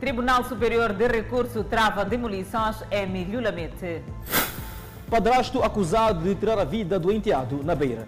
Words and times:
Tribunal 0.00 0.44
Superior 0.44 0.92
de 0.92 1.08
Recurso 1.08 1.64
trava 1.64 2.04
demolições 2.04 2.76
em 2.88 3.04
Milhulamete. 3.06 4.02
Padrasto 5.10 5.60
acusado 5.62 6.22
de 6.22 6.36
tirar 6.36 6.56
a 6.56 6.64
vida 6.64 7.00
do 7.00 7.10
enteado 7.10 7.64
na 7.64 7.74
Beira. 7.74 8.06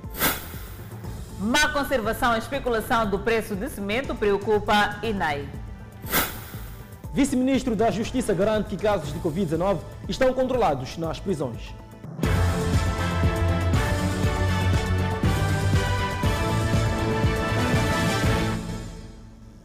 Má 1.40 1.68
conservação 1.70 2.36
e 2.36 2.38
especulação 2.38 3.10
do 3.10 3.18
preço 3.18 3.56
de 3.56 3.68
cimento 3.68 4.14
preocupa 4.14 5.00
INAI. 5.02 5.48
Vice-ministro 7.12 7.74
da 7.74 7.90
Justiça 7.90 8.32
garante 8.32 8.68
que 8.68 8.76
casos 8.76 9.12
de 9.12 9.18
Covid-19 9.18 9.78
estão 10.08 10.32
controlados 10.32 10.96
nas 10.96 11.18
prisões. 11.18 11.74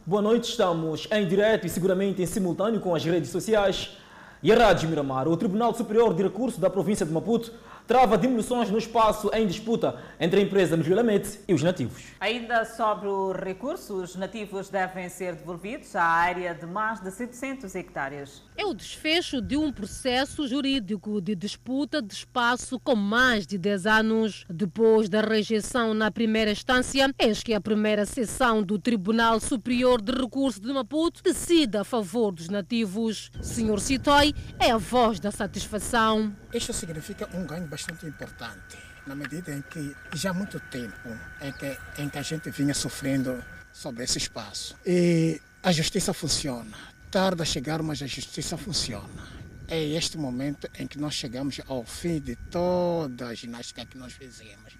Boa 0.08 0.22
noite, 0.22 0.50
estamos 0.50 1.08
em 1.10 1.26
direto 1.26 1.66
e 1.66 1.68
seguramente 1.68 2.22
em 2.22 2.26
simultâneo 2.26 2.78
com 2.78 2.94
as 2.94 3.04
redes 3.04 3.28
sociais 3.28 3.96
e 4.40 4.52
a 4.52 4.56
Rádio 4.56 4.88
Miramar. 4.88 5.26
O 5.26 5.36
Tribunal 5.36 5.74
Superior 5.74 6.14
de 6.14 6.22
Recurso 6.22 6.60
da 6.60 6.70
província 6.70 7.04
de 7.04 7.10
Maputo 7.10 7.52
trava 7.86 8.18
demolições 8.18 8.70
no 8.70 8.78
espaço 8.78 9.30
em 9.32 9.46
disputa 9.46 10.00
entre 10.18 10.40
a 10.40 10.42
empresa 10.42 10.76
Mergulhamete 10.76 11.40
e 11.46 11.54
os 11.54 11.62
nativos. 11.62 12.02
Ainda 12.20 12.64
sobre 12.64 13.08
o 13.08 13.32
recurso, 13.32 13.94
os 14.02 14.16
nativos 14.16 14.68
devem 14.68 15.08
ser 15.08 15.34
devolvidos 15.34 15.94
à 15.94 16.02
área 16.02 16.54
de 16.54 16.66
mais 16.66 17.00
de 17.00 17.10
700 17.10 17.74
hectares. 17.74 18.42
É 18.56 18.64
o 18.64 18.74
desfecho 18.74 19.40
de 19.40 19.56
um 19.56 19.72
processo 19.72 20.48
jurídico 20.48 21.20
de 21.20 21.34
disputa 21.34 22.02
de 22.02 22.14
espaço 22.14 22.80
com 22.80 22.96
mais 22.96 23.46
de 23.46 23.58
10 23.58 23.86
anos. 23.86 24.44
Depois 24.48 25.08
da 25.08 25.20
rejeição 25.20 25.94
na 25.94 26.10
primeira 26.10 26.50
instância, 26.50 27.12
eis 27.18 27.42
que 27.42 27.54
a 27.54 27.60
primeira 27.60 28.04
sessão 28.06 28.62
do 28.62 28.78
Tribunal 28.78 29.38
Superior 29.38 30.00
de 30.00 30.12
Recurso 30.12 30.60
de 30.60 30.72
Maputo 30.72 31.22
decide 31.22 31.76
a 31.76 31.84
favor 31.84 32.32
dos 32.32 32.48
nativos. 32.48 33.30
Senhor 33.40 33.78
Citói 33.80 34.34
é 34.58 34.70
a 34.70 34.78
voz 34.78 35.20
da 35.20 35.30
satisfação. 35.30 36.34
Isto 36.52 36.72
significa 36.72 37.28
um 37.34 37.46
ganho 37.46 37.66
bastante 37.76 38.06
importante, 38.06 38.78
na 39.06 39.14
medida 39.14 39.52
em 39.52 39.60
que 39.60 39.94
já 40.14 40.30
há 40.30 40.32
muito 40.32 40.58
tempo 40.58 41.10
em 41.42 41.52
que, 41.52 41.78
em 41.98 42.08
que 42.08 42.18
a 42.18 42.22
gente 42.22 42.48
vinha 42.48 42.72
sofrendo 42.72 43.44
sobre 43.70 44.02
esse 44.02 44.16
espaço. 44.16 44.74
E 44.86 45.38
a 45.62 45.70
justiça 45.72 46.14
funciona. 46.14 46.74
Tarda 47.10 47.42
a 47.42 47.46
chegar, 47.46 47.82
mas 47.82 48.00
a 48.00 48.06
justiça 48.06 48.56
funciona. 48.56 49.22
É 49.68 49.78
este 49.78 50.16
momento 50.16 50.70
em 50.78 50.86
que 50.86 50.98
nós 50.98 51.12
chegamos 51.12 51.60
ao 51.68 51.84
fim 51.84 52.18
de 52.18 52.34
toda 52.50 53.26
a 53.26 53.34
ginástica 53.34 53.84
que 53.84 53.98
nós 53.98 54.14
fizemos. 54.14 54.72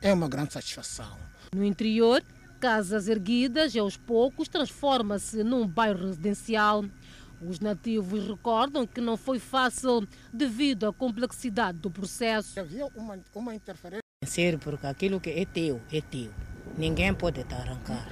É 0.00 0.12
uma 0.12 0.28
grande 0.28 0.52
satisfação. 0.52 1.18
No 1.52 1.64
interior, 1.64 2.22
casas 2.60 3.08
erguidas 3.08 3.74
e 3.74 3.80
aos 3.80 3.96
poucos 3.96 4.46
transforma-se 4.46 5.42
num 5.42 5.66
bairro 5.66 6.06
residencial. 6.06 6.84
Os 7.46 7.60
nativos 7.60 8.26
recordam 8.26 8.86
que 8.86 9.02
não 9.02 9.18
foi 9.18 9.38
fácil 9.38 10.08
devido 10.32 10.86
à 10.86 10.92
complexidade 10.92 11.78
do 11.78 11.90
processo. 11.90 12.58
Havia 12.58 12.86
uma, 12.86 13.18
uma 13.34 13.54
interferência. 13.54 14.00
Sério, 14.24 14.58
porque 14.58 14.86
aquilo 14.86 15.20
que 15.20 15.28
é 15.28 15.44
teu, 15.44 15.80
é 15.92 16.00
teu. 16.00 16.30
Ninguém 16.78 17.12
pode 17.12 17.44
te 17.44 17.54
arrancar. 17.54 18.08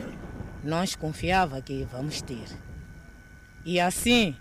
Nós 0.62 0.94
confiava 0.94 1.62
que 1.62 1.84
vamos 1.90 2.20
ter. 2.20 2.44
E 3.64 3.80
assim, 3.80 4.36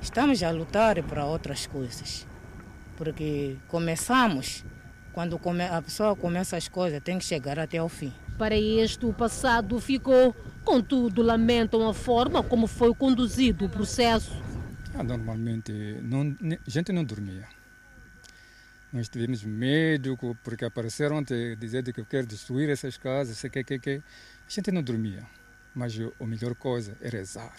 estamos 0.00 0.42
a 0.42 0.50
lutar 0.50 1.02
para 1.04 1.24
outras 1.24 1.66
coisas. 1.66 2.26
Porque 2.96 3.56
começamos, 3.66 4.62
quando 5.14 5.40
a 5.72 5.80
pessoa 5.80 6.14
começa 6.14 6.56
as 6.56 6.68
coisas, 6.68 7.02
tem 7.02 7.18
que 7.18 7.24
chegar 7.24 7.58
até 7.58 7.78
ao 7.78 7.88
fim. 7.88 8.12
Para 8.36 8.56
este, 8.56 9.06
o 9.06 9.12
passado 9.12 9.80
ficou 9.80 10.36
Contudo, 10.68 11.22
lamentam 11.22 11.88
a 11.88 11.94
forma 11.94 12.42
como 12.42 12.66
foi 12.66 12.94
conduzido 12.94 13.64
o 13.64 13.70
processo. 13.70 14.36
Ah, 14.94 15.02
normalmente, 15.02 15.72
não, 16.02 16.36
a 16.42 16.70
gente 16.70 16.92
não 16.92 17.02
dormia. 17.02 17.48
Nós 18.92 19.08
tivemos 19.08 19.42
medo, 19.42 20.14
porque 20.44 20.66
apareceram 20.66 21.16
a 21.16 21.22
dizer 21.58 21.90
que 21.90 22.02
eu 22.02 22.04
quero 22.04 22.26
destruir 22.26 22.68
essas 22.68 22.98
casas, 22.98 23.38
sei 23.38 23.48
que, 23.48 23.64
que, 23.64 23.78
que. 23.78 24.02
A 24.46 24.50
gente 24.50 24.70
não 24.70 24.82
dormia. 24.82 25.22
Mas 25.74 25.98
a 26.20 26.26
melhor 26.26 26.54
coisa 26.54 26.94
é 27.00 27.08
rezar. 27.08 27.56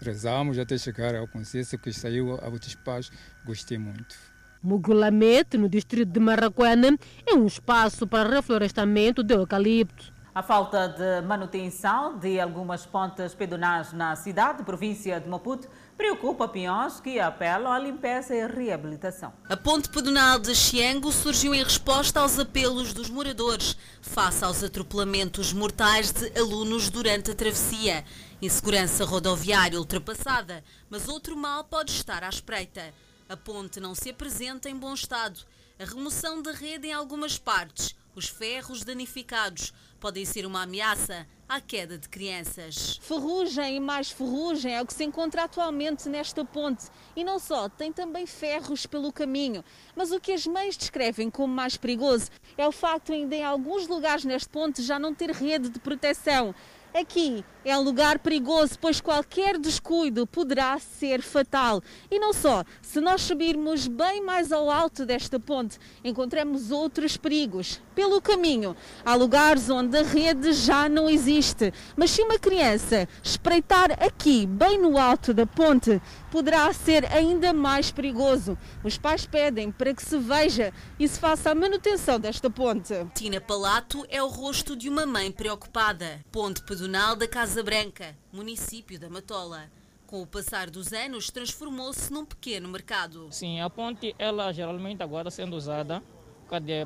Rezamos 0.00 0.58
até 0.58 0.76
chegar 0.76 1.14
ao 1.14 1.28
consenso 1.28 1.78
que 1.78 1.92
saiu 1.92 2.32
ao 2.32 2.58
despacho. 2.58 3.12
Gostei 3.44 3.78
muito. 3.78 4.16
Mugulamete, 4.60 5.56
no 5.56 5.68
distrito 5.68 6.10
de 6.10 6.18
Marraquena, 6.18 6.98
é 7.24 7.32
um 7.32 7.46
espaço 7.46 8.08
para 8.08 8.28
reflorestamento 8.28 9.22
de 9.22 9.34
eucalipto. 9.34 10.13
A 10.34 10.42
falta 10.42 10.88
de 10.88 11.24
manutenção 11.24 12.18
de 12.18 12.40
algumas 12.40 12.84
pontes 12.84 13.32
pedonais 13.32 13.92
na 13.92 14.16
cidade, 14.16 14.64
província 14.64 15.20
de 15.20 15.28
Maputo, 15.28 15.68
preocupa 15.96 16.48
peões 16.48 16.98
que 16.98 17.20
apelam 17.20 17.72
à 17.72 17.78
limpeza 17.78 18.34
e 18.34 18.44
reabilitação. 18.44 19.32
A 19.48 19.56
ponte 19.56 19.88
pedonal 19.88 20.40
de 20.40 20.52
Xiango 20.52 21.12
surgiu 21.12 21.54
em 21.54 21.62
resposta 21.62 22.18
aos 22.18 22.36
apelos 22.36 22.92
dos 22.92 23.08
moradores 23.08 23.76
face 24.02 24.44
aos 24.44 24.64
atropelamentos 24.64 25.52
mortais 25.52 26.10
de 26.10 26.36
alunos 26.36 26.90
durante 26.90 27.30
a 27.30 27.34
travessia. 27.36 28.04
Insegurança 28.42 29.04
rodoviária 29.04 29.78
ultrapassada, 29.78 30.64
mas 30.90 31.06
outro 31.06 31.36
mal 31.36 31.62
pode 31.62 31.92
estar 31.92 32.24
à 32.24 32.28
espreita. 32.28 32.92
A 33.28 33.36
ponte 33.36 33.78
não 33.78 33.94
se 33.94 34.10
apresenta 34.10 34.68
em 34.68 34.76
bom 34.76 34.94
estado. 34.94 35.38
A 35.78 35.84
remoção 35.84 36.42
da 36.42 36.50
rede 36.50 36.88
em 36.88 36.92
algumas 36.92 37.38
partes, 37.38 37.94
os 38.16 38.28
ferros 38.28 38.84
danificados, 38.84 39.72
podem 40.04 40.26
ser 40.26 40.44
uma 40.44 40.64
ameaça 40.64 41.26
à 41.48 41.62
queda 41.62 41.96
de 41.96 42.10
crianças. 42.10 43.00
Ferrugem 43.00 43.76
e 43.76 43.80
mais 43.80 44.10
ferrugem 44.10 44.74
é 44.74 44.82
o 44.82 44.84
que 44.84 44.92
se 44.92 45.02
encontra 45.02 45.44
atualmente 45.44 46.10
nesta 46.10 46.44
ponte. 46.44 46.88
E 47.16 47.24
não 47.24 47.38
só, 47.38 47.70
tem 47.70 47.90
também 47.90 48.26
ferros 48.26 48.84
pelo 48.84 49.10
caminho. 49.10 49.64
Mas 49.96 50.12
o 50.12 50.20
que 50.20 50.32
as 50.32 50.46
mães 50.46 50.76
descrevem 50.76 51.30
como 51.30 51.54
mais 51.54 51.78
perigoso 51.78 52.30
é 52.58 52.68
o 52.68 52.70
facto 52.70 53.14
ainda 53.14 53.34
em 53.34 53.42
alguns 53.42 53.88
lugares 53.88 54.26
neste 54.26 54.50
ponte 54.50 54.82
já 54.82 54.98
não 54.98 55.14
ter 55.14 55.30
rede 55.30 55.70
de 55.70 55.78
proteção. 55.78 56.54
Aqui 56.92 57.42
é 57.64 57.76
um 57.76 57.82
lugar 57.82 58.20
perigoso, 58.20 58.78
pois 58.78 59.00
qualquer 59.00 59.58
descuido 59.58 60.28
poderá 60.28 60.78
ser 60.78 61.22
fatal. 61.22 61.82
E 62.08 62.20
não 62.20 62.32
só, 62.32 62.62
se 62.94 63.00
nós 63.00 63.22
subirmos 63.22 63.88
bem 63.88 64.22
mais 64.22 64.52
ao 64.52 64.70
alto 64.70 65.04
desta 65.04 65.40
ponte, 65.40 65.80
encontramos 66.04 66.70
outros 66.70 67.16
perigos. 67.16 67.82
Pelo 67.92 68.22
caminho, 68.22 68.76
há 69.04 69.16
lugares 69.16 69.68
onde 69.68 69.98
a 69.98 70.02
rede 70.02 70.52
já 70.52 70.88
não 70.88 71.10
existe, 71.10 71.74
mas 71.96 72.12
se 72.12 72.22
uma 72.22 72.38
criança 72.38 73.08
espreitar 73.20 73.90
aqui, 74.00 74.46
bem 74.46 74.80
no 74.80 74.96
alto 74.96 75.34
da 75.34 75.44
ponte, 75.44 76.00
poderá 76.30 76.72
ser 76.72 77.04
ainda 77.12 77.52
mais 77.52 77.90
perigoso. 77.90 78.56
Os 78.84 78.96
pais 78.96 79.26
pedem 79.26 79.72
para 79.72 79.92
que 79.92 80.04
se 80.04 80.16
veja 80.16 80.72
e 80.96 81.08
se 81.08 81.18
faça 81.18 81.50
a 81.50 81.54
manutenção 81.54 82.20
desta 82.20 82.48
ponte. 82.48 82.94
Tina 83.12 83.40
Palato 83.40 84.06
é 84.08 84.22
o 84.22 84.28
rosto 84.28 84.76
de 84.76 84.88
uma 84.88 85.04
mãe 85.04 85.32
preocupada. 85.32 86.24
Ponte 86.30 86.62
pedonal 86.62 87.16
da 87.16 87.26
Casa 87.26 87.60
Branca, 87.60 88.16
município 88.32 89.00
da 89.00 89.10
Matola. 89.10 89.68
Com 90.14 90.22
o 90.22 90.26
passar 90.28 90.70
dos 90.70 90.92
anos, 90.92 91.28
transformou-se 91.28 92.12
num 92.12 92.24
pequeno 92.24 92.68
mercado. 92.68 93.26
Sim, 93.32 93.60
a 93.60 93.68
ponte, 93.68 94.14
ela 94.16 94.52
geralmente 94.52 95.02
agora 95.02 95.28
sendo 95.28 95.56
usada 95.56 96.00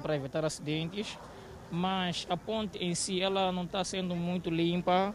para 0.02 0.16
evitar 0.16 0.46
acidentes, 0.46 1.18
mas 1.70 2.26
a 2.30 2.38
ponte 2.38 2.78
em 2.78 2.94
si, 2.94 3.20
ela 3.20 3.52
não 3.52 3.64
está 3.64 3.84
sendo 3.84 4.16
muito 4.16 4.48
limpa 4.48 5.14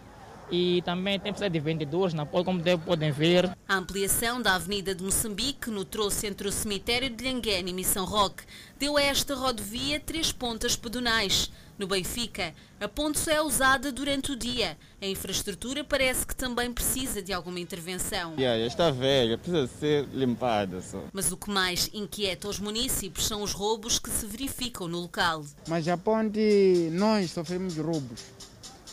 e 0.53 0.83
também 0.83 1.19
tem 1.19 1.31
precisado 1.31 1.51
de 1.51 1.59
vendedores 1.59 2.13
na 2.13 2.27
ponte, 2.27 2.45
como 2.45 2.61
podem 2.85 3.11
ver. 3.11 3.49
A 3.67 3.75
ampliação 3.75 4.39
da 4.39 4.53
Avenida 4.53 4.93
de 4.93 5.03
Moçambique, 5.03 5.71
no 5.71 5.83
troço 5.83 6.27
entre 6.27 6.47
o 6.47 6.51
cemitério 6.51 7.09
de 7.09 7.23
Lhanguene 7.23 7.71
e 7.71 7.73
Missão 7.73 8.05
Roque, 8.05 8.43
deu 8.77 8.95
a 8.95 9.01
esta 9.01 9.33
rodovia 9.33 9.99
três 9.99 10.31
pontas 10.31 10.75
pedonais. 10.75 11.51
No 11.75 11.87
Benfica, 11.87 12.53
a 12.79 12.87
ponte 12.87 13.17
só 13.17 13.31
é 13.31 13.41
usada 13.41 13.91
durante 13.91 14.31
o 14.31 14.35
dia. 14.35 14.77
A 15.01 15.07
infraestrutura 15.07 15.83
parece 15.83 16.23
que 16.27 16.35
também 16.35 16.71
precisa 16.71 17.19
de 17.19 17.33
alguma 17.33 17.59
intervenção. 17.59 18.35
Yeah, 18.37 18.59
já 18.61 18.67
está 18.67 18.91
velha, 18.91 19.39
precisa 19.39 19.65
ser 19.79 20.07
limpada. 20.13 20.81
Só. 20.81 21.03
Mas 21.11 21.31
o 21.31 21.37
que 21.37 21.49
mais 21.49 21.89
inquieta 21.91 22.47
os 22.47 22.59
municípios 22.59 23.25
são 23.25 23.41
os 23.41 23.53
roubos 23.53 23.97
que 23.97 24.11
se 24.11 24.27
verificam 24.27 24.87
no 24.87 24.99
local. 24.99 25.43
Mas 25.67 25.87
a 25.87 25.97
ponte, 25.97 26.89
nós 26.91 27.31
sofremos 27.31 27.75
roubos 27.75 28.21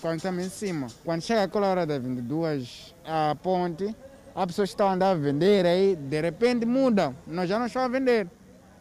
quando 0.00 0.16
estamos 0.16 0.44
em 0.44 0.48
cima. 0.48 0.86
Quando 1.04 1.22
chega 1.22 1.44
aquela 1.44 1.68
hora 1.68 1.86
das 1.86 2.02
22, 2.02 2.94
a 3.04 3.36
ponte, 3.42 3.94
as 4.34 4.46
pessoas 4.46 4.70
estão 4.70 4.88
andando 4.88 5.18
a 5.18 5.22
vender 5.22 5.66
aí, 5.66 5.96
de 5.96 6.20
repente 6.20 6.64
mudam. 6.64 7.14
Nós 7.26 7.48
já 7.48 7.58
não 7.58 7.66
estamos 7.66 7.86
a 7.86 7.98
vender. 7.98 8.28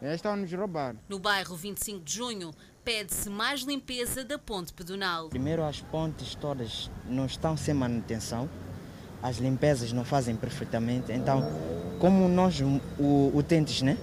Já 0.01 0.15
estão 0.15 0.33
a 0.33 0.35
nos 0.35 0.51
roubar. 0.53 0.95
No 1.09 1.19
bairro 1.19 1.55
25 1.55 1.99
de 1.99 2.15
Junho, 2.15 2.51
pede-se 2.85 3.29
mais 3.29 3.61
limpeza 3.61 4.23
da 4.23 4.37
ponte 4.39 4.73
pedonal. 4.73 5.29
Primeiro, 5.29 5.63
as 5.63 5.81
pontes 5.81 6.35
todas 6.35 6.89
não 7.05 7.25
estão 7.25 7.57
sem 7.57 7.73
manutenção, 7.73 8.49
as 9.21 9.37
limpezas 9.37 9.91
não 9.91 10.05
fazem 10.05 10.35
perfeitamente. 10.35 11.11
Então, 11.11 11.43
como 11.99 12.29
nós, 12.29 12.61
o, 12.97 13.31
utentes, 13.35 13.81
né? 13.81 13.97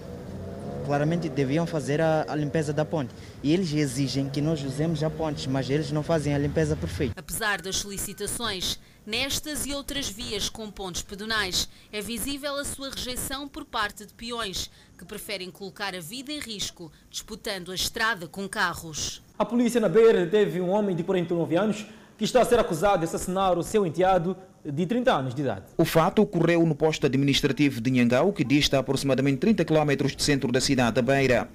Claramente 0.87 1.29
deviam 1.29 1.67
fazer 1.67 2.01
a, 2.01 2.25
a, 2.29 2.37
limpeza 2.37 2.73
da 2.73 2.85
ponte. 2.85 3.13
E 3.43 3.53
eles 3.53 3.73
exigem 3.73 4.31
que 4.31 4.41
nós 4.41 4.63
usemos 4.63 5.03
a 5.03 5.11
ponte, 5.11 5.49
mas 5.51 5.69
eles 5.69 5.91
não 5.91 6.03
fazem 6.03 6.33
a 6.35 6.39
limpeza 6.39 6.77
perfeita. 6.77 7.15
Apesar 7.17 7.61
das 7.61 7.77
solicitações, 7.77 8.79
Nestas 9.07 9.65
e 9.67 9.73
outras 9.73 10.09
vias 10.09 10.49
com 10.49 10.69
pontos 10.69 11.01
pedonais, 11.01 11.69
é 11.93 12.01
visível 12.01 12.57
a 12.57 12.65
sua 12.65 12.91
rejeição 12.91 13.47
por 13.47 13.65
parte 13.65 14.05
de 14.05 14.13
peões, 14.13 14.69
que 14.99 15.05
preferem 15.05 15.49
colocar 15.49 15.95
a 15.95 16.01
vida 16.01 16.33
em 16.33 16.41
risco, 16.41 16.91
disputando 17.09 17.71
a 17.71 17.75
estrada 17.77 18.27
com 18.27 18.49
carros. 18.49 19.23
A 19.39 19.45
polícia 19.45 19.81
na 19.81 19.89
Beira 19.89 20.25
deteve 20.25 20.61
um 20.61 20.71
homem 20.71 20.97
de 20.97 21.05
49 21.05 21.57
anos 21.57 21.87
que 22.19 22.25
está 22.25 22.43
a 22.43 22.45
ser 22.45 22.59
acusado 22.59 22.99
de 22.99 23.05
assassinar 23.05 23.57
o 23.57 23.63
seu 23.63 23.87
enteado 23.87 24.37
de 24.73 24.87
30 24.87 25.13
anos 25.13 25.35
de 25.35 25.43
idade. 25.43 25.65
O 25.77 25.85
fato 25.85 26.23
ocorreu 26.23 26.65
no 26.67 26.75
posto 26.75 27.07
administrativo 27.07 27.81
de 27.81 27.91
Nhangau, 27.91 28.33
que 28.33 28.45
dista 28.45 28.79
aproximadamente 28.79 29.39
30 29.39 29.65
km 29.65 29.97
do 30.15 30.23
centro 30.23 30.51
da 30.51 30.61
cidade 30.61 30.97
da 30.97 31.03
Beira. 31.03 31.49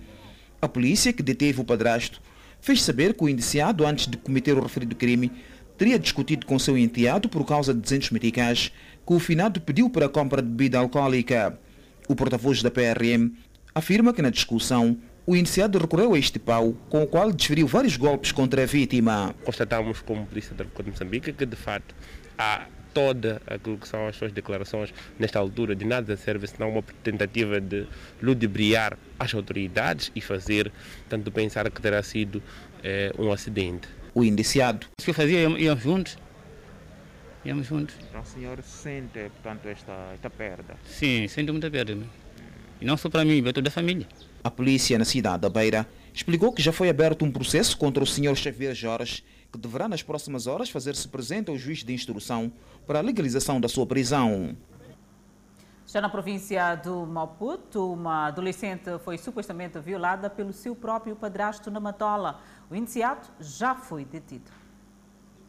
A 0.62 0.68
polícia, 0.68 1.12
que 1.12 1.24
deteve 1.24 1.60
o 1.62 1.64
padrasto, 1.64 2.22
fez 2.60 2.82
saber 2.84 3.14
que 3.14 3.24
o 3.24 3.30
indiciado, 3.30 3.86
antes 3.86 4.08
de 4.08 4.18
cometer 4.18 4.58
o 4.58 4.62
referido 4.62 4.96
crime, 4.96 5.32
teria 5.78 5.98
discutido 5.98 6.46
com 6.46 6.60
seu 6.60 6.78
enteado 6.78 7.28
por 7.28 7.46
causa 7.46 7.74
de 7.74 7.82
200 7.82 8.12
meticais 8.12 8.72
que 9.06 9.14
o 9.14 9.20
finado 9.20 9.60
pediu 9.60 9.90
para 9.90 10.06
a 10.06 10.10
compra 10.10 10.42
de 10.42 10.48
bebida 10.48 10.78
alcoólica. 10.78 11.60
O 12.08 12.16
porta-voz 12.16 12.62
da 12.62 12.70
PRM 12.70 13.32
afirma 13.74 14.14
que 14.14 14.22
na 14.22 14.30
discussão 14.30 14.98
o 15.26 15.36
indiciado 15.36 15.78
recorreu 15.78 16.14
a 16.14 16.20
este 16.20 16.40
pau, 16.40 16.76
com 16.90 17.04
o 17.04 17.08
qual 17.08 17.32
desferiu 17.32 17.68
vários 17.68 17.96
golpes 17.96 18.32
contra 18.32 18.64
a 18.64 18.66
vítima. 18.66 19.36
Constatamos 19.44 20.02
como 20.02 20.26
Polícia 20.26 20.54
da 20.56 20.64
República 20.64 20.84
de 20.84 20.92
Moçambique 20.92 21.34
que, 21.34 21.46
de 21.46 21.56
fato, 21.56 21.96
há 22.38 22.66
toda 22.94 23.42
aquilo 23.48 23.78
que 23.78 23.88
são 23.88 24.08
as 24.08 24.16
suas 24.16 24.32
declarações 24.32 24.94
nesta 25.18 25.40
altura 25.40 25.76
de 25.76 25.86
nada 25.86 26.16
serve 26.18 26.48
senão 26.48 26.70
uma 26.70 26.84
tentativa 27.04 27.60
de 27.60 27.88
ludibriar 28.22 28.98
as 29.20 29.34
autoridades 29.34 30.12
e 30.16 30.22
fazer 30.22 30.72
tanto 31.10 31.32
pensar 31.32 31.70
que 31.70 31.82
terá 31.82 32.02
sido 32.04 32.42
eh, 32.84 33.12
um 33.18 33.32
acidente. 33.32 33.88
O 34.14 34.24
indiciado. 34.24 34.88
O 35.00 35.04
que 35.04 35.14
fazia, 35.14 35.42
íamos 35.42 35.84
juntos. 35.84 36.18
Íamos 37.44 37.68
juntos. 37.68 37.96
Então 38.08 38.22
o 38.22 38.26
senhor 38.26 38.62
sente, 38.62 39.20
portanto, 39.42 39.66
esta, 39.68 40.12
esta 40.14 40.30
perda? 40.30 40.76
Sim, 40.86 41.28
sinto 41.28 41.52
muita 41.52 41.72
perda. 41.72 41.98
E 42.80 42.86
não 42.86 42.98
só 42.98 43.10
para 43.10 43.26
mim, 43.26 43.42
para 43.42 43.54
toda 43.54 43.70
a 43.70 43.72
família. 43.72 44.08
A 44.44 44.52
polícia 44.52 44.98
na 44.98 45.06
cidade 45.06 45.42
da 45.42 45.50
Beira 45.50 45.88
explicou 46.14 46.52
que 46.52 46.62
já 46.62 46.72
foi 46.72 46.90
aberto 46.90 47.24
um 47.24 47.32
processo 47.32 47.78
contra 47.78 48.04
o 48.04 48.08
senhor 48.08 48.36
Xavier 48.36 48.76
Jorge, 48.76 49.24
que 49.52 49.58
deverá 49.58 49.88
nas 49.88 50.02
próximas 50.02 50.48
horas 50.48 50.70
fazer-se 50.70 51.08
presente 51.08 51.50
ao 51.50 51.58
juiz 51.58 51.84
de 51.84 51.94
instrução 51.94 52.52
para 52.88 53.00
a 53.00 53.02
legalização 53.02 53.60
da 53.60 53.68
sua 53.68 53.86
prisão. 53.86 54.56
Já 55.86 56.00
na 56.00 56.08
província 56.08 56.76
do 56.76 57.06
Maputo, 57.06 57.92
uma 57.92 58.28
adolescente 58.28 58.98
foi 59.04 59.18
supostamente 59.18 59.78
violada 59.80 60.30
pelo 60.30 60.54
seu 60.54 60.74
próprio 60.74 61.18
padrasto 61.18 61.70
na 61.70 61.82
Matola. 61.82 62.40
O 62.70 62.76
indiciado 62.76 63.28
já 63.42 63.76
foi 63.76 64.06
detido. 64.06 64.50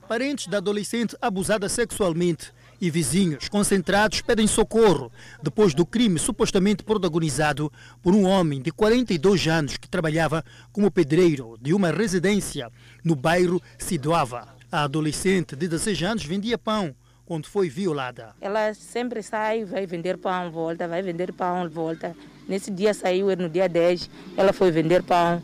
Parentes 0.08 0.48
da 0.48 0.58
adolescente 0.58 1.16
abusada 1.22 1.68
sexualmente 1.68 2.52
e 2.82 2.90
vizinhos 2.90 3.48
concentrados 3.48 4.22
pedem 4.22 4.48
socorro 4.48 5.12
depois 5.40 5.72
do 5.72 5.86
crime 5.86 6.18
supostamente 6.18 6.82
protagonizado 6.82 7.72
por 8.02 8.12
um 8.12 8.24
homem 8.24 8.60
de 8.60 8.72
42 8.72 9.46
anos 9.46 9.76
que 9.76 9.88
trabalhava 9.88 10.44
como 10.72 10.90
pedreiro 10.90 11.56
de 11.62 11.72
uma 11.72 11.92
residência 11.92 12.68
no 13.04 13.14
bairro 13.14 13.62
Sidoava. 13.78 14.48
A 14.72 14.82
adolescente 14.82 15.54
de 15.54 15.68
16 15.68 16.02
anos 16.02 16.24
vendia 16.24 16.58
pão 16.58 16.92
quando 17.24 17.46
foi 17.46 17.68
violada. 17.68 18.34
Ela 18.40 18.74
sempre 18.74 19.22
sai, 19.22 19.64
vai 19.64 19.86
vender 19.86 20.18
pão, 20.18 20.50
volta, 20.50 20.88
vai 20.88 21.02
vender 21.02 21.32
pão, 21.32 21.70
volta. 21.70 22.16
Nesse 22.48 22.72
dia 22.72 22.92
saiu, 22.92 23.28
no 23.36 23.48
dia 23.48 23.68
10, 23.68 24.10
ela 24.36 24.52
foi 24.52 24.72
vender 24.72 25.04
pão. 25.04 25.40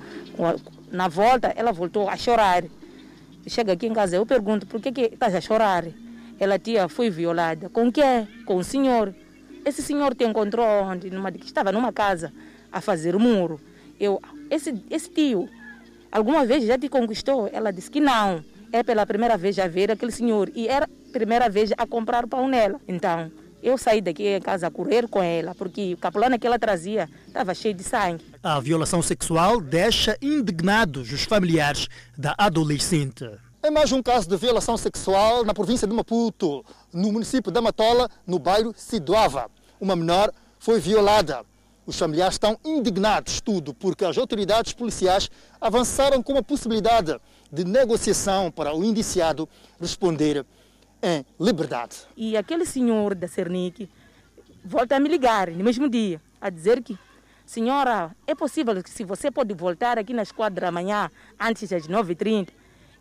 Na 0.91 1.07
volta, 1.07 1.53
ela 1.55 1.71
voltou 1.71 2.09
a 2.09 2.17
chorar. 2.17 2.65
Chega 3.47 3.75
aqui 3.75 3.87
em 3.87 3.95
casa, 3.95 4.17
eu 4.17 4.27
pergunto, 4.27 4.67
por 4.67 4.81
que, 4.81 4.91
que 4.91 5.03
estás 5.03 5.37
a 5.37 5.41
chorar? 5.41 5.85
Ela, 6.39 6.59
tia, 6.59 6.89
foi 6.89 7.11
violada. 7.11 7.69
Com 7.69 7.91
quem? 7.91 8.27
Com 8.45 8.57
o 8.57 8.65
senhor. 8.65 9.15
Esse 9.65 9.83
senhor 9.83 10.15
te 10.15 10.25
encontrou 10.25 10.65
onde? 10.65 11.11
Numa, 11.11 11.31
estava 11.31 11.73
numa 11.73 11.93
casa 11.93 12.33
a 12.71 12.81
fazer 12.81 13.17
muro. 13.19 13.61
Eu, 13.99 14.21
esse, 14.51 14.83
esse 14.91 15.11
tio, 15.11 15.49
alguma 16.13 16.47
vez 16.47 16.65
já 16.65 16.79
te 16.79 16.89
conquistou? 16.89 17.51
Ela 17.53 17.73
disse 17.73 17.91
que 17.91 18.01
não. 18.01 18.45
É 18.73 18.83
pela 18.83 19.05
primeira 19.05 19.37
vez 19.37 19.59
a 19.59 19.67
ver 19.67 19.91
aquele 19.91 20.13
senhor. 20.13 20.51
E 20.55 20.69
era 20.69 20.85
a 20.85 21.13
primeira 21.13 21.49
vez 21.49 21.73
a 21.77 21.87
comprar 21.87 22.27
pão 22.27 22.47
nela. 22.47 22.81
Então, 22.87 23.33
eu 23.63 23.77
saí 23.77 24.01
daqui 24.01 24.29
em 24.29 24.41
casa 24.41 24.69
a 24.69 24.71
correr 24.71 25.09
com 25.09 25.23
ela, 25.23 25.55
porque 25.55 25.95
o 25.95 25.97
capulana 25.97 26.39
que 26.39 26.47
ela 26.47 26.59
trazia 26.59 27.09
estava 27.27 27.55
cheio 27.55 27.75
de 27.75 27.83
sangue. 27.83 28.25
A 28.43 28.61
violação 28.61 29.03
sexual 29.03 29.61
deixa 29.61 30.17
indignados 30.23 31.13
os 31.13 31.25
familiares 31.25 31.89
da 32.17 32.35
adolescente. 32.39 33.29
É 33.61 33.71
mais 33.71 33.91
um 33.91 34.01
caso 34.01 34.29
de 34.29 34.37
violação 34.37 34.77
sexual 34.77 35.45
na 35.45 35.53
província 35.53 35.87
de 35.87 35.93
Maputo, 35.93 36.65
no 36.93 37.11
município 37.11 37.51
da 37.51 37.61
Matola, 37.61 38.09
no 38.25 38.39
bairro 38.39 38.73
Sidoava. 38.77 39.51
Uma 39.81 39.97
menor 39.97 40.33
foi 40.61 40.79
violada. 40.79 41.45
Os 41.85 41.99
familiares 41.99 42.37
estão 42.37 42.57
indignados, 42.65 43.41
tudo, 43.41 43.75
porque 43.75 44.05
as 44.05 44.17
autoridades 44.17 44.73
policiais 44.73 45.29
avançaram 45.61 46.23
com 46.23 46.39
a 46.39 46.43
possibilidade 46.43 47.21
de 47.51 47.65
negociação 47.65 48.49
para 48.49 48.73
o 48.73 48.85
indiciado 48.85 49.49
responder 49.81 50.47
em 51.03 51.27
liberdade. 51.41 51.97
E 52.17 52.37
aquele 52.37 52.65
senhor 52.65 53.17
da 53.17 53.27
Cernic 53.27 53.91
volta 54.65 54.95
a 54.95 55.01
me 55.01 55.09
ligar 55.09 55.51
no 55.51 55.65
mesmo 55.65 55.89
dia, 55.89 56.23
a 56.41 56.49
dizer 56.49 56.81
que, 56.81 56.97
senhora, 57.45 58.15
é 58.25 58.37
possível 58.37 58.81
que 58.85 58.91
se 58.91 59.03
você 59.03 59.33
pode 59.33 59.53
voltar 59.53 59.99
aqui 59.99 60.15
na 60.15 60.23
esquadra 60.23 60.69
amanhã, 60.69 61.11
antes 61.41 61.69
das 61.69 61.89
9h30, 61.89 62.51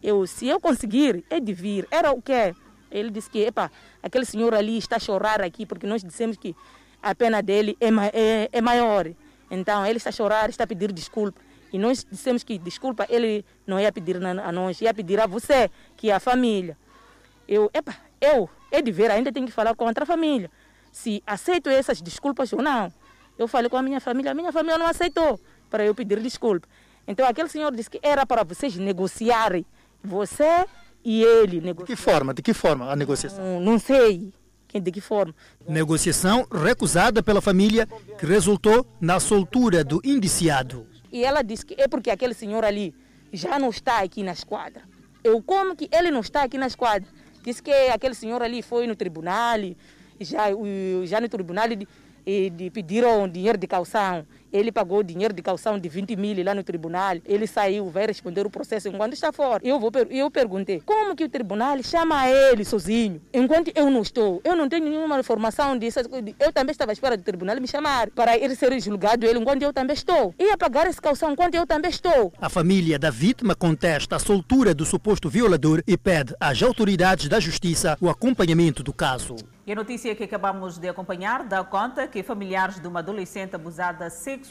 eu, 0.07 0.25
se 0.25 0.47
eu 0.47 0.57
conseguir, 0.57 1.25
é 1.29 1.37
de 1.37 1.53
vir. 1.53 1.85
Era 1.91 2.13
o 2.13 2.21
quê? 2.21 2.55
Ele 2.89 3.11
disse 3.11 3.29
que, 3.29 3.39
epa, 3.39 3.69
aquele 4.01 4.23
senhor 4.23 4.53
ali 4.53 4.77
está 4.77 4.95
a 4.95 4.99
chorar 4.99 5.41
aqui, 5.41 5.65
porque 5.65 5.85
nós 5.85 6.01
dissemos 6.01 6.37
que 6.37 6.55
a 7.03 7.13
pena 7.13 7.41
dele 7.41 7.77
é, 7.81 7.89
é, 8.13 8.49
é 8.53 8.61
maior. 8.61 9.11
Então, 9.51 9.85
ele 9.85 9.97
está 9.97 10.09
a 10.09 10.13
chorar, 10.13 10.49
está 10.49 10.63
a 10.63 10.67
pedir 10.67 10.93
desculpa. 10.93 11.41
E 11.73 11.77
nós 11.77 12.07
dissemos 12.09 12.41
que, 12.41 12.57
desculpa, 12.57 13.05
ele 13.09 13.43
não 13.65 13.77
ia 13.77 13.91
pedir 13.91 14.15
a 14.25 14.49
nós, 14.49 14.79
ia 14.79 14.93
pedir 14.93 15.19
a 15.19 15.27
você, 15.27 15.69
que 15.97 16.09
é 16.09 16.13
a 16.13 16.21
família. 16.21 16.77
Eu, 17.45 17.69
epa, 17.73 17.93
eu, 18.21 18.49
é 18.71 18.81
de 18.81 18.93
ver, 18.93 19.11
ainda 19.11 19.29
tenho 19.29 19.45
que 19.45 19.51
falar 19.51 19.75
com 19.75 19.85
outra 19.85 20.05
família. 20.05 20.49
Se 20.89 21.21
aceito 21.27 21.69
essas 21.69 22.01
desculpas 22.01 22.53
ou 22.53 22.61
não. 22.61 22.93
Eu 23.37 23.45
falei 23.45 23.69
com 23.69 23.75
a 23.75 23.81
minha 23.81 23.99
família, 23.99 24.31
a 24.31 24.33
minha 24.33 24.53
família 24.53 24.77
não 24.77 24.87
aceitou 24.87 25.37
para 25.69 25.83
eu 25.83 25.93
pedir 25.93 26.21
desculpa. 26.21 26.65
Então 27.05 27.27
aquele 27.27 27.49
senhor 27.49 27.75
disse 27.75 27.89
que 27.89 27.99
era 28.01 28.25
para 28.25 28.43
vocês 28.43 28.75
negociarem, 28.77 29.65
você 30.03 30.65
e 31.03 31.23
ele. 31.23 31.61
De 31.61 31.73
que 31.83 31.95
forma? 31.95 32.33
De 32.33 32.41
que 32.41 32.53
forma 32.53 32.91
a 32.91 32.95
negociação? 32.95 33.43
Não, 33.43 33.59
não 33.59 33.79
sei. 33.79 34.31
De 34.73 34.91
que 34.91 35.01
forma? 35.01 35.33
Negociação 35.67 36.45
recusada 36.51 37.23
pela 37.23 37.41
família 37.41 37.87
que 38.19 38.25
resultou 38.25 38.85
na 39.01 39.19
soltura 39.19 39.83
do 39.83 39.99
indiciado. 40.03 40.85
E 41.11 41.23
ela 41.23 41.41
disse 41.41 41.65
que 41.65 41.81
é 41.81 41.87
porque 41.87 42.11
aquele 42.11 42.33
senhor 42.33 42.63
ali 42.63 42.93
já 43.33 43.57
não 43.57 43.69
está 43.69 44.01
aqui 44.01 44.21
na 44.21 44.33
esquadra. 44.33 44.83
Eu 45.23 45.41
como 45.41 45.75
que 45.75 45.89
ele 45.91 46.11
não 46.11 46.19
está 46.19 46.43
aqui 46.43 46.57
na 46.57 46.67
esquadra? 46.67 47.07
Disse 47.43 47.63
que 47.63 47.71
aquele 47.71 48.13
senhor 48.13 48.41
ali 48.43 48.61
foi 48.61 48.85
no 48.85 48.95
tribunal, 48.95 49.57
já, 50.19 50.45
já 51.05 51.21
no 51.21 51.29
tribunal 51.29 51.67
de, 51.69 51.87
de 52.49 52.69
pediram 52.69 53.27
dinheiro 53.27 53.57
de 53.57 53.67
calção. 53.67 54.25
Ele 54.57 54.71
pagou 54.71 55.03
dinheiro 55.03 55.33
de 55.33 55.41
calção 55.41 55.77
de 55.77 55.87
20 55.87 56.15
mil 56.15 56.43
lá 56.43 56.55
no 56.55 56.63
tribunal. 56.63 57.17
Ele 57.25 57.45
saiu, 57.45 57.89
vai 57.89 58.07
responder 58.07 58.45
o 58.45 58.49
processo 58.49 58.87
enquanto 58.87 59.13
está 59.13 59.31
fora. 59.31 59.61
Eu, 59.63 59.79
vou, 59.79 59.91
eu 60.09 60.31
perguntei, 60.31 60.81
como 60.83 61.15
que 61.15 61.23
o 61.23 61.29
tribunal 61.29 61.81
chama 61.83 62.27
ele 62.27 62.65
sozinho? 62.65 63.21
Enquanto 63.31 63.71
eu 63.75 63.89
não 63.89 64.01
estou, 64.01 64.41
eu 64.43 64.55
não 64.55 64.67
tenho 64.67 64.85
nenhuma 64.85 65.19
informação 65.19 65.77
disso. 65.77 65.99
Eu 66.39 66.51
também 66.51 66.71
estava 66.71 66.91
à 66.91 66.93
espera 66.93 67.15
do 67.15 67.23
tribunal 67.23 67.59
me 67.61 67.67
chamar 67.67 68.09
para 68.09 68.35
ele 68.35 68.55
ser 68.55 68.77
julgado 68.79 69.25
ele 69.25 69.39
enquanto 69.39 69.61
eu 69.61 69.71
também 69.71 69.93
estou. 69.93 70.33
Ia 70.39 70.57
pagar 70.57 70.87
essa 70.87 71.01
calção 71.01 71.31
enquanto 71.31 71.55
eu 71.55 71.67
também 71.67 71.91
estou. 71.91 72.33
A 72.41 72.49
família 72.49 72.97
da 72.97 73.11
vítima 73.11 73.53
contesta 73.55 74.15
a 74.15 74.19
soltura 74.19 74.73
do 74.73 74.85
suposto 74.85 75.29
violador 75.29 75.83
e 75.85 75.95
pede 75.97 76.35
às 76.39 76.61
autoridades 76.63 77.29
da 77.29 77.39
justiça 77.39 77.97
o 78.01 78.09
acompanhamento 78.09 78.81
do 78.81 78.93
caso. 78.93 79.35
E 79.67 79.71
a 79.73 79.75
notícia 79.75 80.15
que 80.15 80.23
acabamos 80.23 80.77
de 80.77 80.87
acompanhar 80.87 81.43
dá 81.43 81.61
conta 81.61 82.07
que 82.07 82.23
familiares 82.23 82.79
de 82.79 82.87
uma 82.87 82.99
adolescente 82.99 83.53
abusada 83.53 84.09
sexualmente 84.09 84.46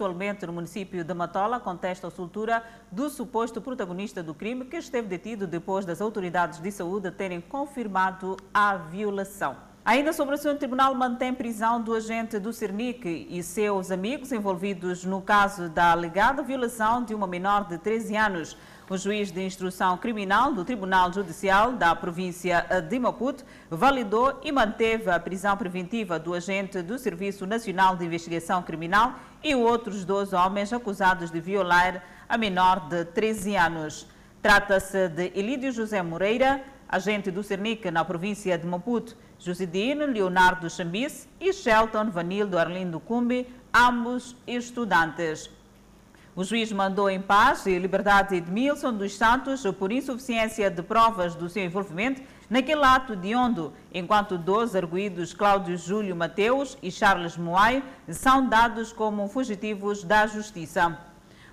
no 0.47 0.53
município 0.53 1.03
de 1.03 1.15
Matola 1.15 1.59
contestam 1.59 2.09
a 2.09 2.11
soltura 2.11 2.63
do 2.93 3.09
suposto 3.09 3.61
protagonista 3.61 4.23
do 4.23 4.35
crime 4.35 4.67
que 4.67 4.77
esteve 4.77 5.09
detido 5.09 5.47
depois 5.47 5.87
das 5.87 6.01
autoridades 6.01 6.61
de 6.61 6.71
saúde 6.71 7.11
terem 7.11 7.41
confirmado 7.41 8.37
a 8.53 8.77
violação. 8.77 9.57
Ainda 9.85 10.13
sobre 10.13 10.35
o 10.35 10.39
assunto, 10.39 10.57
o 10.57 10.59
tribunal 10.59 10.95
mantém 10.97 11.33
prisão 11.33 11.81
do 11.81 11.95
agente 11.95 12.41
do 12.41 12.53
Cernic 12.53 13.29
e 13.31 13.41
seus 13.43 13.93
amigos 13.93 14.33
envolvidos 14.33 15.05
no 15.05 15.23
caso 15.23 15.69
da 15.69 15.93
alegada 15.93 16.43
violação 16.43 17.05
de 17.05 17.15
uma 17.15 17.27
menor 17.27 17.69
de 17.69 17.79
13 17.79 18.17
anos. 18.17 18.57
O 18.89 18.97
juiz 18.97 19.33
de 19.33 19.45
instrução 19.45 19.99
criminal 19.99 20.53
do 20.53 20.65
Tribunal 20.65 21.13
Judicial 21.13 21.73
da 21.73 21.93
província 21.93 22.65
de 22.89 23.01
Maputo 23.01 23.45
validou 23.69 24.39
e 24.45 24.53
manteve 24.53 25.11
a 25.11 25.19
prisão 25.19 25.57
preventiva 25.57 26.21
do 26.21 26.33
agente 26.33 26.81
do 26.83 26.97
Serviço 26.97 27.45
Nacional 27.47 27.97
de 27.97 28.05
Investigação 28.05 28.63
Criminal 28.63 29.15
e 29.43 29.57
outros 29.57 30.05
dois 30.05 30.33
homens 30.33 30.73
acusados 30.73 31.33
de 31.33 31.41
violar 31.41 32.01
a 32.29 32.39
menor 32.39 32.89
de 32.89 33.05
13 33.07 33.57
anos. 33.57 34.07
Trata-se 34.41 35.09
de 35.09 35.33
Elídio 35.35 35.73
José 35.73 36.01
Moreira, 36.01 36.63
agente 36.89 37.29
do 37.33 37.43
Cernic 37.43 37.91
na 37.91 38.05
província 38.05 38.57
de 38.57 38.69
Maputo, 38.69 39.17
Josidino 39.37 40.07
Leonardo 40.07 40.71
Chambice 40.71 41.29
e 41.41 41.53
Shelton 41.53 42.09
Vanildo 42.09 42.57
Arlindo 42.57 43.01
Cumbi, 43.01 43.53
ambos 43.75 44.37
estudantes. 44.47 45.56
O 46.37 46.45
juiz 46.45 46.71
mandou 46.71 47.09
em 47.09 47.19
paz 47.19 47.65
e 47.65 47.79
liberdade 47.79 48.37
Edmilson 48.37 48.93
dos 48.93 49.17
Santos 49.17 49.63
por 49.79 49.91
insuficiência 49.91 50.71
de 50.71 50.83
provas 50.83 51.35
do 51.35 51.49
seu 51.49 51.65
envolvimento 51.65 52.21
naquele 52.51 52.85
ato 52.85 53.17
de 53.17 53.35
ondo, 53.35 53.73
enquanto 53.91 54.37
dois 54.37 54.77
arguídos 54.77 55.33
Cláudio 55.33 55.79
Júlio 55.79 56.15
Mateus 56.15 56.77
e 56.83 56.91
Charles 56.91 57.39
Moai 57.39 57.83
são 58.11 58.47
dados 58.47 58.93
como 58.93 59.27
fugitivos 59.29 60.05
da 60.05 60.27
justiça. 60.27 60.99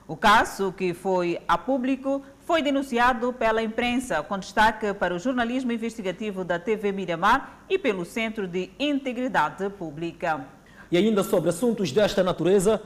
O 0.06 0.18
caso, 0.18 0.74
que 0.74 0.94
foi 0.94 1.40
a 1.48 1.58
público, 1.58 2.22
foi 2.42 2.62
denunciado 2.62 3.32
pela 3.32 3.64
imprensa, 3.64 4.22
com 4.22 4.38
destaque 4.38 4.94
para 4.94 5.16
o 5.16 5.20
jornalismo 5.20 5.72
investigativo 5.72 6.44
da 6.44 6.60
TV 6.60 6.92
Miramar 6.92 7.64
e 7.70 7.80
pelo 7.80 8.04
Centro 8.04 8.46
de 8.46 8.70
Integridade 8.78 9.70
Pública. 9.70 10.46
E 10.92 10.98
ainda 10.98 11.24
sobre 11.24 11.52
assuntos 11.52 11.90
desta 11.94 12.22
natureza, 12.22 12.82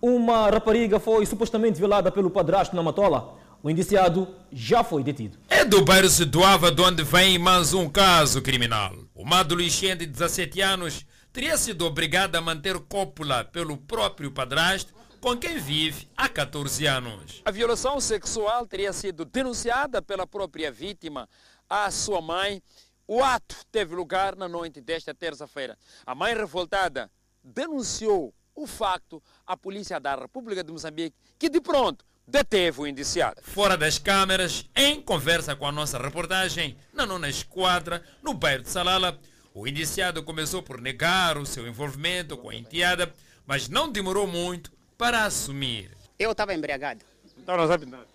uma 0.00 0.48
rapariga 0.50 1.00
foi 1.00 1.26
supostamente 1.26 1.78
violada 1.78 2.10
pelo 2.10 2.30
padrasto 2.30 2.74
na 2.74 2.82
Matola. 2.82 3.36
O 3.62 3.68
indiciado 3.68 4.28
já 4.52 4.84
foi 4.84 5.02
detido. 5.02 5.38
É 5.48 5.64
do 5.64 5.84
bairro 5.84 6.08
Situava 6.08 6.70
de 6.70 6.80
onde 6.80 7.02
vem 7.02 7.38
mais 7.38 7.74
um 7.74 7.88
caso 7.88 8.40
criminal. 8.40 8.94
Uma 9.14 9.40
adolescente 9.40 10.00
de 10.00 10.06
17 10.06 10.60
anos 10.60 11.04
teria 11.32 11.56
sido 11.56 11.84
obrigada 11.84 12.38
a 12.38 12.40
manter 12.40 12.78
cópula 12.78 13.44
pelo 13.44 13.76
próprio 13.76 14.30
padrasto 14.30 14.94
com 15.20 15.36
quem 15.36 15.58
vive 15.58 16.08
há 16.16 16.28
14 16.28 16.86
anos. 16.86 17.42
A 17.44 17.50
violação 17.50 18.00
sexual 18.00 18.64
teria 18.66 18.92
sido 18.92 19.24
denunciada 19.24 20.00
pela 20.00 20.26
própria 20.26 20.70
vítima 20.70 21.28
à 21.68 21.90
sua 21.90 22.20
mãe. 22.20 22.62
O 23.08 23.24
ato 23.24 23.56
teve 23.72 23.94
lugar 23.96 24.36
na 24.36 24.48
noite 24.48 24.80
desta 24.80 25.12
terça-feira. 25.12 25.76
A 26.06 26.14
mãe 26.14 26.32
revoltada 26.32 27.10
denunciou 27.42 28.32
o 28.58 28.66
facto 28.66 29.22
à 29.46 29.56
polícia 29.56 30.00
da 30.00 30.16
República 30.16 30.64
de 30.64 30.72
Moçambique, 30.72 31.16
que 31.38 31.48
de 31.48 31.60
pronto 31.60 32.04
deteve 32.26 32.80
o 32.80 32.86
indiciado. 32.86 33.40
Fora 33.42 33.76
das 33.76 33.98
câmeras, 33.98 34.68
em 34.74 35.00
conversa 35.00 35.54
com 35.54 35.64
a 35.64 35.72
nossa 35.72 35.96
reportagem, 35.96 36.76
na 36.92 37.06
nona 37.06 37.28
esquadra, 37.28 38.04
no 38.20 38.34
bairro 38.34 38.64
de 38.64 38.68
Salala, 38.68 39.18
o 39.54 39.66
indiciado 39.66 40.22
começou 40.24 40.62
por 40.62 40.80
negar 40.80 41.38
o 41.38 41.46
seu 41.46 41.66
envolvimento 41.66 42.36
com 42.36 42.50
a 42.50 42.54
enteada, 42.54 43.12
mas 43.46 43.68
não 43.68 43.90
demorou 43.90 44.26
muito 44.26 44.72
para 44.98 45.24
assumir. 45.24 45.96
Eu 46.18 46.32
estava 46.32 46.52
embriagado. 46.52 47.04
Então 47.38 47.56
não 47.56 47.68
sabe 47.68 47.86
nada. 47.86 48.08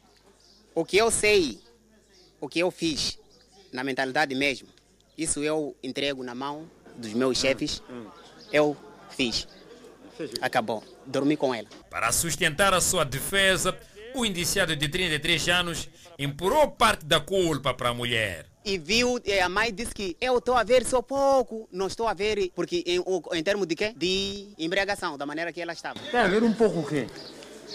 O 0.76 0.84
que 0.84 0.98
eu 0.98 1.10
sei, 1.10 1.60
o 2.42 2.50
que 2.50 2.60
eu 2.60 2.70
fiz, 2.70 3.18
na 3.72 3.84
mentalidade 3.84 4.36
mesmo, 4.36 4.68
isso 5.18 5.42
eu 5.42 5.76
entrego 5.82 6.22
na 6.24 6.36
mão 6.36 6.70
dos 6.98 7.14
meus 7.14 7.38
chefes, 7.38 7.82
eu 8.52 8.76
fiz. 9.10 9.48
Acabou. 10.42 10.84
Dormi 11.06 11.38
com 11.38 11.54
ela. 11.54 11.68
Para 11.90 12.12
sustentar 12.12 12.74
a 12.74 12.82
sua 12.82 13.04
defesa, 13.04 13.78
o 14.16 14.26
indiciado 14.26 14.76
de 14.76 14.88
33 14.88 15.50
anos 15.50 15.90
empurrou 16.18 16.70
parte 16.72 17.06
da 17.06 17.20
culpa 17.20 17.74
para 17.74 17.90
a 17.90 17.94
mulher. 17.94 18.46
E 18.66 18.78
viu, 18.78 19.20
e 19.26 19.40
a 19.40 19.50
mãe 19.50 19.74
disse 19.74 19.94
que 19.94 20.16
eu 20.22 20.38
estou 20.38 20.56
a 20.56 20.64
ver 20.64 20.86
só 20.86 21.02
pouco, 21.02 21.68
não 21.72 21.88
estou 21.88 22.08
a 22.08 22.14
ver, 22.14 22.50
porque 22.56 22.84
em, 22.88 23.04
em 23.38 23.44
termos 23.44 23.68
de 23.68 23.76
quê? 23.76 23.94
De 23.96 24.54
embriagação, 24.58 25.18
da 25.18 25.26
maneira 25.26 25.52
que 25.52 25.60
ela 25.60 25.74
estava. 25.74 26.00
Tem 26.00 26.20
a 26.20 26.28
ver 26.28 26.44
um 26.44 26.54
pouco 26.54 26.80
o 26.80 26.88
quê? 26.88 27.08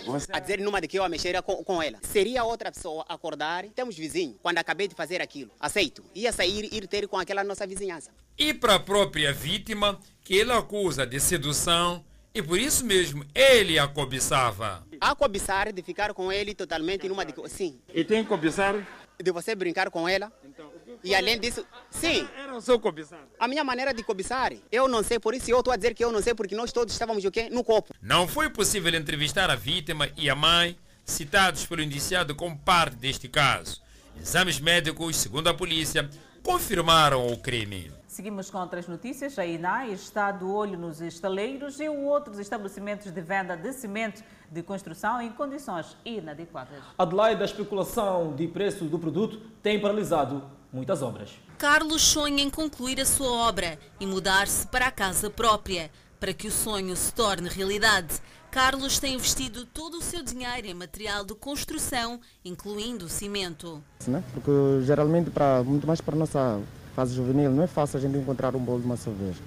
Você... 0.07 0.33
A 0.33 0.39
dizer 0.39 0.61
numa 0.61 0.81
de 0.81 0.89
que 0.89 0.99
eu 0.99 1.05
a 1.05 1.09
mexer 1.09 1.41
com, 1.43 1.63
com 1.63 1.83
ela. 1.83 1.99
Seria 2.03 2.45
outra 2.45 2.73
pessoa 2.73 3.05
acordar, 3.07 3.65
temos 3.75 3.97
vizinho, 3.97 4.39
quando 4.43 4.59
acabei 4.59 4.89
de 4.89 4.95
fazer 4.95 5.21
aquilo, 5.21 5.51
aceito. 5.61 6.03
Ia 6.15 6.33
sair, 6.33 6.73
ir 6.73 6.87
ter 6.87 7.07
com 7.07 7.19
aquela 7.19 7.45
nossa 7.45 7.67
vizinhança. 7.67 8.11
E 8.39 8.55
para 8.55 8.77
a 8.77 8.81
própria 8.81 9.33
vítima, 9.33 9.99
que 10.23 10.35
ele 10.35 10.53
acusa 10.53 11.07
de 11.07 11.21
sedução, 11.21 12.05
e 12.35 12.43
por 12.43 12.59
isso 12.59 12.85
mesmo 12.85 13.25
ele 13.35 13.79
a 13.79 13.87
cobiçava. 13.89 14.87
A 15.01 15.15
cobiçar 15.15 15.73
de 15.73 15.83
ficar 15.83 16.13
com 16.15 16.33
ele 16.33 16.55
totalmente 16.55 17.09
numa 17.09 17.25
de. 17.25 17.35
Sim. 17.49 17.79
E 17.93 18.05
tem 18.05 18.23
que 18.23 18.29
cobiçar? 18.29 18.75
De 19.21 19.33
você 19.33 19.55
brincar 19.55 19.91
com 19.91 20.09
ela. 20.09 20.33
Então, 20.45 20.71
e 21.03 21.15
além 21.15 21.39
disso, 21.39 21.67
sim. 21.91 22.29
Era 22.37 22.57
o 22.57 22.61
seu 22.61 22.79
cobiçar. 22.79 23.21
A 23.39 23.49
minha 23.49 23.65
maneira 23.65 23.93
de 23.93 24.03
cobiçar, 24.03 24.53
eu 24.71 24.89
não 24.89 25.03
sei, 25.03 25.19
por 25.19 25.35
isso 25.35 25.51
eu 25.51 25.59
estou 25.59 25.73
a 25.73 25.77
dizer 25.77 25.95
que 25.95 26.05
eu 26.05 26.13
não 26.13 26.23
sei, 26.23 26.35
porque 26.35 26.55
nós 26.55 26.73
todos 26.73 26.93
estávamos 26.93 27.25
o 27.25 27.31
quê? 27.31 27.49
No 27.51 27.65
copo. 27.65 27.95
Não 28.01 28.27
foi 28.27 28.49
possível 28.51 28.95
entrevistar 28.95 29.51
a 29.51 29.57
vítima 29.57 30.09
e 30.17 30.29
a 30.29 30.35
mãe, 30.35 30.77
citados 31.05 31.67
pelo 31.67 31.83
indiciado 31.83 32.35
como 32.35 32.59
parte 32.59 32.97
deste 32.97 33.29
caso. 33.29 33.81
Exames 34.21 34.61
médicos, 34.61 35.17
segundo 35.17 35.49
a 35.49 35.55
polícia, 35.55 36.09
confirmaram 36.43 37.27
o 37.27 37.39
crime. 37.39 37.93
Seguimos 38.19 38.51
com 38.51 38.59
outras 38.59 38.89
notícias. 38.89 39.39
A 39.39 39.47
INAI 39.47 39.93
está 39.93 40.33
do 40.33 40.53
olho 40.53 40.77
nos 40.77 41.01
estaleiros 41.01 41.79
e 41.79 41.89
outros 41.89 42.41
estabelecimentos 42.41 43.13
de 43.13 43.21
venda 43.21 43.57
de 43.57 43.73
cimento 43.73 44.25
de 44.51 44.61
construção 44.61 45.23
em 45.23 45.31
condições 45.31 45.97
inadequadas. 46.05 46.83
Adelaide, 46.99 47.43
a 47.43 47.45
especulação 47.45 48.35
de 48.35 48.49
preço 48.49 48.87
do 48.87 48.99
produto 48.99 49.41
tem 49.63 49.81
paralisado 49.81 50.43
muitas 50.73 51.01
obras. 51.01 51.39
Carlos 51.59 52.03
sonha 52.03 52.43
em 52.43 52.51
concluir 52.51 53.01
a 53.01 53.07
sua 53.07 53.31
obra 53.31 53.79
e 54.01 54.05
mudar-se 54.05 54.67
para 54.67 54.89
a 54.89 54.91
casa 54.91 55.31
própria. 55.31 55.89
Para 56.19 56.35
que 56.35 56.49
o 56.49 56.51
sonho 56.51 56.97
se 56.97 57.15
torne 57.15 57.49
realidade, 57.49 58.21
Carlos 58.51 58.99
tem 58.99 59.15
investido 59.15 59.65
todo 59.65 59.99
o 59.99 60.03
seu 60.03 60.25
dinheiro 60.25 60.67
em 60.67 60.75
material 60.75 61.25
de 61.25 61.37
construção, 61.37 62.21
incluindo 62.45 63.05
o 63.05 63.09
cimento. 63.09 63.81
Né? 64.09 64.25
Porque 64.35 64.51
geralmente, 64.85 65.31
para, 65.31 65.63
muito 65.63 65.87
mais 65.87 66.01
para 66.01 66.17
a 66.17 66.19
nossa 66.19 66.61
fase 66.99 67.15
juvenil, 67.15 67.53
não 67.53 67.63
é 67.63 67.69
fácil 67.69 67.97
a 67.97 68.01
gente 68.01 68.19
encontrar 68.19 68.57
um 68.57 68.59
bolo 68.59 68.81
de 68.81 68.87
uma 68.87 68.97
cerveja. 68.97 69.39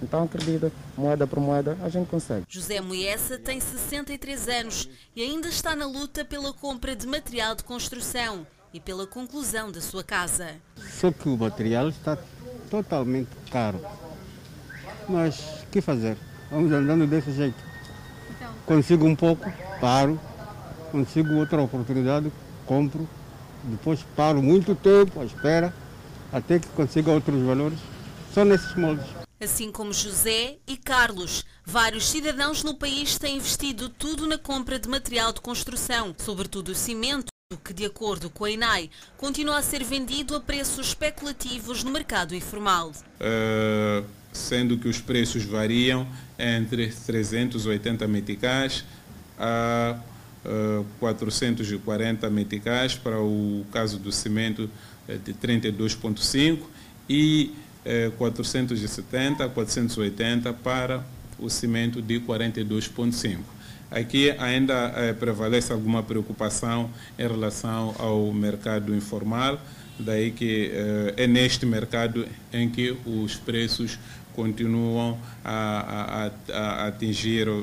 Então, 0.00 0.22
acredita, 0.22 0.70
moeda 0.96 1.26
por 1.26 1.40
moeda, 1.40 1.76
a 1.82 1.88
gente 1.88 2.08
consegue. 2.08 2.46
José 2.48 2.80
Moessa 2.80 3.36
tem 3.36 3.58
63 3.58 4.48
anos 4.48 4.88
e 5.16 5.20
ainda 5.20 5.48
está 5.48 5.74
na 5.74 5.84
luta 5.84 6.24
pela 6.24 6.52
compra 6.52 6.94
de 6.94 7.04
material 7.08 7.56
de 7.56 7.64
construção 7.64 8.46
e 8.72 8.78
pela 8.78 9.04
conclusão 9.04 9.72
da 9.72 9.80
sua 9.80 10.04
casa. 10.04 10.50
Só 10.76 11.10
que 11.10 11.28
o 11.28 11.36
material 11.36 11.88
está 11.88 12.16
totalmente 12.70 13.30
caro. 13.50 13.80
Mas 15.08 15.40
o 15.64 15.66
que 15.72 15.80
fazer? 15.80 16.16
Vamos 16.52 16.70
andando 16.70 17.04
desse 17.04 17.32
jeito. 17.32 17.58
Então. 18.30 18.54
Consigo 18.64 19.06
um 19.06 19.16
pouco, 19.16 19.52
paro. 19.80 20.20
Consigo 20.92 21.34
outra 21.34 21.60
oportunidade, 21.60 22.30
compro. 22.64 23.08
Depois 23.64 24.04
paro 24.14 24.40
muito 24.40 24.76
tempo 24.76 25.20
à 25.20 25.24
espera 25.24 25.81
até 26.32 26.58
que 26.58 26.68
consiga 26.68 27.10
outros 27.10 27.40
valores. 27.42 27.78
Só 28.32 28.44
nesses 28.44 28.74
moldes. 28.74 29.04
Assim 29.40 29.70
como 29.70 29.92
José 29.92 30.56
e 30.66 30.76
Carlos, 30.76 31.44
vários 31.64 32.08
cidadãos 32.08 32.62
no 32.62 32.74
país 32.74 33.18
têm 33.18 33.36
investido 33.36 33.88
tudo 33.88 34.26
na 34.26 34.38
compra 34.38 34.78
de 34.78 34.88
material 34.88 35.32
de 35.32 35.40
construção, 35.40 36.14
sobretudo 36.16 36.70
o 36.70 36.74
cimento, 36.74 37.26
que, 37.64 37.74
de 37.74 37.84
acordo 37.84 38.30
com 38.30 38.44
a 38.44 38.50
INAI, 38.50 38.88
continua 39.16 39.58
a 39.58 39.62
ser 39.62 39.84
vendido 39.84 40.34
a 40.34 40.40
preços 40.40 40.88
especulativos 40.88 41.82
no 41.82 41.90
mercado 41.90 42.34
informal. 42.34 42.92
Uh, 43.20 44.06
sendo 44.32 44.78
que 44.78 44.88
os 44.88 45.00
preços 45.00 45.44
variam 45.44 46.06
entre 46.38 46.90
380 46.90 48.06
meticais 48.08 48.84
a 49.38 49.98
440 50.98 52.28
meticais 52.30 52.94
para 52.94 53.20
o 53.20 53.64
caso 53.72 53.98
do 53.98 54.10
cimento 54.10 54.68
de 55.24 55.32
32,5 55.34 56.58
e 57.08 57.52
470, 58.18 59.48
480 59.48 60.52
para 60.52 61.04
o 61.38 61.48
cimento 61.48 62.00
de 62.00 62.20
42,5. 62.20 63.38
Aqui 63.90 64.30
ainda 64.38 64.90
eh, 64.96 65.12
prevalece 65.12 65.70
alguma 65.70 66.02
preocupação 66.02 66.88
em 67.18 67.28
relação 67.28 67.94
ao 67.98 68.32
mercado 68.32 68.94
informal, 68.94 69.60
daí 69.98 70.30
que 70.30 70.70
eh, 70.72 71.14
é 71.18 71.26
neste 71.26 71.66
mercado 71.66 72.26
em 72.50 72.70
que 72.70 72.96
os 73.04 73.36
preços 73.36 73.98
continuam 74.34 75.18
a, 75.44 76.30
a, 76.52 76.56
a 76.56 76.86
atingir 76.88 77.48
uh, 77.48 77.62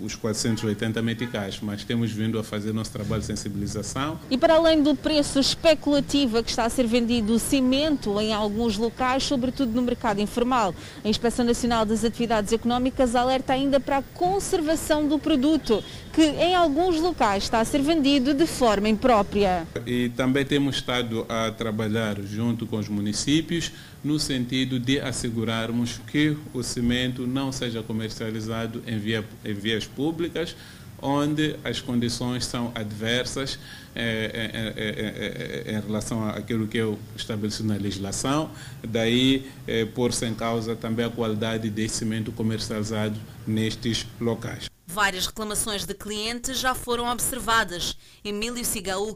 os 0.00 0.14
480 0.14 1.02
meticais, 1.02 1.58
mas 1.60 1.84
temos 1.84 2.12
vindo 2.12 2.38
a 2.38 2.44
fazer 2.44 2.72
nosso 2.72 2.92
trabalho 2.92 3.20
de 3.20 3.26
sensibilização. 3.26 4.18
E 4.30 4.38
para 4.38 4.54
além 4.54 4.82
do 4.82 4.94
preço 4.94 5.38
especulativo 5.38 6.42
que 6.42 6.50
está 6.50 6.64
a 6.64 6.70
ser 6.70 6.86
vendido 6.86 7.34
o 7.34 7.38
cimento 7.38 8.20
em 8.20 8.32
alguns 8.32 8.76
locais, 8.76 9.24
sobretudo 9.24 9.72
no 9.72 9.82
mercado 9.82 10.20
informal, 10.20 10.74
a 11.04 11.08
Inspeção 11.08 11.44
Nacional 11.44 11.84
das 11.84 12.04
Atividades 12.04 12.52
Económicas 12.52 13.14
alerta 13.14 13.52
ainda 13.52 13.80
para 13.80 13.98
a 13.98 14.02
conservação 14.02 15.06
do 15.06 15.18
produto, 15.18 15.82
que 16.12 16.22
em 16.22 16.54
alguns 16.54 17.00
locais 17.00 17.44
está 17.44 17.60
a 17.60 17.64
ser 17.64 17.82
vendido 17.82 18.34
de 18.34 18.46
forma 18.46 18.88
imprópria. 18.88 19.66
E 19.86 20.10
também 20.10 20.44
temos 20.44 20.76
estado 20.76 21.26
a 21.28 21.50
trabalhar 21.50 22.20
junto 22.22 22.66
com 22.66 22.76
os 22.76 22.88
municípios 22.88 23.72
no 24.02 24.18
sentido 24.18 24.78
de 24.78 24.98
assegurarmos 24.98 26.00
que 26.06 26.36
o 26.54 26.62
cimento 26.62 26.99
não 27.08 27.52
seja 27.52 27.82
comercializado 27.82 28.82
em, 28.86 28.98
via, 28.98 29.24
em 29.44 29.54
vias 29.54 29.86
públicas 29.86 30.54
onde 31.02 31.56
as 31.64 31.80
condições 31.80 32.44
são 32.44 32.72
adversas 32.74 33.58
eh, 33.94 34.50
eh, 34.54 35.64
eh, 35.66 35.72
em 35.72 35.80
relação 35.80 36.28
àquilo 36.28 36.66
que 36.68 36.78
é 36.78 36.94
estabelecido 37.16 37.68
na 37.68 37.76
legislação, 37.76 38.50
daí 38.86 39.46
eh, 39.66 39.84
pôr-se 39.86 40.26
em 40.26 40.34
causa 40.34 40.76
também 40.76 41.04
a 41.04 41.10
qualidade 41.10 41.70
desse 41.70 41.96
cimento 41.96 42.30
comercializado 42.32 43.18
nestes 43.46 44.06
locais. 44.20 44.70
Várias 44.92 45.26
reclamações 45.26 45.86
de 45.86 45.94
clientes 45.94 46.58
já 46.58 46.74
foram 46.74 47.06
observadas. 47.06 47.96
Emílio 48.24 48.64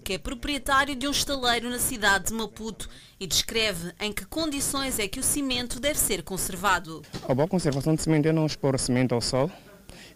que 0.04 0.12
é 0.12 0.18
proprietário 0.18 0.94
de 0.94 1.08
um 1.08 1.10
estaleiro 1.10 1.68
na 1.68 1.80
cidade 1.80 2.26
de 2.26 2.32
Maputo 2.32 2.88
e 3.18 3.26
descreve 3.26 3.92
em 3.98 4.12
que 4.12 4.24
condições 4.24 5.00
é 5.00 5.08
que 5.08 5.18
o 5.18 5.22
cimento 5.22 5.80
deve 5.80 5.98
ser 5.98 6.22
conservado. 6.22 7.02
A 7.28 7.34
boa 7.34 7.48
conservação 7.48 7.96
de 7.96 8.02
cimento 8.02 8.28
é 8.28 8.32
não 8.32 8.46
expor 8.46 8.76
o 8.76 8.78
cimento 8.78 9.16
ao 9.16 9.20
sol 9.20 9.50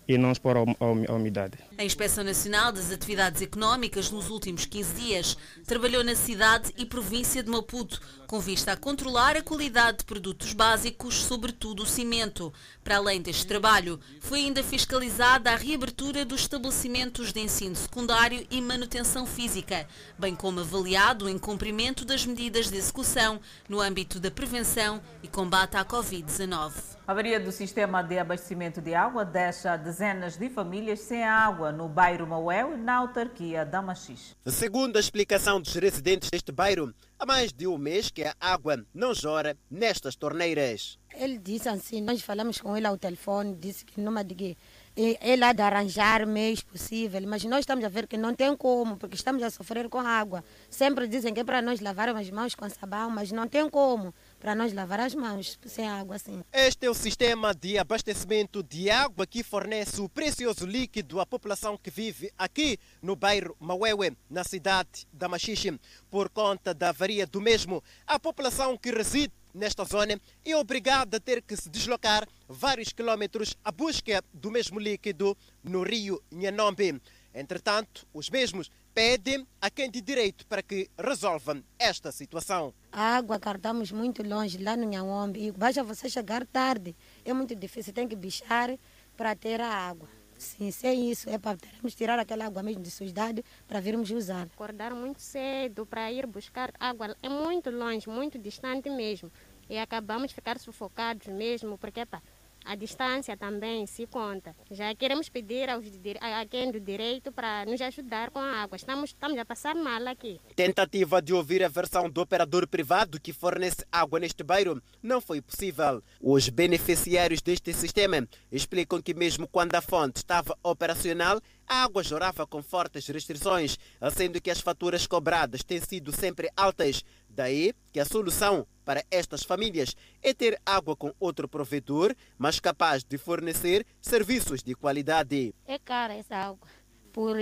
e 0.07 0.17
não 0.17 0.31
expor 0.31 0.57
a 0.57 1.13
umidade. 1.13 1.59
A 1.79 1.85
Inspeção 1.85 2.25
Nacional 2.25 2.73
das 2.73 2.91
Atividades 2.91 3.41
Económicas 3.41 4.11
nos 4.11 4.31
últimos 4.31 4.67
15 4.67 4.95
dias 4.95 5.39
trabalhou 5.65 6.03
na 6.03 6.17
cidade 6.17 6.75
e 6.77 6.85
província 6.85 7.41
de 7.41 7.49
Maputo 7.49 8.01
com 8.29 8.41
vista 8.41 8.73
a 8.73 8.77
controlar 8.77 9.37
a 9.37 9.43
qualidade 9.43 9.99
de 9.99 10.05
produtos 10.05 10.53
básicos, 10.53 11.15
sobretudo 11.15 11.85
o 11.85 11.87
cimento. 11.87 12.53
Para 12.85 12.99
além 12.99 13.23
deste 13.23 13.47
trabalho, 13.47 13.99
foi 14.21 14.41
ainda 14.41 14.63
fiscalizada 14.63 15.51
a 15.51 15.57
reabertura 15.57 16.27
dos 16.27 16.43
estabelecimentos 16.43 17.33
de 17.33 17.41
ensino 17.41 17.75
secundário 17.75 18.47
e 18.51 18.61
manutenção 18.61 19.25
física, 19.25 19.87
bem 20.19 20.35
como 20.35 20.61
avaliado 20.61 21.25
o 21.25 21.31
incumprimento 21.31 22.05
das 22.05 22.27
medidas 22.27 22.71
de 22.71 22.77
execução 22.77 23.41
no 23.67 23.81
âmbito 23.81 24.21
da 24.21 24.31
prevenção 24.31 25.01
e 25.23 25.29
combate 25.29 25.77
à 25.77 25.85
Covid-19. 25.85 26.73
A 27.07 27.13
avaria 27.13 27.41
do 27.41 27.51
sistema 27.51 28.03
de 28.03 28.19
abastecimento 28.19 28.83
de 28.83 28.95
água 28.95 29.25
deixa 29.25 29.75
dezenas 29.79 30.37
de 30.37 30.51
famílias 30.51 31.01
sem 31.01 31.25
água 31.25 31.68
no 31.73 31.89
bairro 31.89 32.27
Mauel, 32.27 32.77
na 32.77 32.97
autarquia 32.97 33.65
da 33.65 33.83
Machis. 33.83 34.37
Segundo 34.47 34.97
a 34.97 35.01
explicação 35.01 35.61
dos 35.61 35.75
residentes 35.75 36.31
deste 36.31 36.53
bairro, 36.53 36.93
há 37.19 37.27
mais 37.27 37.53
de 37.53 37.67
um 37.67 37.79
mês 37.79 38.11
que 38.11 38.23
a 38.23 38.35
água 38.41 38.85
não 38.95 39.15
jora 39.15 39.57
nestas 39.71 40.17
torneiras. 40.17 40.99
Ele 41.15 41.39
disse 41.39 41.69
assim, 41.69 42.01
nós 42.01 42.23
falamos 42.23 42.61
com 42.61 42.77
ele 42.77 42.87
ao 42.87 42.97
telefone, 42.97 43.57
disse 43.57 43.85
que 43.85 44.01
numa 44.01 44.23
de 44.23 44.35
que 44.35 44.57
ele 44.97 45.45
há 45.45 45.53
de 45.53 45.63
arranjar 45.63 46.27
meios 46.27 46.63
possível, 46.63 47.23
mas 47.27 47.45
nós 47.45 47.61
estamos 47.61 47.85
a 47.85 47.89
ver 47.89 48.07
que 48.07 48.17
não 48.17 48.35
tem 48.35 48.55
como, 48.57 48.97
porque 48.97 49.15
estamos 49.15 49.43
a 49.43 49.51
sofrer 49.51 49.89
com 49.89 50.01
água. 50.01 50.45
Sempre 50.69 51.07
dizem 51.07 51.33
que 51.33 51.41
é 51.41 51.45
para 51.45 51.63
nós 51.63 51.81
lavar 51.81 52.09
as 52.09 52.31
mãos 52.31 52.55
com 52.55 52.69
sabão, 52.69 53.09
mas 53.09 53.31
não 53.31 53.47
tem 53.47 53.69
como 53.71 54.13
para 54.39 54.55
nós 54.55 54.73
lavar 54.73 55.01
as 55.01 55.15
mãos 55.15 55.59
sem 55.67 55.87
água 55.89 56.17
assim. 56.17 56.43
Este 56.53 56.87
é 56.87 56.91
o 56.91 56.95
sistema 56.95 57.55
de 57.55 57.79
abastecimento 57.79 58.63
de 58.63 58.91
água 58.91 59.27
que 59.27 59.43
fornece 59.43 60.01
o 60.01 60.09
precioso 60.09 60.65
líquido 60.65 61.21
à 61.21 61.27
população 61.27 61.77
que 61.77 61.91
vive 61.91 62.31
aqui 62.39 62.79
no 63.03 63.17
bairro 63.17 63.57
Mauewe, 63.59 64.17
na 64.31 64.45
cidade 64.45 65.07
da 65.13 65.29
Machixe. 65.29 65.79
Por 66.11 66.29
conta 66.29 66.73
da 66.73 66.91
avaria 66.91 67.27
do 67.27 67.41
mesmo, 67.41 67.83
a 68.07 68.19
população 68.19 68.77
que 68.77 68.91
reside 68.91 69.33
nesta 69.53 69.85
zona 69.85 70.21
é 70.45 70.57
obrigada 70.57 71.17
a 71.17 71.21
ter 71.21 71.43
que 71.43 71.57
se 71.57 71.69
deslocar 71.69 72.27
vários 72.49 72.93
quilómetros 72.93 73.57
à 73.65 73.73
busca 73.73 74.23
do 74.33 74.51
mesmo 74.51 74.79
líquido 74.79 75.37
no 75.65 75.83
rio 75.83 76.23
Nhanombe. 76.31 77.01
Entretanto, 77.35 78.07
os 78.13 78.31
mesmos 78.31 78.71
pedem 78.95 79.47
a 79.61 79.71
quem 79.71 79.91
de 79.91 80.01
direito 80.01 80.47
para 80.47 80.63
que 80.63 80.91
resolvam 80.99 81.63
esta 81.79 82.11
situação. 82.11 82.75
A 82.91 83.17
água 83.17 83.39
cartamos 83.39 83.93
muito 83.93 84.23
longe, 84.23 84.59
lá 84.59 84.77
no 84.77 84.85
Nhanhombe, 84.85 85.47
e 85.47 85.53
basta 85.53 85.83
você 85.85 86.09
chegar 86.09 86.47
tarde. 86.47 86.97
É 87.25 87.33
muito 87.33 87.55
difícil, 87.55 87.93
tem 87.93 88.09
que 88.09 88.17
bichar 88.17 88.77
para 89.17 89.35
ter 89.35 89.61
a 89.61 89.69
água. 89.69 90.09
Sim, 90.39 90.71
sem 90.71 91.11
isso, 91.11 91.29
é 91.29 91.37
para 91.37 91.57
termos 91.57 91.97
tirar 91.97 92.17
aquela 92.19 92.47
água 92.47 92.63
mesmo 92.63 92.81
de 92.81 92.91
sujidade 92.93 93.45
para 93.67 93.81
virmos 93.81 94.09
usar. 94.11 94.47
Acordar 94.55 94.95
muito 94.95 95.21
cedo 95.21 95.85
para 95.85 96.11
ir 96.13 96.27
buscar 96.27 96.73
água 96.79 97.17
é 97.21 97.29
muito 97.29 97.71
longe, 97.71 98.09
muito 98.09 98.39
distante 98.39 98.89
mesmo. 98.89 99.33
E 99.69 99.77
acabamos 99.77 100.29
de 100.29 100.35
ficar 100.35 100.59
sufocados 100.59 101.27
mesmo, 101.27 101.77
porque 101.77 102.07
pá, 102.07 102.23
a 102.69 102.75
distância 102.75 103.35
também 103.35 103.87
se 103.87 104.07
conta. 104.07 104.55
Já 104.71 104.95
queremos 104.95 105.31
pedir 105.31 105.71
aos, 105.71 105.87
a 106.21 106.45
quem 106.45 106.71
do 106.71 106.79
direito 106.79 107.33
para 107.33 107.65
nos 107.65 107.81
ajudar 107.81 108.31
com 108.31 108.39
a 108.39 108.63
água. 108.63 108.77
Estamos, 108.77 109.11
estamos 109.11 109.39
a 109.39 109.45
passar 109.45 109.75
mal 109.75 110.07
aqui. 110.07 110.39
Tentativa 110.55 111.23
de 111.23 111.33
ouvir 111.33 111.65
a 111.65 111.69
versão 111.69 112.11
do 112.11 112.21
operador 112.21 112.69
privado 112.69 113.19
que 113.19 113.33
fornece 113.33 113.87
água 113.91 114.21
neste 114.21 114.43
bairro 114.43 114.83
não 115.03 115.19
foi 115.19 115.41
possível. 115.41 116.03
Os 116.21 116.51
beneficiários 116.51 117.41
deste 117.41 117.73
sistema 117.73 118.29
explicam 118.53 119.01
que 119.01 119.15
mesmo 119.15 119.49
quando 119.49 119.75
a 119.75 119.81
fonte 119.81 120.17
estava 120.17 120.55
operacional, 120.63 121.41
a 121.69 121.83
água 121.83 122.03
jorava 122.03 122.47
com 122.47 122.63
fortes 122.63 123.07
restrições, 123.07 123.79
sendo 124.15 124.41
que 124.41 124.51
as 124.51 124.61
faturas 124.61 125.07
cobradas 125.07 125.63
têm 125.63 125.81
sido 125.81 126.13
sempre 126.13 126.51
altas. 126.57 127.05
Daí 127.29 127.75
que 127.93 128.01
a 128.01 128.05
solução 128.05 128.67
para 128.85 129.05
estas 129.11 129.43
famílias 129.43 129.95
é 130.23 130.33
ter 130.33 130.59
água 130.65 130.97
com 130.97 131.13
outro 131.21 131.47
provedor, 131.47 132.15
mas 132.39 132.59
capaz 132.59 133.05
de 133.05 133.19
fornecer 133.19 133.87
serviços 134.01 134.63
de 134.63 134.75
qualidade. 134.75 135.55
É 135.67 135.79
cara 135.79 136.15
essa 136.15 136.35
água. 136.35 136.67
Por 137.13 137.37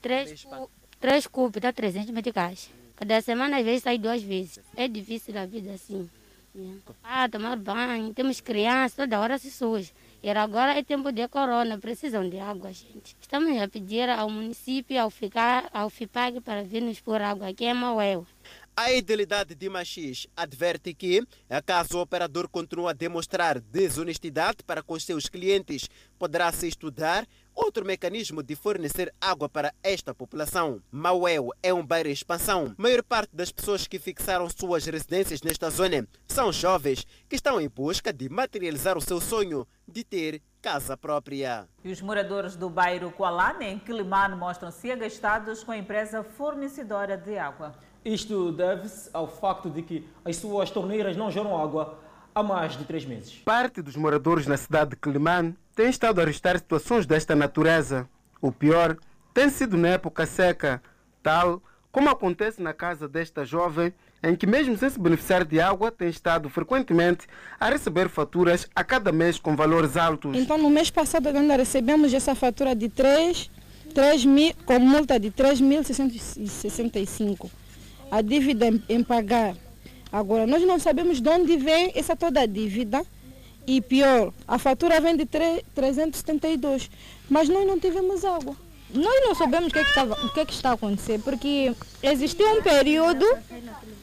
3, 0.00 0.46
3 1.00 1.26
cubos 1.26 1.60
dá 1.60 1.72
300 1.72 2.10
meticais. 2.10 2.70
Cada 2.96 3.20
semana 3.20 3.58
às 3.58 3.64
vezes 3.64 3.82
sai 3.82 3.98
duas 3.98 4.22
vezes. 4.22 4.60
É 4.76 4.86
difícil 4.86 5.36
a 5.36 5.44
vida 5.44 5.72
assim. 5.72 6.08
Ah, 7.02 7.28
tomar 7.28 7.56
banho, 7.56 8.14
temos 8.14 8.40
crianças, 8.40 8.94
toda 8.94 9.18
hora 9.18 9.36
se 9.38 9.50
suja. 9.50 9.90
E 10.24 10.30
agora 10.30 10.72
é 10.72 10.82
tempo 10.82 11.12
de 11.12 11.28
corona, 11.28 11.76
precisam 11.76 12.26
de 12.26 12.38
água, 12.38 12.72
gente. 12.72 13.14
Estamos 13.20 13.60
a 13.60 13.68
pedir 13.68 14.08
ao 14.08 14.30
município, 14.30 14.98
ao, 14.98 15.10
ficar, 15.10 15.68
ao 15.70 15.90
FIPAG, 15.90 16.40
para 16.40 16.64
vir 16.64 16.80
nos 16.80 16.98
pôr 16.98 17.20
água 17.20 17.50
aqui 17.50 17.66
é 17.66 17.74
Mauel. 17.74 18.26
A 18.74 18.90
idilidade 18.90 19.54
de 19.54 19.68
Machis 19.68 20.26
adverte 20.34 20.94
que, 20.94 21.22
caso 21.66 21.98
o 21.98 22.00
operador 22.00 22.48
continue 22.48 22.88
a 22.88 22.94
demonstrar 22.94 23.60
desonestidade 23.60 24.64
para 24.66 24.82
com 24.82 24.98
seus 24.98 25.28
clientes, 25.28 25.90
poderá-se 26.18 26.66
estudar 26.68 27.26
outro 27.54 27.84
mecanismo 27.84 28.42
de 28.42 28.56
fornecer 28.56 29.14
água 29.20 29.48
para 29.48 29.72
esta 29.82 30.14
população. 30.14 30.80
Mauel 30.90 31.50
é 31.62 31.72
um 31.72 31.84
bairro 31.86 32.08
em 32.08 32.12
expansão. 32.12 32.74
A 32.76 32.82
maior 32.82 33.02
parte 33.02 33.34
das 33.34 33.52
pessoas 33.52 33.86
que 33.86 33.98
fixaram 33.98 34.48
suas 34.50 34.84
residências 34.86 35.42
nesta 35.42 35.70
zona 35.70 36.06
são 36.26 36.52
jovens 36.52 37.06
que 37.28 37.36
estão 37.36 37.60
em 37.60 37.68
busca 37.68 38.12
de 38.12 38.28
materializar 38.28 38.98
o 38.98 39.00
seu 39.00 39.20
sonho 39.20 39.66
de 39.86 40.02
ter 40.02 40.42
casa 40.60 40.96
própria. 40.96 41.68
E 41.84 41.92
os 41.92 42.00
moradores 42.00 42.56
do 42.56 42.70
bairro 42.70 43.12
Kualane, 43.12 43.66
em 43.66 43.78
Quilimane, 43.78 44.34
mostram-se 44.34 44.90
agastados 44.90 45.62
com 45.62 45.72
a 45.72 45.76
empresa 45.76 46.22
fornecedora 46.24 47.16
de 47.16 47.36
água. 47.36 47.74
Isto 48.04 48.52
deve-se 48.52 49.10
ao 49.12 49.26
facto 49.26 49.70
de 49.70 49.82
que 49.82 50.08
as 50.24 50.36
suas 50.36 50.70
torneiras 50.70 51.16
não 51.16 51.30
geram 51.30 51.56
água 51.56 51.98
há 52.34 52.42
mais 52.42 52.76
de 52.76 52.84
três 52.84 53.04
meses. 53.04 53.32
Parte 53.44 53.80
dos 53.80 53.96
moradores 53.96 54.46
na 54.46 54.56
cidade 54.56 54.90
de 54.90 54.96
Quilimane 54.96 55.56
têm 55.74 55.88
estado 55.88 56.20
a 56.20 56.24
registrar 56.24 56.58
situações 56.58 57.06
desta 57.06 57.34
natureza. 57.34 58.08
O 58.40 58.50
pior 58.50 58.96
tem 59.32 59.48
sido 59.48 59.76
na 59.76 59.88
época 59.88 60.26
seca, 60.26 60.82
tal 61.22 61.62
como 61.94 62.10
acontece 62.10 62.60
na 62.60 62.72
casa 62.72 63.08
desta 63.08 63.44
jovem, 63.44 63.94
em 64.20 64.34
que 64.34 64.48
mesmo 64.48 64.76
sem 64.76 64.90
se 64.90 64.98
beneficiar 64.98 65.44
de 65.44 65.60
água, 65.60 65.92
tem 65.92 66.08
estado 66.08 66.50
frequentemente 66.50 67.28
a 67.60 67.70
receber 67.70 68.08
faturas 68.08 68.68
a 68.74 68.82
cada 68.82 69.12
mês 69.12 69.38
com 69.38 69.54
valores 69.54 69.96
altos. 69.96 70.36
Então, 70.36 70.58
no 70.58 70.68
mês 70.68 70.90
passado, 70.90 71.28
ainda 71.28 71.54
recebemos 71.54 72.12
essa 72.12 72.34
fatura 72.34 72.74
de 72.74 72.88
3, 72.88 73.48
3 73.94 74.24
mil, 74.24 74.52
com 74.66 74.80
multa 74.80 75.20
de 75.20 75.30
3.665 75.30 77.48
a 78.10 78.20
dívida 78.20 78.66
em, 78.66 78.82
em, 78.88 79.04
pagar. 79.04 79.54
Agora, 80.14 80.46
nós 80.46 80.62
não 80.62 80.78
sabemos 80.78 81.20
de 81.20 81.28
onde 81.28 81.56
vem 81.56 81.90
essa 81.92 82.14
toda 82.14 82.40
a 82.40 82.46
dívida. 82.46 83.04
E 83.66 83.80
pior, 83.80 84.32
a 84.46 84.60
fatura 84.60 85.00
vem 85.00 85.16
de 85.16 85.26
3, 85.26 85.60
372, 85.74 86.88
mas 87.28 87.48
nós 87.48 87.66
não 87.66 87.80
tivemos 87.80 88.24
água. 88.24 88.54
Nós 88.94 89.24
não 89.24 89.34
sabemos 89.34 89.70
o 89.70 89.72
que, 89.72 89.78
é 89.80 89.82
que, 89.82 89.88
estava, 89.88 90.14
o 90.14 90.32
que, 90.32 90.38
é 90.38 90.44
que 90.44 90.52
está 90.52 90.70
a 90.70 90.74
acontecer, 90.74 91.18
porque 91.18 91.74
existiu 92.00 92.46
um 92.48 92.62
período 92.62 93.26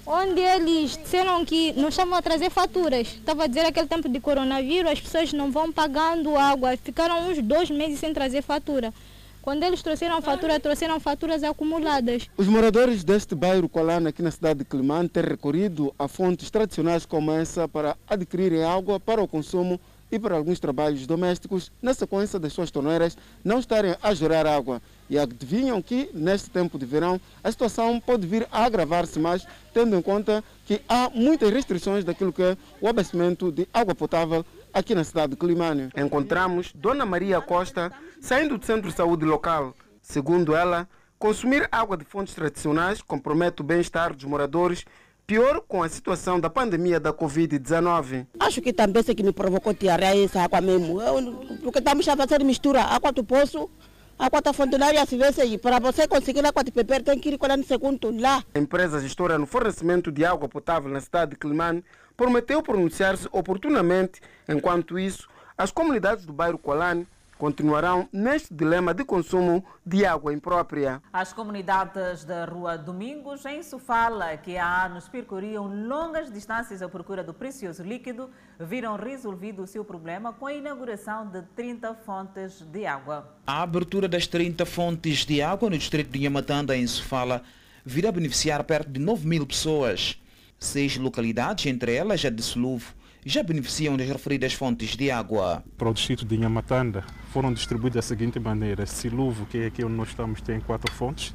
onde 0.06 0.42
eles 0.42 0.98
disseram 0.98 1.46
que 1.46 1.72
não 1.80 1.88
estavam 1.88 2.16
a 2.16 2.22
trazer 2.22 2.50
faturas. 2.50 3.08
Estava 3.08 3.46
a 3.46 3.48
dizer 3.48 3.62
aquele 3.62 3.88
tempo 3.88 4.10
de 4.10 4.20
coronavírus, 4.20 4.92
as 4.92 5.00
pessoas 5.00 5.32
não 5.32 5.50
vão 5.50 5.72
pagando 5.72 6.36
água. 6.36 6.76
Ficaram 6.76 7.30
uns 7.30 7.42
dois 7.42 7.70
meses 7.70 8.00
sem 8.00 8.14
trazer 8.14 8.42
fatura. 8.42 8.94
Quando 9.42 9.64
eles 9.64 9.82
trouxeram 9.82 10.22
fatura, 10.22 10.60
trouxeram 10.60 11.00
faturas 11.00 11.44
acumuladas. 11.44 12.30
Os 12.38 12.48
moradores 12.48 13.04
deste 13.04 13.34
bairro 13.34 13.68
Colana, 13.68 14.10
aqui 14.10 14.22
na 14.22 14.30
cidade 14.30 14.60
de 14.60 14.66
Climane, 14.66 15.10
têm 15.10 15.24
recorrido 15.24 15.92
a 15.98 16.08
fontes 16.08 16.52
tradicionais 16.52 17.08
como 17.08 17.32
essa 17.32 17.68
para 17.68 17.98
adquirirem 18.08 18.64
água 18.64 19.00
para 19.00 19.20
o 19.20 19.28
consumo 19.28 19.80
e 20.12 20.20
para 20.20 20.36
alguns 20.36 20.60
trabalhos 20.60 21.08
domésticos, 21.08 21.72
na 21.82 21.94
sequência 21.94 22.38
das 22.38 22.54
suas 22.54 22.70
torneiras 22.70 23.18
não 23.44 23.60
estarem 23.60 23.96
a 24.04 24.14
gerar 24.14 24.46
água. 24.46 24.80
E 25.10 25.18
adivinham 25.18 25.82
que, 25.82 26.10
neste 26.14 26.50
tempo 26.50 26.78
de 26.78 26.86
verão, 26.86 27.20
a 27.44 27.52
situação 27.52 28.00
pode 28.00 28.28
vir 28.28 28.48
a 28.52 28.66
agravar-se 28.66 29.18
mais, 29.18 29.48
tendo 29.74 29.96
em 29.96 30.02
conta 30.02 30.44
que 30.68 30.82
há 30.88 31.10
muitas 31.10 31.50
restrições 31.50 32.04
daquilo 32.04 32.32
que 32.32 32.44
é 32.44 32.58
o 32.80 32.88
abastecimento 32.88 33.52
de 33.52 33.68
água 33.74 33.96
potável 33.96 34.46
aqui 34.74 34.96
na 34.96 35.04
cidade 35.04 35.32
de 35.32 35.38
Climane. 35.38 35.90
Encontramos 35.96 36.72
Dona 36.74 37.06
Maria 37.06 37.42
Costa 37.42 37.92
saindo 38.20 38.58
do 38.58 38.66
centro 38.66 38.90
de 38.90 38.96
saúde 38.96 39.26
local. 39.26 39.76
Segundo 40.02 40.56
ela, 40.56 40.88
consumir 41.20 41.68
água 41.72 41.98
de 41.98 42.06
fontes 42.06 42.34
tradicionais 42.34 43.02
compromete 43.02 43.62
o 43.62 43.64
bem-estar 43.64 44.14
dos 44.14 44.26
moradores, 44.26 44.86
pior 45.28 45.62
com 45.68 45.84
a 45.84 45.90
situação 45.90 46.40
da 46.40 46.50
pandemia 46.50 47.00
da 47.00 47.14
Covid-19. 47.14 48.28
Acho 48.40 48.62
que 48.62 48.74
também 48.74 49.02
isso 49.02 49.16
que 49.16 49.24
me 49.24 49.32
provocou 49.32 49.74
diarreia 49.74 50.26
essa 50.26 50.42
água 50.42 50.62
mesmo. 50.62 51.02
Eu, 51.02 51.34
porque 51.64 51.80
estamos 51.80 52.08
a 52.08 52.18
fazer 52.18 52.44
mistura 52.44 52.82
água 52.82 53.12
do 53.12 53.24
poço, 53.24 53.70
água 54.18 54.42
da 54.42 54.54
fontenária, 54.54 55.06
se 55.06 55.18
vê 55.18 55.26
aí. 55.42 55.58
Para 55.58 55.80
você 55.80 56.08
conseguir 56.08 56.46
água 56.46 56.64
de 56.64 56.72
beber, 56.72 57.02
tem 57.02 57.20
que 57.20 57.30
ir 57.30 57.38
colher 57.38 57.58
no 57.58 57.64
segundo 57.64 58.12
lá. 58.20 58.44
A 58.54 58.60
empresa 58.60 59.00
gestora 59.00 59.38
no 59.38 59.46
fornecimento 59.46 60.12
de 60.12 60.26
água 60.26 60.50
potável 60.50 60.90
na 60.92 61.00
cidade 61.00 61.32
de 61.32 61.38
Climane 61.38 61.84
prometeu 62.16 62.62
pronunciar-se 62.62 63.28
oportunamente. 63.32 64.22
Enquanto 64.48 65.00
isso, 65.00 65.28
as 65.58 65.72
comunidades 65.72 66.26
do 66.26 66.34
bairro 66.34 66.58
Colane 66.58 67.08
continuarão 67.42 68.08
neste 68.14 68.54
dilema 68.54 68.94
de 68.94 69.04
consumo 69.04 69.66
de 69.84 70.06
água 70.06 70.32
imprópria. 70.32 71.02
As 71.12 71.34
comunidades 71.34 72.24
da 72.24 72.46
Rua 72.46 72.78
Domingos, 72.78 73.44
em 73.48 73.64
Sofala, 73.64 74.38
que 74.38 74.60
há 74.60 74.86
anos 74.86 75.08
percorriam 75.08 75.66
longas 75.66 76.32
distâncias 76.32 76.84
à 76.84 76.88
procura 76.88 77.24
do 77.24 77.34
precioso 77.34 77.82
líquido, 77.82 78.30
viram 78.60 78.96
resolvido 78.96 79.64
o 79.64 79.68
seu 79.68 79.84
problema 79.84 80.32
com 80.32 80.46
a 80.46 80.54
inauguração 80.54 81.26
de 81.26 81.42
30 81.56 81.96
fontes 81.96 82.62
de 82.62 82.86
água. 82.86 83.36
A 83.48 83.64
abertura 83.64 84.08
das 84.08 84.28
30 84.28 84.64
fontes 84.68 85.26
de 85.26 85.42
água 85.42 85.68
no 85.68 85.78
distrito 85.80 86.12
de 86.12 86.20
Nhamatanda, 86.20 86.78
em 86.78 86.86
Sofala, 86.86 87.42
virá 87.84 88.12
beneficiar 88.12 88.64
perto 88.64 88.92
de 88.92 89.00
9 89.00 89.28
mil 89.28 89.48
pessoas. 89.48 90.21
Seis 90.64 90.96
localidades, 90.96 91.66
entre 91.66 91.96
elas 91.96 92.24
a 92.24 92.30
de 92.30 92.44
Soluvo, 92.44 92.94
já 93.26 93.42
beneficiam 93.42 93.98
das 93.98 94.08
referidas 94.08 94.54
fontes 94.54 94.96
de 94.96 95.10
água. 95.10 95.64
Para 95.76 95.90
o 95.90 95.94
distrito 95.94 96.24
de 96.24 96.38
Nhamatanda 96.38 97.04
foram 97.34 97.52
distribuídas 97.52 97.96
da 97.96 98.02
seguinte 98.04 98.40
maneira. 98.40 98.86
Siluvo, 98.86 99.48
que 99.48 99.58
é 99.58 99.66
aqui 99.66 99.84
onde 99.84 99.96
nós 99.96 100.10
estamos, 100.10 100.40
tem 100.40 100.60
quatro 100.60 100.94
fontes. 100.94 101.34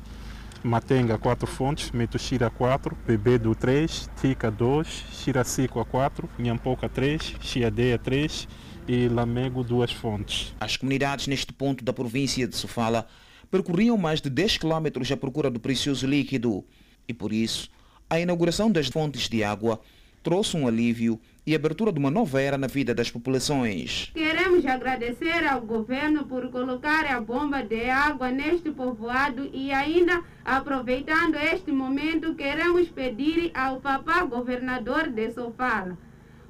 Matenga, 0.62 1.18
quatro 1.18 1.44
fontes. 1.44 1.90
Metuxira, 1.90 2.48
quatro. 2.50 2.96
Bebedo, 3.04 3.52
três. 3.56 4.08
Tica, 4.20 4.48
dois. 4.48 4.86
Xiracico, 4.86 5.84
quatro. 5.84 6.30
Nhampoca, 6.38 6.88
três. 6.88 7.34
Chiadeia, 7.40 7.98
três. 7.98 8.46
E 8.86 9.08
Lamego, 9.08 9.64
duas 9.64 9.90
fontes. 9.90 10.54
As 10.60 10.76
comunidades 10.76 11.26
neste 11.26 11.52
ponto 11.52 11.84
da 11.84 11.92
província 11.92 12.46
de 12.46 12.54
Sofala 12.54 13.08
percorriam 13.50 13.98
mais 13.98 14.20
de 14.20 14.30
10 14.30 14.58
km 14.58 14.86
à 15.12 15.16
procura 15.16 15.50
do 15.50 15.58
precioso 15.58 16.06
líquido. 16.06 16.64
E 17.08 17.12
por 17.12 17.32
isso, 17.32 17.70
a 18.08 18.20
inauguração 18.20 18.70
das 18.70 18.88
fontes 18.88 19.28
de 19.28 19.42
água 19.42 19.80
trouxe 20.22 20.56
um 20.56 20.66
alívio 20.66 21.20
e 21.46 21.54
abertura 21.54 21.92
de 21.92 21.98
uma 21.98 22.10
nova 22.10 22.40
era 22.40 22.58
na 22.58 22.66
vida 22.66 22.92
das 22.92 23.10
populações. 23.10 24.10
Queremos 24.12 24.66
agradecer 24.66 25.46
ao 25.46 25.60
governo 25.60 26.24
por 26.26 26.50
colocar 26.50 27.06
a 27.06 27.20
bomba 27.20 27.62
de 27.62 27.88
água 27.88 28.30
neste 28.30 28.70
povoado 28.72 29.48
e 29.52 29.72
ainda 29.72 30.22
aproveitando 30.44 31.36
este 31.36 31.70
momento 31.70 32.34
queremos 32.34 32.88
pedir 32.88 33.52
ao 33.54 33.80
papá 33.80 34.24
governador 34.24 35.08
de 35.08 35.30
Sofala 35.30 35.96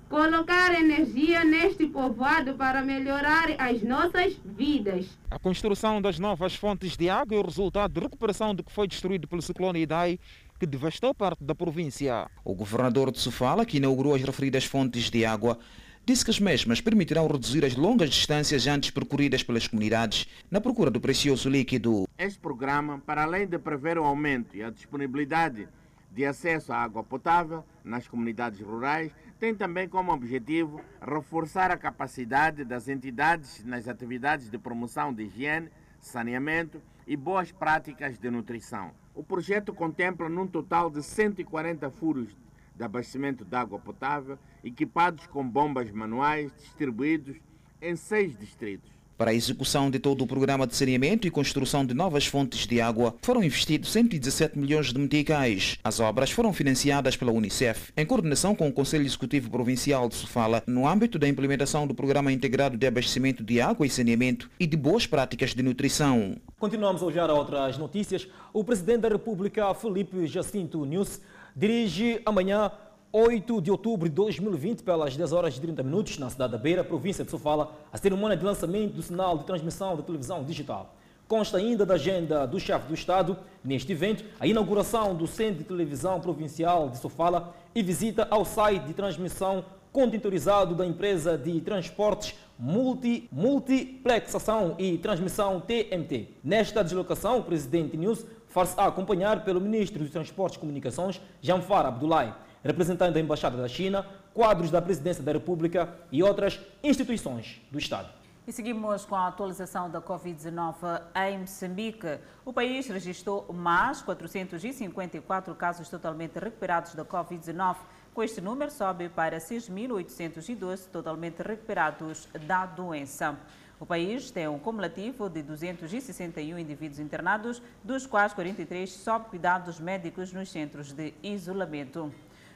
colocar 0.09 0.73
energia 0.81 1.45
neste 1.45 1.87
povoado 1.87 2.55
para 2.55 2.83
melhorar 2.83 3.49
as 3.59 3.83
nossas 3.83 4.39
vidas. 4.45 5.07
A 5.31 5.39
construção 5.39 6.01
das 6.01 6.19
novas 6.19 6.55
fontes 6.55 6.97
de 6.97 7.11
água 7.11 7.37
é 7.37 7.41
o 7.41 7.45
resultado 7.45 7.93
de 7.93 8.01
recuperação 8.01 8.55
do 8.55 8.63
que 8.63 8.73
foi 8.73 8.87
destruído 8.87 9.27
pelo 9.27 9.43
ciclone 9.43 9.83
Idai 9.83 10.19
que 10.59 10.67
devastou 10.67 11.15
parte 11.15 11.45
da 11.45 11.55
província. 11.55 12.29
O 12.45 12.55
governador 12.55 13.11
de 13.11 13.19
Sofala, 13.19 13.67
que 13.67 13.77
inaugurou 13.77 14.15
as 14.15 14.23
referidas 14.23 14.65
fontes 14.65 15.11
de 15.11 15.25
água, 15.25 15.59
disse 16.05 16.25
que 16.25 16.31
as 16.31 16.39
mesmas 16.39 16.81
permitirão 16.81 17.27
reduzir 17.27 17.65
as 17.65 17.75
longas 17.75 18.11
distâncias 18.11 18.67
antes 18.67 18.91
percorridas 18.91 19.43
pelas 19.43 19.67
comunidades 19.67 20.27
na 20.51 20.61
procura 20.61 20.91
do 20.91 21.01
precioso 21.01 21.49
líquido. 21.49 22.07
Este 22.17 22.39
programa, 22.39 23.03
para 23.05 23.25
além 23.25 23.47
de 23.47 23.59
prever 23.59 23.99
o 23.99 24.05
aumento 24.05 24.57
e 24.57 24.63
a 24.63 24.71
disponibilidade 24.71 25.69
de 26.13 26.25
acesso 26.25 26.73
à 26.73 26.77
água 26.77 27.03
potável 27.03 27.65
nas 27.85 28.09
comunidades 28.09 28.61
rurais, 28.61 29.13
tem 29.39 29.55
também 29.55 29.89
como 29.89 30.13
objetivo 30.13 30.81
reforçar 31.03 31.71
a 31.71 31.77
capacidade 31.77 32.65
das 32.65 32.89
entidades 32.89 33.63
nas 33.65 33.87
atividades 33.87 34.49
de 34.49 34.57
promoção 34.57 35.13
de 35.13 35.25
higiene, 35.25 35.69
saneamento 36.01 36.81
e 37.07 37.17
boas 37.17 37.53
práticas 37.53 38.19
de 38.19 38.31
nutrição. 38.31 38.93
O 39.17 39.23
projeto 39.23 39.73
contempla 39.73 40.29
num 40.29 40.47
total 40.47 40.91
de 40.91 41.03
140 41.03 41.91
furos 41.91 42.37
de 42.75 42.85
abastecimento 42.85 43.47
de 43.47 43.57
água 43.57 43.79
potável, 43.79 44.39
equipados 44.63 45.27
com 45.27 45.49
bombas 45.49 45.91
manuais, 45.91 46.53
distribuídos 46.55 47.39
em 47.81 47.97
seis 47.97 48.37
distritos. 48.37 48.96
Para 49.17 49.31
a 49.31 49.35
execução 49.35 49.91
de 49.91 49.99
todo 49.99 50.23
o 50.23 50.27
programa 50.27 50.67
de 50.67 50.77
saneamento 50.77 51.27
e 51.27 51.31
construção 51.31 51.87
de 51.87 51.95
novas 51.95 52.27
fontes 52.27 52.67
de 52.67 52.83
água, 52.83 53.15
foram 53.23 53.43
investidos 53.43 53.91
117 53.91 54.59
milhões 54.59 54.93
de 54.93 54.99
meticais. 54.99 55.79
As 55.83 56.01
obras 56.01 56.31
foram 56.31 56.53
financiadas 56.53 57.17
pela 57.17 57.33
Unicef, 57.33 57.93
em 57.97 58.05
coordenação 58.05 58.55
com 58.55 58.69
o 58.69 58.73
Conselho 58.73 59.07
Executivo 59.07 59.51
Provincial 59.51 60.07
de 60.07 60.17
Sofala, 60.17 60.63
no 60.67 60.87
âmbito 60.87 61.19
da 61.19 61.27
implementação 61.27 61.87
do 61.87 61.95
Programa 61.95 62.31
Integrado 62.31 62.77
de 62.77 62.87
Abastecimento 62.87 63.43
de 63.43 63.59
Água 63.59 63.87
e 63.87 63.91
Saneamento 63.91 64.51
e 64.61 64.67
de 64.67 64.77
Boas 64.77 65.07
Práticas 65.07 65.55
de 65.55 65.63
Nutrição. 65.63 66.37
Continuamos 66.59 67.03
a 67.03 67.07
olhar 67.07 67.31
a 67.31 67.33
outras 67.33 67.79
notícias. 67.79 68.29
O 68.53 68.63
Presidente 68.63 69.01
da 69.01 69.09
República, 69.09 69.73
Felipe 69.73 70.27
Jacinto 70.27 70.85
News, 70.85 71.23
dirige 71.57 72.21
amanhã 72.27 72.71
8 73.13 73.63
de 73.63 73.71
outubro 73.71 74.09
de 74.09 74.15
2020, 74.15 74.83
pelas 74.83 75.17
10 75.17 75.33
horas 75.33 75.57
e 75.57 75.61
30 75.61 75.83
minutos, 75.83 76.19
na 76.19 76.29
cidade 76.29 76.53
da 76.53 76.59
Beira, 76.59 76.83
província 76.83 77.25
de 77.25 77.31
Sofala, 77.31 77.73
a 77.93 77.97
cerimônia 77.97 78.37
de 78.37 78.45
lançamento 78.45 78.95
do 78.95 79.03
sinal 79.03 79.39
de 79.39 79.45
transmissão 79.45 79.97
da 79.97 80.03
televisão 80.03 80.43
digital. 80.45 80.95
Consta 81.29 81.57
ainda 81.59 81.87
da 81.87 81.95
agenda 81.95 82.47
do 82.47 82.61
chefe 82.61 82.87
do 82.87 82.95
Estado, 82.95 83.37
neste 83.65 83.91
evento, 83.93 84.25
a 84.39 84.47
inauguração 84.47 85.15
do 85.15 85.27
Centro 85.27 85.59
de 85.59 85.65
Televisão 85.65 86.21
Provincial 86.21 86.89
de 86.89 86.99
Sofala 86.99 87.55
e 87.75 87.83
visita 87.83 88.27
ao 88.31 88.45
site 88.45 88.85
de 88.85 88.95
transmissão 88.95 89.65
contentorizado 89.93 90.75
da 90.75 90.85
empresa 90.85 91.39
de 91.39 91.61
transportes 91.61 92.35
multi, 92.59 93.29
multiplexação 93.33 94.75
e 94.79 94.99
transmissão 94.99 95.61
TMT. 95.61 96.29
Nesta 96.45 96.85
deslocação, 96.85 97.39
o 97.39 97.45
presidente 97.45 97.97
News 97.97 98.27
faz-se 98.49 98.79
acompanhar 98.79 99.45
pelo 99.45 99.61
ministro 99.61 100.01
dos 100.01 100.11
Transportes 100.11 100.57
e 100.57 100.61
Comunicações, 100.61 101.21
Janfar 101.41 101.87
Abdullahi 101.87 102.33
representante 102.67 103.15
da 103.15 103.21
Embaixada 103.21 103.57
da 103.57 103.69
China, 103.69 104.07
quadros 104.35 104.71
da 104.71 104.83
Presidência 104.83 105.23
da 105.23 105.33
República 105.33 105.95
e 106.13 106.23
outras 106.23 106.61
instituições 106.83 107.61
do 107.71 107.79
Estado. 107.79 108.09
E 108.47 108.53
seguimos 108.53 109.05
com 109.05 109.17
a 109.17 109.27
atualização 109.27 109.91
da 109.91 110.01
Covid-19 110.01 111.03
em 111.17 111.39
Moçambique. 111.41 112.19
O 112.45 112.53
país 112.53 112.87
registrou 112.87 113.53
mais 113.53 114.01
454 114.03 115.53
casos 115.57 115.89
totalmente 115.89 116.39
recuperados 116.39 116.95
da 116.95 117.05
Covid-19. 117.05 117.77
Com 118.15 118.23
este 118.23 118.41
número, 118.41 118.71
sobe 118.71 119.09
para 119.09 119.39
6.812 119.39 120.89
totalmente 120.93 121.43
recuperados 121.43 122.29
da 122.47 122.67
doença. 122.67 123.37
O 123.81 123.85
país 123.85 124.31
tem 124.31 124.47
um 124.49 124.61
cumulativo 124.61 125.29
de 125.29 125.43
261 125.43 126.59
indivíduos 126.59 127.01
internados, 127.01 127.61
dos 127.85 128.07
quais 128.07 128.33
43 128.33 128.91
sob 128.91 129.27
cuidados 129.27 129.81
médicos 129.81 130.33
nos 130.33 130.51
centros 130.51 130.93
de 130.93 131.13
isolamento. 131.23 132.11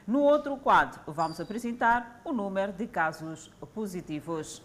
No 0.07 0.21
outro 0.21 0.57
quadro, 0.57 0.99
vamos 1.07 1.39
apresentar 1.39 2.21
o 2.25 2.33
número 2.33 2.71
de 2.71 2.87
casos 2.87 3.51
positivos. 3.73 4.61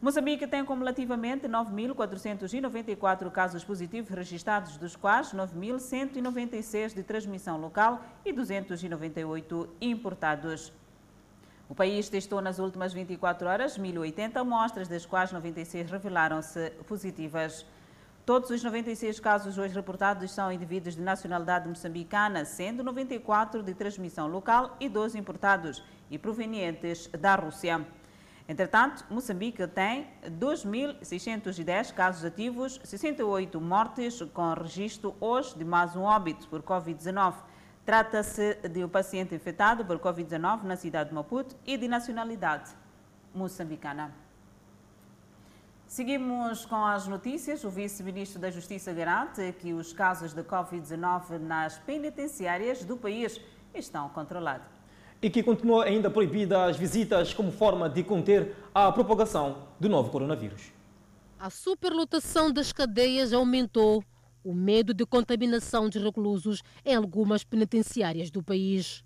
Moçambique 0.00 0.46
tem 0.46 0.64
cumulativamente 0.64 1.48
9.494 1.48 3.30
casos 3.32 3.64
positivos 3.64 4.10
registrados, 4.10 4.76
dos 4.76 4.94
quais 4.94 5.32
9.196 5.32 6.94
de 6.94 7.02
transmissão 7.02 7.56
local 7.58 8.00
e 8.24 8.32
298 8.32 9.68
importados. 9.80 10.72
O 11.68 11.74
país 11.74 12.08
testou 12.08 12.40
nas 12.42 12.58
últimas 12.58 12.92
24 12.92 13.48
horas 13.48 13.78
1.080 13.78 14.36
amostras, 14.36 14.86
das 14.86 15.06
quais 15.06 15.32
96 15.32 15.90
revelaram-se 15.90 16.70
positivas. 16.86 17.64
Todos 18.26 18.48
os 18.48 18.64
96 18.64 19.20
casos 19.20 19.58
hoje 19.58 19.74
reportados 19.74 20.32
são 20.32 20.50
indivíduos 20.50 20.96
de 20.96 21.02
nacionalidade 21.02 21.68
moçambicana, 21.68 22.46
sendo 22.46 22.82
94 22.82 23.62
de 23.62 23.74
transmissão 23.74 24.26
local 24.28 24.78
e 24.80 24.88
12 24.88 25.18
importados 25.18 25.84
e 26.10 26.18
provenientes 26.18 27.06
da 27.08 27.34
Rússia. 27.34 27.86
Entretanto, 28.48 29.04
Moçambique 29.10 29.66
tem 29.66 30.06
2.610 30.24 31.92
casos 31.92 32.24
ativos, 32.24 32.80
68 32.82 33.60
mortes, 33.60 34.22
com 34.32 34.54
registro 34.54 35.14
hoje 35.20 35.58
de 35.58 35.64
mais 35.64 35.94
um 35.94 36.04
óbito 36.04 36.48
por 36.48 36.62
Covid-19. 36.62 37.34
Trata-se 37.84 38.54
de 38.70 38.82
um 38.82 38.88
paciente 38.88 39.34
infectado 39.34 39.84
por 39.84 39.98
Covid-19 39.98 40.62
na 40.62 40.76
cidade 40.76 41.10
de 41.10 41.14
Maputo 41.14 41.54
e 41.66 41.76
de 41.76 41.86
nacionalidade 41.86 42.70
moçambicana. 43.34 44.23
Seguimos 45.94 46.66
com 46.66 46.84
as 46.84 47.06
notícias. 47.06 47.62
O 47.62 47.70
vice-ministro 47.70 48.40
da 48.40 48.50
Justiça 48.50 48.92
garante 48.92 49.52
que 49.60 49.72
os 49.72 49.92
casos 49.92 50.32
de 50.34 50.42
Covid-19 50.42 51.38
nas 51.38 51.78
penitenciárias 51.78 52.82
do 52.82 52.96
país 52.96 53.40
estão 53.72 54.08
controlados. 54.08 54.66
e 55.22 55.30
que 55.30 55.40
continua 55.40 55.84
ainda 55.84 56.10
proibida 56.10 56.64
as 56.64 56.76
visitas 56.76 57.32
como 57.32 57.52
forma 57.52 57.88
de 57.88 58.02
conter 58.02 58.56
a 58.74 58.90
propagação 58.90 59.68
do 59.78 59.88
novo 59.88 60.10
coronavírus. 60.10 60.72
A 61.38 61.48
superlotação 61.48 62.52
das 62.52 62.72
cadeias 62.72 63.32
aumentou 63.32 64.02
o 64.42 64.52
medo 64.52 64.92
de 64.92 65.06
contaminação 65.06 65.88
de 65.88 66.00
reclusos 66.00 66.60
em 66.84 66.96
algumas 66.96 67.44
penitenciárias 67.44 68.32
do 68.32 68.42
país. 68.42 69.04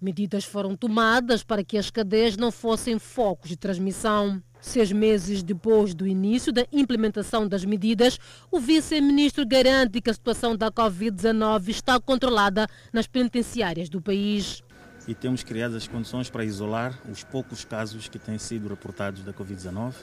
Medidas 0.00 0.46
foram 0.46 0.74
tomadas 0.74 1.44
para 1.44 1.62
que 1.62 1.76
as 1.76 1.90
cadeias 1.90 2.38
não 2.38 2.50
fossem 2.50 2.98
focos 2.98 3.50
de 3.50 3.56
transmissão. 3.58 4.42
Seis 4.62 4.92
meses 4.92 5.42
depois 5.42 5.92
do 5.92 6.06
início 6.06 6.52
da 6.52 6.64
implementação 6.72 7.48
das 7.48 7.64
medidas, 7.64 8.16
o 8.48 8.60
vice-ministro 8.60 9.44
garante 9.44 10.00
que 10.00 10.08
a 10.08 10.14
situação 10.14 10.56
da 10.56 10.70
Covid-19 10.70 11.68
está 11.68 12.00
controlada 12.00 12.68
nas 12.92 13.08
penitenciárias 13.08 13.88
do 13.88 14.00
país. 14.00 14.62
E 15.08 15.16
temos 15.16 15.42
criado 15.42 15.76
as 15.76 15.88
condições 15.88 16.30
para 16.30 16.44
isolar 16.44 16.96
os 17.10 17.24
poucos 17.24 17.64
casos 17.64 18.06
que 18.06 18.20
têm 18.20 18.38
sido 18.38 18.68
reportados 18.68 19.24
da 19.24 19.32
Covid-19 19.32 19.94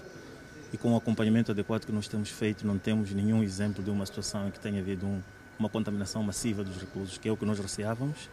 e 0.73 0.77
com 0.77 0.91
o 0.91 0.97
acompanhamento 0.97 1.53
adequado 1.53 1.85
que 1.85 1.93
nós 1.93 2.09
temos 2.09 2.29
feito, 2.29 2.67
não 2.67 2.77
temos 2.77 3.13
nenhum 3.13 3.41
exemplo 3.41 3.81
de 3.81 3.89
uma 3.89 4.05
situação 4.05 4.49
em 4.49 4.51
que 4.51 4.59
tenha 4.59 4.81
havido 4.81 5.05
um, 5.05 5.21
uma 5.57 5.69
contaminação 5.69 6.21
massiva 6.21 6.65
dos 6.65 6.75
reclusos, 6.75 7.17
que 7.17 7.29
é 7.29 7.31
o 7.31 7.37
que 7.37 7.45
nós 7.45 7.59
receávamos. 7.59 8.29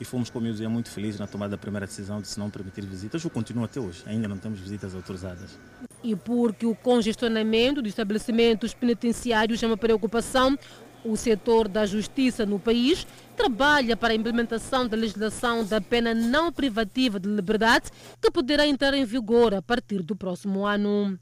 E 0.00 0.04
fomos, 0.04 0.30
como 0.30 0.46
eu 0.46 0.52
dizia, 0.52 0.68
muito 0.68 0.90
felizes 0.90 1.18
na 1.18 1.26
tomada 1.26 1.52
da 1.52 1.58
primeira 1.58 1.86
decisão 1.86 2.20
de 2.20 2.28
se 2.28 2.38
não 2.38 2.48
permitir 2.48 2.84
visitas, 2.86 3.24
o 3.24 3.30
continua 3.30 3.64
até 3.64 3.80
hoje. 3.80 4.02
Ainda 4.06 4.28
não 4.28 4.38
temos 4.38 4.60
visitas 4.60 4.94
autorizadas. 4.94 5.58
E 6.04 6.14
porque 6.14 6.64
o 6.64 6.74
congestionamento 6.74 7.82
dos 7.82 7.90
estabelecimentos 7.90 8.72
penitenciários 8.72 9.60
é 9.62 9.66
uma 9.66 9.76
preocupação, 9.76 10.56
o 11.04 11.16
setor 11.16 11.68
da 11.68 11.86
justiça 11.86 12.46
no 12.46 12.58
país 12.58 13.06
trabalha 13.36 13.96
para 13.96 14.12
a 14.12 14.16
implementação 14.16 14.86
da 14.86 14.96
legislação 14.96 15.64
da 15.64 15.80
pena 15.80 16.14
não 16.14 16.52
privativa 16.52 17.18
de 17.18 17.28
liberdade, 17.28 17.90
que 18.20 18.30
poderá 18.30 18.66
entrar 18.66 18.94
em 18.94 19.04
vigor 19.04 19.54
a 19.54 19.62
partir 19.62 20.02
do 20.02 20.14
próximo 20.14 20.66
ano. 20.66 21.18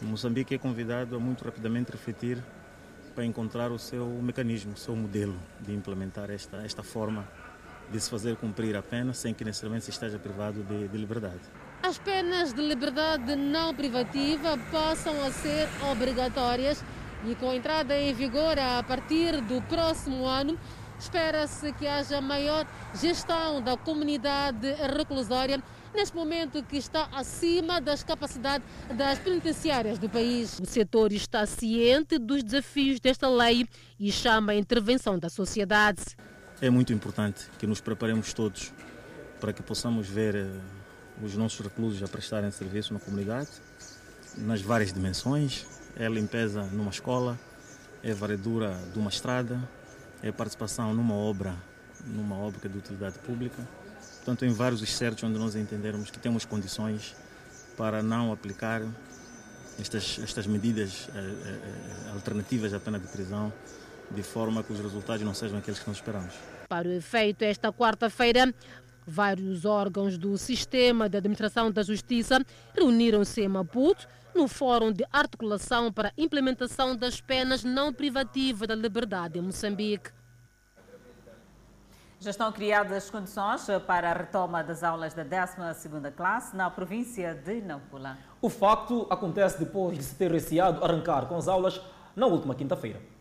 Moçambique 0.00 0.54
é 0.54 0.58
convidado 0.58 1.14
a 1.14 1.20
muito 1.20 1.44
rapidamente 1.44 1.92
refletir 1.92 2.42
para 3.14 3.24
encontrar 3.24 3.70
o 3.70 3.78
seu 3.78 4.06
mecanismo, 4.06 4.72
o 4.72 4.76
seu 4.76 4.96
modelo 4.96 5.36
de 5.60 5.72
implementar 5.72 6.30
esta, 6.30 6.58
esta 6.64 6.82
forma 6.82 7.28
de 7.92 8.00
se 8.00 8.08
fazer 8.08 8.36
cumprir 8.36 8.74
a 8.74 8.82
pena 8.82 9.12
sem 9.12 9.34
que 9.34 9.44
necessariamente 9.44 9.84
se 9.84 9.90
esteja 9.90 10.18
privado 10.18 10.62
de, 10.64 10.88
de 10.88 10.96
liberdade. 10.96 11.40
As 11.82 11.98
penas 11.98 12.52
de 12.52 12.62
liberdade 12.62 13.36
não 13.36 13.74
privativa 13.74 14.58
passam 14.70 15.22
a 15.22 15.30
ser 15.30 15.68
obrigatórias 15.90 16.82
e 17.26 17.34
com 17.34 17.50
a 17.50 17.56
entrada 17.56 17.96
em 17.96 18.14
vigor 18.14 18.58
a 18.58 18.82
partir 18.82 19.40
do 19.42 19.60
próximo 19.62 20.24
ano, 20.26 20.58
espera-se 20.98 21.72
que 21.74 21.86
haja 21.86 22.20
maior 22.20 22.66
gestão 22.94 23.60
da 23.60 23.76
comunidade 23.76 24.72
reclusória 24.96 25.62
neste 25.94 26.16
momento 26.16 26.62
que 26.62 26.76
está 26.76 27.08
acima 27.12 27.80
das 27.80 28.02
capacidades 28.02 28.66
das 28.96 29.18
penitenciárias 29.18 29.98
do 29.98 30.08
país. 30.08 30.58
O 30.58 30.66
setor 30.66 31.12
está 31.12 31.44
ciente 31.46 32.18
dos 32.18 32.42
desafios 32.42 32.98
desta 32.98 33.28
lei 33.28 33.66
e 34.00 34.10
chama 34.10 34.52
a 34.52 34.56
intervenção 34.56 35.18
da 35.18 35.28
sociedade. 35.28 36.02
É 36.62 36.70
muito 36.70 36.92
importante 36.92 37.46
que 37.58 37.66
nos 37.66 37.80
preparemos 37.80 38.32
todos 38.32 38.72
para 39.38 39.52
que 39.52 39.62
possamos 39.62 40.08
ver 40.08 40.34
eh, 40.34 40.48
os 41.22 41.36
nossos 41.36 41.60
reclusos 41.60 42.02
a 42.02 42.08
prestarem 42.08 42.50
serviço 42.50 42.94
na 42.94 43.00
comunidade, 43.00 43.50
nas 44.38 44.62
várias 44.62 44.92
dimensões. 44.94 45.66
É 45.96 46.08
limpeza 46.08 46.62
numa 46.72 46.90
escola, 46.90 47.38
é 48.02 48.14
varredura 48.14 48.74
de 48.94 48.98
uma 48.98 49.10
estrada, 49.10 49.60
é 50.22 50.32
participação 50.32 50.94
numa 50.94 51.14
obra, 51.14 51.54
numa 52.06 52.36
obra 52.36 52.66
de 52.66 52.78
utilidade 52.78 53.18
pública 53.18 53.62
Portanto, 54.24 54.44
em 54.44 54.52
vários 54.52 54.80
excertos 54.80 55.24
onde 55.24 55.36
nós 55.36 55.56
entendermos 55.56 56.08
que 56.08 56.18
temos 56.18 56.44
condições 56.44 57.16
para 57.76 58.04
não 58.04 58.32
aplicar 58.32 58.80
estas, 59.80 60.20
estas 60.22 60.46
medidas 60.46 61.08
eh, 61.12 61.18
eh, 61.18 62.10
alternativas 62.14 62.72
à 62.72 62.78
pena 62.78 63.00
de 63.00 63.08
prisão, 63.08 63.52
de 64.12 64.22
forma 64.22 64.62
que 64.62 64.72
os 64.72 64.78
resultados 64.78 65.24
não 65.24 65.34
sejam 65.34 65.58
aqueles 65.58 65.80
que 65.80 65.88
nós 65.88 65.96
esperamos. 65.96 66.34
Para 66.72 66.88
o 66.88 66.92
efeito, 66.92 67.42
esta 67.42 67.70
quarta-feira, 67.70 68.50
vários 69.06 69.66
órgãos 69.66 70.16
do 70.16 70.38
sistema 70.38 71.06
de 71.06 71.18
administração 71.18 71.70
da 71.70 71.82
justiça 71.82 72.42
reuniram-se 72.74 73.42
em 73.42 73.48
Maputo 73.48 74.08
no 74.34 74.48
Fórum 74.48 74.90
de 74.90 75.04
Articulação 75.12 75.92
para 75.92 76.08
a 76.08 76.12
Implementação 76.16 76.96
das 76.96 77.20
Penas 77.20 77.62
Não 77.62 77.92
Privativas 77.92 78.66
da 78.66 78.74
Liberdade 78.74 79.38
em 79.38 79.42
Moçambique. 79.42 80.12
Já 82.18 82.30
estão 82.30 82.50
criadas 82.50 83.10
condições 83.10 83.66
para 83.86 84.10
a 84.10 84.14
retoma 84.14 84.64
das 84.64 84.82
aulas 84.82 85.12
da 85.12 85.26
12ª 85.26 86.10
classe 86.10 86.56
na 86.56 86.70
província 86.70 87.34
de 87.34 87.60
Nampula. 87.60 88.16
O 88.40 88.48
facto 88.48 89.06
acontece 89.10 89.58
depois 89.58 89.98
de 89.98 90.04
se 90.04 90.14
ter 90.14 90.32
receado 90.32 90.82
arrancar 90.82 91.26
com 91.26 91.36
as 91.36 91.48
aulas 91.48 91.82
na 92.16 92.24
última 92.26 92.54
quinta-feira. 92.54 93.11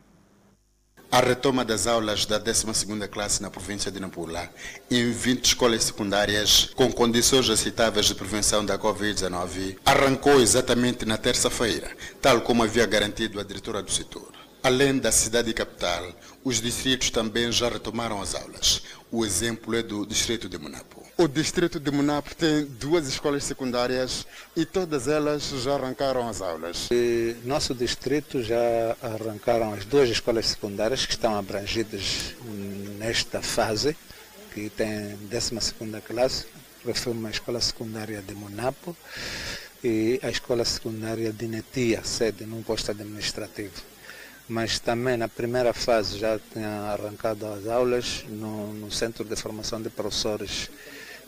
A 1.14 1.20
retoma 1.20 1.66
das 1.66 1.88
aulas 1.88 2.26
da 2.26 2.40
12ª 2.40 3.06
classe 3.10 3.42
na 3.42 3.50
província 3.52 3.92
de 3.92 4.00
Nampula, 4.00 4.50
em 4.90 5.12
20 5.12 5.44
escolas 5.44 5.84
secundárias 5.84 6.70
com 6.74 6.90
condições 6.90 7.50
aceitáveis 7.50 8.06
de 8.06 8.16
prevenção 8.16 8.66
da 8.66 8.80
Covid-19, 8.80 9.76
arrancou 9.86 10.40
exatamente 10.40 11.04
na 11.04 11.18
terça-feira, 11.18 11.92
tal 12.22 12.40
como 12.40 12.64
havia 12.64 12.86
garantido 12.86 13.42
a 13.42 13.44
diretora 13.44 13.84
do 13.84 13.92
setor. 13.92 14.32
Além 14.64 15.00
da 15.00 15.12
cidade 15.12 15.54
capital, 15.54 16.14
os 16.46 16.62
distritos 16.62 17.10
também 17.10 17.52
já 17.52 17.68
retomaram 17.68 18.22
as 18.22 18.34
aulas. 18.34 18.82
O 19.12 19.26
exemplo 19.26 19.76
é 19.76 19.84
do 19.84 20.06
distrito 20.06 20.48
de 20.48 20.58
Monapo. 20.58 21.01
O 21.22 21.28
distrito 21.28 21.80
de 21.80 21.92
Monapo 21.92 22.34
tem 22.34 22.66
duas 22.66 23.08
escolas 23.08 23.44
secundárias 23.44 24.26
e 24.56 24.66
todas 24.66 25.08
elas 25.08 25.50
já 25.50 25.76
arrancaram 25.76 26.28
as 26.28 26.42
aulas. 26.42 26.90
E 26.92 27.36
nosso 27.46 27.76
distrito 27.76 28.42
já 28.42 28.58
arrancaram 29.04 29.72
as 29.72 29.86
duas 29.86 30.10
escolas 30.10 30.48
secundárias 30.48 31.06
que 31.06 31.12
estão 31.12 31.36
abrangidas 31.36 32.34
nesta 32.98 33.40
fase, 33.40 33.96
que 34.52 34.72
tem 34.72 35.16
12 35.30 36.02
classe, 36.08 36.48
refere 36.84 37.28
a 37.28 37.30
escola 37.30 37.62
secundária 37.62 38.20
de 38.24 38.34
Monapo 38.34 38.98
e 39.84 40.20
a 40.24 40.30
escola 40.32 40.66
secundária 40.66 41.32
de 41.32 41.48
Netia, 41.48 42.04
sede 42.04 42.48
num 42.48 42.64
posto 42.64 42.90
administrativo 42.90 43.92
mas 44.50 44.80
também 44.80 45.16
na 45.16 45.30
primeira 45.30 45.72
fase 45.72 46.20
já 46.20 46.38
tinha 46.52 46.68
arrancado 46.68 47.46
as 47.46 47.68
aulas 47.68 48.26
no, 48.28 48.74
no, 48.74 48.92
Centro 48.92 49.24
de 49.24 49.34
Formação 49.38 49.82
de 49.82 49.90
Professores. 49.90 50.70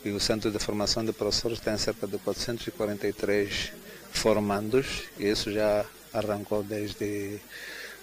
E 0.04 0.10
o 0.10 0.20
Centro 0.20 0.50
de 0.50 0.58
Formação 0.58 1.04
de 1.04 1.12
Professores 1.12 1.60
tem 1.60 1.78
cerca 1.78 2.06
de 2.06 2.18
443 2.18 3.72
formandos, 4.12 5.04
e 5.18 5.28
isso 5.28 5.50
já 5.50 5.84
arrancou 6.12 6.62
desde 6.62 7.40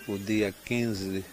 o 0.08 0.18
dia 0.18 0.54
15 0.66 1.24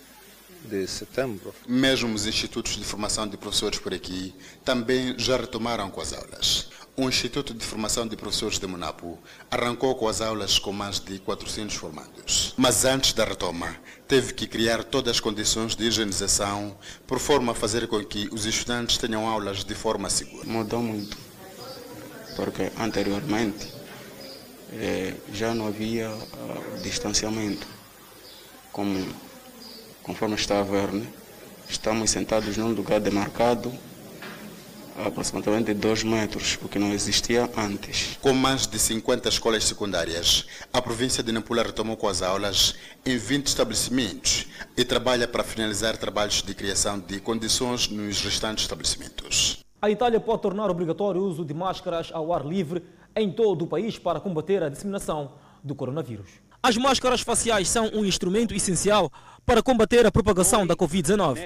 de 0.64 0.87
setembro. 0.87 1.54
Mesmo 1.66 2.14
os 2.14 2.26
institutos 2.26 2.76
de 2.76 2.85
formação 2.85 3.26
de 3.26 3.37
professores 3.37 3.78
por 3.78 3.94
aqui 3.94 4.35
também 4.64 5.14
já 5.18 5.38
retomaram 5.38 5.90
com 5.90 6.00
as 6.00 6.12
aulas 6.12 6.68
o 6.98 7.08
Instituto 7.08 7.54
de 7.54 7.64
Formação 7.64 8.08
de 8.08 8.16
Professores 8.16 8.58
de 8.58 8.66
Monapo 8.66 9.16
arrancou 9.48 9.94
com 9.94 10.08
as 10.08 10.20
aulas 10.20 10.58
com 10.58 10.72
mais 10.72 10.98
de 10.98 11.20
400 11.20 11.76
formandos. 11.76 12.52
Mas 12.56 12.84
antes 12.84 13.12
da 13.12 13.24
retoma, 13.24 13.76
teve 14.08 14.34
que 14.34 14.48
criar 14.48 14.82
todas 14.82 15.12
as 15.12 15.20
condições 15.20 15.76
de 15.76 15.84
higienização, 15.84 16.76
por 17.06 17.20
forma 17.20 17.52
a 17.52 17.54
fazer 17.54 17.87
com 17.87 18.04
que 18.04 18.28
os 18.32 18.46
estudantes 18.46 18.98
tenham 18.98 19.28
aulas 19.28 19.62
de 19.62 19.76
forma 19.76 20.11
segura. 20.11 20.44
Mudou 20.44 20.82
muito, 20.82 21.16
porque 22.34 22.72
anteriormente 22.76 23.72
eh, 24.72 25.14
já 25.32 25.54
não 25.54 25.68
havia 25.68 26.11
uh, 26.11 26.82
distanciamento. 26.82 27.64
Como, 28.72 29.06
conforme 30.02 30.34
está 30.34 30.58
a 30.58 30.64
ver, 30.64 30.92
né? 30.92 31.06
estamos 31.68 32.11
sentados 32.11 32.56
num 32.56 32.72
lugar 32.72 32.98
demarcado 32.98 33.72
aproximadamente 35.04 35.74
2 35.74 36.02
metros, 36.04 36.58
o 36.62 36.68
que 36.68 36.78
não 36.78 36.92
existia 36.92 37.50
antes. 37.56 38.18
Com 38.20 38.32
mais 38.32 38.66
de 38.66 38.78
50 38.78 39.28
escolas 39.28 39.64
secundárias, 39.64 40.46
a 40.72 40.82
província 40.82 41.22
de 41.22 41.32
Nampula 41.32 41.62
retomou 41.62 41.96
com 41.96 42.08
as 42.08 42.22
aulas 42.22 42.74
em 43.04 43.16
20 43.16 43.46
estabelecimentos 43.46 44.46
e 44.76 44.84
trabalha 44.84 45.28
para 45.28 45.44
finalizar 45.44 45.96
trabalhos 45.96 46.42
de 46.42 46.54
criação 46.54 46.98
de 46.98 47.20
condições 47.20 47.88
nos 47.88 48.22
restantes 48.22 48.64
estabelecimentos. 48.64 49.64
A 49.80 49.90
Itália 49.90 50.18
pode 50.18 50.42
tornar 50.42 50.70
obrigatório 50.70 51.20
o 51.20 51.24
uso 51.24 51.44
de 51.44 51.54
máscaras 51.54 52.11
ao 52.12 52.32
ar 52.32 52.44
livre 52.44 52.82
em 53.14 53.30
todo 53.30 53.62
o 53.62 53.66
país 53.66 53.98
para 53.98 54.20
combater 54.20 54.62
a 54.62 54.68
disseminação 54.68 55.32
do 55.62 55.74
coronavírus. 55.74 56.28
As 56.61 56.76
máscaras 56.76 57.20
faciais 57.20 57.68
são 57.68 57.88
um 57.94 58.04
instrumento 58.04 58.52
essencial 58.52 59.11
para 59.48 59.62
combater 59.62 60.04
a 60.04 60.12
propagação 60.12 60.66
da 60.66 60.76
Covid-19. 60.76 61.38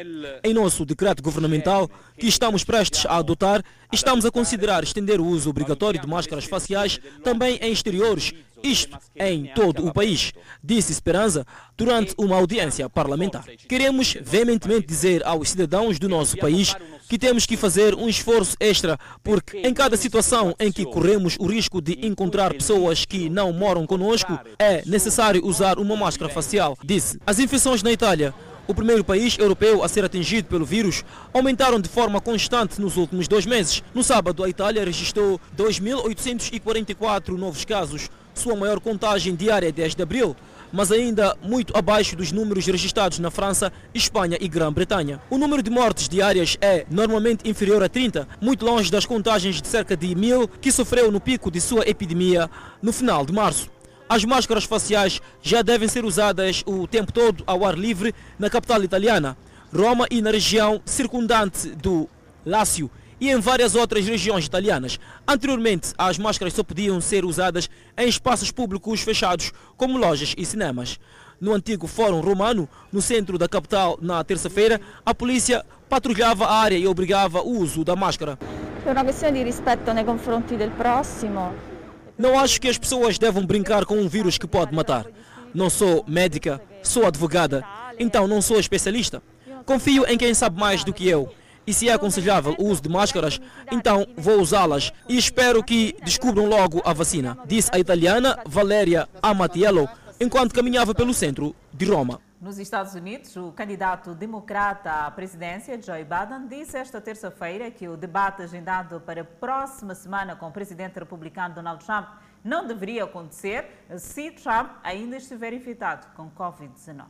Em 0.42 0.52
nosso 0.52 0.84
decreto 0.84 1.22
governamental, 1.22 1.88
que 2.18 2.26
estamos 2.26 2.64
prestes 2.64 3.06
a 3.06 3.18
adotar, 3.18 3.62
estamos 3.92 4.26
a 4.26 4.30
considerar 4.30 4.82
estender 4.82 5.20
o 5.20 5.24
uso 5.24 5.48
obrigatório 5.48 6.00
de 6.00 6.08
máscaras 6.08 6.44
faciais 6.44 6.98
também 7.22 7.60
em 7.62 7.70
exteriores 7.70 8.34
Isto 8.62 8.96
em 9.18 9.50
todo 9.54 9.86
o 9.86 9.92
país, 9.92 10.32
disse 10.62 10.92
Esperança 10.92 11.44
durante 11.76 12.14
uma 12.16 12.36
audiência 12.36 12.88
parlamentar. 12.88 13.44
Queremos 13.68 14.16
veementemente 14.22 14.86
dizer 14.86 15.26
aos 15.26 15.50
cidadãos 15.50 15.98
do 15.98 16.08
nosso 16.08 16.36
país 16.36 16.74
que 17.08 17.18
temos 17.18 17.44
que 17.44 17.56
fazer 17.56 17.94
um 17.94 18.08
esforço 18.08 18.56
extra, 18.60 18.98
porque 19.22 19.58
em 19.58 19.74
cada 19.74 19.96
situação 19.96 20.54
em 20.58 20.70
que 20.70 20.84
corremos 20.84 21.36
o 21.38 21.46
risco 21.46 21.80
de 21.80 22.06
encontrar 22.06 22.54
pessoas 22.54 23.04
que 23.04 23.28
não 23.28 23.52
moram 23.52 23.86
conosco, 23.86 24.38
é 24.58 24.82
necessário 24.86 25.44
usar 25.44 25.78
uma 25.78 25.96
máscara 25.96 26.32
facial, 26.32 26.76
disse. 26.84 27.18
As 27.26 27.38
infecções 27.38 27.82
na 27.82 27.91
Itália 27.92 28.35
o 28.66 28.74
primeiro 28.74 29.05
país 29.05 29.37
europeu 29.38 29.83
a 29.83 29.88
ser 29.88 30.05
atingido 30.05 30.48
pelo 30.48 30.64
vírus, 30.64 31.05
aumentaram 31.33 31.81
de 31.81 31.88
forma 31.88 32.20
constante 32.20 32.81
nos 32.81 32.96
últimos 32.96 33.28
dois 33.28 33.44
meses. 33.44 33.83
No 33.94 34.02
sábado, 34.02 34.42
a 34.44 34.48
Itália 34.48 34.85
registrou 34.85 35.40
2.844 35.57 37.31
novos 37.37 37.64
casos, 37.64 38.09
sua 38.35 38.57
maior 38.57 38.81
contagem 38.81 39.35
diária 39.35 39.72
desde 39.72 40.02
abril, 40.02 40.35
mas 40.72 40.90
ainda 40.90 41.37
muito 41.42 41.76
abaixo 41.76 42.16
dos 42.16 42.33
números 42.33 42.66
registrados 42.66 43.18
na 43.18 43.31
França, 43.31 43.70
Espanha 43.92 44.38
e 44.40 44.48
Grã-Bretanha. 44.48 45.20
O 45.28 45.37
número 45.37 45.62
de 45.62 45.70
mortes 45.70 46.09
diárias 46.09 46.57
é 46.61 46.87
normalmente 46.90 47.48
inferior 47.48 47.83
a 47.83 47.88
30, 47.88 48.26
muito 48.40 48.64
longe 48.64 48.90
das 48.90 49.05
contagens 49.05 49.61
de 49.61 49.68
cerca 49.68 49.96
de 49.96 50.14
mil 50.14 50.48
que 50.48 50.72
sofreu 50.72 51.12
no 51.12 51.20
pico 51.20 51.50
de 51.50 51.61
sua 51.61 51.87
epidemia 51.87 52.48
no 52.81 52.92
final 52.92 53.26
de 53.26 53.33
março. 53.35 53.71
As 54.12 54.27
máscaras 54.27 54.64
faciais 54.64 55.22
já 55.40 55.62
devem 55.62 55.88
ser 55.88 56.05
usadas 56.05 56.62
o 56.66 56.87
tempo 56.87 57.11
todo 57.11 57.42
ao 57.46 57.64
ar 57.64 57.75
livre 57.75 58.14
na 58.38 58.51
capital 58.51 58.85
italiana, 58.85 59.38
Roma 59.75 60.07
e 60.11 60.20
na 60.20 60.31
região 60.31 60.83
circundante 60.85 61.70
do 61.70 62.07
Lácio 62.44 62.90
e 63.18 63.31
em 63.31 63.40
várias 63.40 63.75
outras 63.75 64.07
regiões 64.07 64.44
italianas. 64.44 65.01
Anteriormente, 65.27 65.94
as 65.96 66.18
máscaras 66.18 66.53
só 66.53 66.62
podiam 66.62 67.01
ser 67.01 67.25
usadas 67.25 67.70
em 67.96 68.07
espaços 68.07 68.51
públicos 68.51 69.01
fechados, 69.01 69.51
como 69.79 69.96
lojas 69.96 70.35
e 70.37 70.44
cinemas. 70.44 71.01
No 71.40 71.55
antigo 71.55 71.87
Fórum 71.87 72.20
Romano, 72.20 72.68
no 72.92 73.01
centro 73.01 73.38
da 73.38 73.48
capital, 73.48 73.98
na 74.03 74.22
terça-feira, 74.22 74.79
a 75.07 75.14
polícia 75.14 75.64
patrulhava 75.88 76.44
a 76.44 76.55
área 76.57 76.77
e 76.77 76.87
obrigava 76.87 77.40
o 77.40 77.59
uso 77.59 77.83
da 77.83 77.96
máscara. 77.96 78.38
É 78.85 78.92
uma 78.92 79.07
questão 79.07 79.33
de 79.33 79.42
respeito 79.42 79.90
nei 79.94 80.05
confronti 80.05 80.55
del 80.55 80.70
próximo. 80.72 81.71
Não 82.16 82.38
acho 82.38 82.61
que 82.61 82.68
as 82.68 82.79
pessoas 82.79 83.18
devam 83.18 83.44
brincar 83.44 83.85
com 83.85 83.96
um 83.96 84.09
vírus 84.09 84.38
que 84.38 84.46
pode 84.46 84.75
matar. 84.75 85.07
Não 85.55 85.68
sou 85.68 86.05
médica, 86.07 86.61
sou 86.83 87.07
advogada, 87.07 87.64
então 87.98 88.27
não 88.27 88.42
sou 88.42 88.59
especialista. 88.59 89.22
Confio 89.64 90.05
em 90.07 90.18
quem 90.18 90.35
sabe 90.35 90.59
mais 90.59 90.85
do 90.85 90.92
que 90.92 91.09
eu. 91.09 91.33
E 91.66 91.72
se 91.72 91.88
é 91.88 91.92
aconselhável 91.92 92.57
o 92.59 92.66
uso 92.66 92.83
de 92.83 92.88
máscaras, 92.88 93.40
então 93.70 94.07
vou 94.16 94.40
usá-las 94.40 94.92
e 95.09 95.16
espero 95.16 95.62
que 95.62 95.94
descubram 96.05 96.46
logo 96.46 96.83
a 96.85 96.92
vacina, 96.92 97.38
disse 97.46 97.70
a 97.72 97.79
italiana 97.79 98.38
Valéria 98.44 99.09
Amatiello 99.22 99.88
enquanto 100.20 100.55
caminhava 100.55 100.94
pelo 100.94 101.14
centro 101.14 101.55
de 101.72 101.85
Roma. 101.85 102.20
Nos 102.42 102.59
Estados 102.59 102.92
Unidos, 102.96 103.37
o 103.37 103.52
candidato 103.52 104.16
democrata 104.16 105.07
à 105.07 105.11
presidência, 105.12 105.81
Joe 105.81 106.02
Biden, 106.02 106.48
disse 106.48 106.76
esta 106.76 107.00
terça-feira 107.00 107.70
que 107.70 107.87
o 107.87 107.96
debate 107.96 108.42
agendado 108.42 109.00
para 109.00 109.20
a 109.20 109.24
próxima 109.24 109.94
semana 109.94 110.35
com 110.35 110.48
o 110.48 110.50
presidente 110.50 110.98
republicano 110.98 111.55
Donald 111.55 111.85
Trump 111.85 112.09
não 112.42 112.66
deveria 112.66 113.05
acontecer 113.05 113.87
se 113.96 114.33
Trump 114.33 114.72
ainda 114.83 115.18
estiver 115.18 115.52
infectado 115.52 116.09
com 116.16 116.28
Covid-19. 116.33 117.07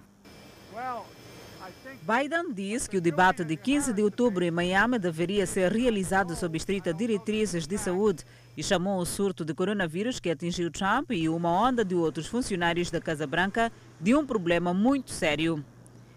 Biden 2.03 2.53
disse 2.53 2.90
que 2.90 2.99
o 2.99 3.01
debate 3.01 3.42
de 3.42 3.57
15 3.57 3.95
de 3.95 4.03
outubro 4.03 4.45
em 4.45 4.51
Miami 4.51 4.99
deveria 4.99 5.47
ser 5.47 5.73
realizado 5.73 6.37
sob 6.37 6.59
estritas 6.59 6.95
diretrizes 6.95 7.66
de 7.66 7.79
saúde 7.79 8.23
e 8.57 8.62
chamou 8.62 8.99
o 9.01 9.07
surto 9.07 9.45
de 9.45 9.55
coronavírus 9.55 10.21
que 10.21 10.31
atingiu 10.31 10.71
Trump 10.71 11.12
e 11.12 11.29
uma 11.29 11.51
onda 11.51 11.85
de 11.85 11.95
outros 11.95 12.27
funcionários 12.27 12.91
da 12.91 13.01
Casa 13.01 13.27
Branca 13.27 13.73
de 14.01 14.15
um 14.15 14.27
problema 14.27 14.75
muito 14.75 15.11
sério. 15.11 15.65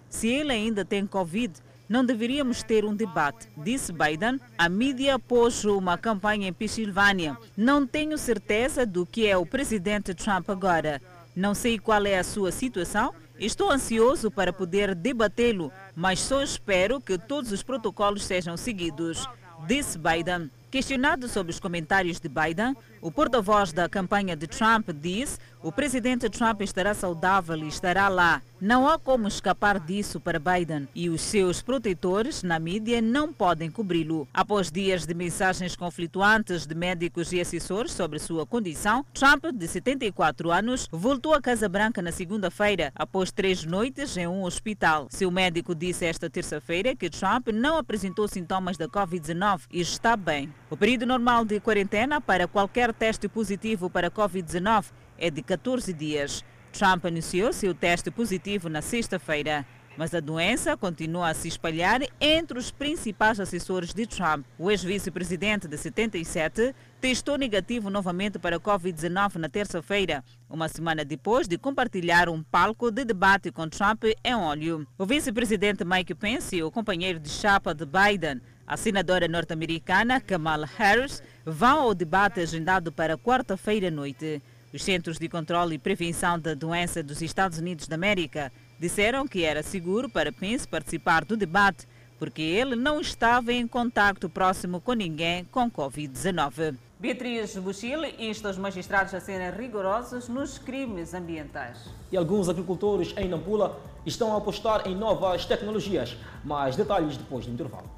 Se 0.10 0.28
ele 0.28 0.52
ainda 0.52 0.86
tem 0.86 1.06
Covid, 1.06 1.54
não 1.88 2.04
deveríamos 2.04 2.64
ter 2.64 2.84
um 2.84 2.96
debate, 2.96 3.48
disse 3.58 3.94
Biden 3.94 4.40
à 4.58 4.68
mídia 4.68 5.16
após 5.16 5.64
uma 5.66 5.98
campanha 5.98 6.48
em 6.48 6.54
Pensilvânia. 6.54 7.38
Não 7.56 7.86
tenho 7.86 8.18
certeza 8.18 8.86
do 8.86 9.06
que 9.06 9.28
é 9.28 9.38
o 9.38 9.46
presidente 9.46 10.14
Trump 10.14 10.50
agora. 10.50 11.02
Não 11.36 11.54
sei 11.54 11.78
qual 11.78 12.06
é 12.06 12.18
a 12.18 12.24
sua 12.24 12.52
situação. 12.52 13.14
Estou 13.38 13.70
ansioso 13.70 14.32
para 14.32 14.54
poder 14.54 14.96
debatê-lo, 14.96 15.72
mas 15.94 16.22
só 16.22 16.42
espero 16.42 17.02
que 17.02 17.18
todos 17.18 17.52
os 17.52 17.62
protocolos 17.62 18.24
sejam 18.24 18.56
seguidos, 18.56 19.28
disse 19.68 20.00
Biden. 20.00 20.50
Questionado 20.72 21.28
sobre 21.30 21.52
os 21.52 21.60
comentários 21.60 22.20
de 22.20 22.28
Biden, 22.28 22.76
o 23.02 23.12
porta-voz 23.12 23.72
da 23.72 23.88
campanha 23.88 24.36
de 24.36 24.48
Trump 24.48 24.90
diz 24.90 25.40
o 25.66 25.72
presidente 25.72 26.30
Trump 26.30 26.62
estará 26.62 26.94
saudável 26.94 27.58
e 27.58 27.68
estará 27.68 28.08
lá. 28.08 28.40
Não 28.62 28.88
há 28.88 29.00
como 29.00 29.28
escapar 29.28 29.80
disso 29.80 30.20
para 30.20 30.40
Biden 30.40 30.88
e 30.94 31.10
os 31.10 31.22
seus 31.22 31.62
protetores 31.62 32.44
na 32.44 32.60
mídia 32.60 33.02
não 33.02 33.34
podem 33.34 33.72
cobri-lo. 33.72 34.28
Após 34.32 34.72
dias 34.72 35.08
de 35.08 35.16
mensagens 35.16 35.76
conflituantes 35.76 36.68
de 36.68 36.76
médicos 36.76 37.34
e 37.34 37.42
assessores 37.42 37.94
sobre 37.94 38.20
sua 38.20 38.46
condição, 38.46 39.04
Trump, 39.12 39.46
de 39.54 39.68
74 39.68 40.52
anos, 40.52 40.88
voltou 40.92 41.34
à 41.34 41.42
Casa 41.42 41.68
Branca 41.68 42.00
na 42.00 42.12
segunda-feira, 42.12 42.92
após 42.96 43.32
três 43.32 43.66
noites 43.66 44.16
em 44.18 44.28
um 44.28 44.44
hospital. 44.44 45.08
Seu 45.10 45.32
médico 45.32 45.74
disse 45.74 46.06
esta 46.06 46.30
terça-feira 46.30 46.96
que 46.96 47.10
Trump 47.10 47.48
não 47.48 47.78
apresentou 47.78 48.28
sintomas 48.28 48.78
da 48.78 48.88
Covid-19 48.88 49.62
e 49.72 49.82
está 49.82 50.16
bem. 50.16 50.54
O 50.68 50.76
período 50.76 51.06
normal 51.06 51.46
de 51.46 51.60
quarentena 51.60 52.20
para 52.20 52.48
qualquer 52.48 52.92
teste 52.92 53.28
positivo 53.30 53.88
para 53.88 54.10
Covid-19 54.10 54.86
é 55.16 55.30
de 55.30 55.44
14 55.44 55.94
dias. 55.94 56.44
Trump 56.74 57.06
anunciou 57.06 57.54
seu 57.54 57.76
teste 57.76 58.10
positivo 58.10 58.68
na 58.68 58.82
sexta-feira, 58.82 59.64
mas 59.96 60.16
a 60.16 60.20
doença 60.20 60.76
continua 60.76 61.30
a 61.30 61.34
se 61.36 61.48
espalhar 61.48 62.02
entre 62.20 62.58
os 62.58 62.72
principais 62.72 63.40
assessores 63.40 63.94
de 63.94 64.08
Trump. 64.08 64.44
O 64.58 64.72
ex-vice-presidente 64.72 65.68
de 65.68 65.78
77 65.78 66.74
testou 67.00 67.38
negativo 67.38 67.92
novamente 67.92 68.40
para 68.40 68.56
a 68.56 68.60
Covid-19 68.60 69.36
na 69.36 69.48
terça-feira, 69.48 70.24
uma 70.50 70.68
semana 70.68 71.06
depois 71.06 71.48
de 71.48 71.60
compartilhar 71.60 72.28
um 72.28 72.42
palco 72.42 72.90
de 72.90 73.06
debate 73.06 73.52
com 73.52 73.70
Trump 73.70 74.04
em 74.24 74.36
óleo. 74.36 74.88
O 74.98 75.06
vice-presidente 75.06 75.86
Mike 75.86 76.16
Pence, 76.16 76.62
o 76.64 76.72
companheiro 76.72 77.20
de 77.20 77.30
chapa 77.30 77.74
de 77.74 77.86
Biden, 77.86 78.42
a 78.68 78.78
senadora 78.78 79.28
norte-americana 79.28 80.20
Kamala 80.20 80.70
Harris, 80.78 81.22
vão 81.46 81.82
ao 81.82 81.94
debate 81.94 82.40
agendado 82.40 82.92
para 82.92 83.18
quarta-feira 83.18 83.88
à 83.88 83.92
noite. 83.92 84.42
Os 84.74 84.84
Centros 84.84 85.18
de 85.18 85.30
Controle 85.30 85.76
e 85.76 85.80
Prevenção 85.80 86.40
da 86.40 86.54
Doença 86.54 87.02
dos 87.02 87.22
Estados 87.22 87.60
Unidos 87.60 87.88
da 87.88 87.96
América 87.96 88.52
disseram 88.80 89.28
que 89.28 89.44
era 89.44 89.64
seguro 89.64 90.10
para 90.10 90.32
Pence 90.32 90.68
participar 90.68 91.24
do 91.24 91.38
debate 91.38 91.88
porque 92.18 92.42
ele 92.42 92.76
não 92.76 93.00
estava 93.00 93.52
em 93.52 93.68
contato 93.68 94.30
próximo 94.30 94.80
com 94.80 94.94
ninguém 94.94 95.46
com 95.46 95.70
Covid-19. 95.70 96.76
Beatriz 96.98 97.58
Buchil 97.58 98.06
insta 98.18 98.50
os 98.50 98.58
magistrados 98.58 99.14
a 99.14 99.20
serem 99.20 99.52
rigorosos 99.52 100.30
nos 100.30 100.58
crimes 100.58 101.14
ambientais. 101.14 101.90
E 102.12 102.18
alguns 102.18 102.48
agricultores 102.48 103.14
em 103.18 103.28
Nampula 103.28 103.80
estão 104.06 104.34
a 104.34 104.38
apostar 104.38 104.88
em 104.88 104.96
novas 104.96 105.46
tecnologias. 105.46 106.16
Mais 106.44 106.76
detalhes 106.76 107.18
depois 107.18 107.46
do 107.46 107.52
intervalo. 107.52 107.90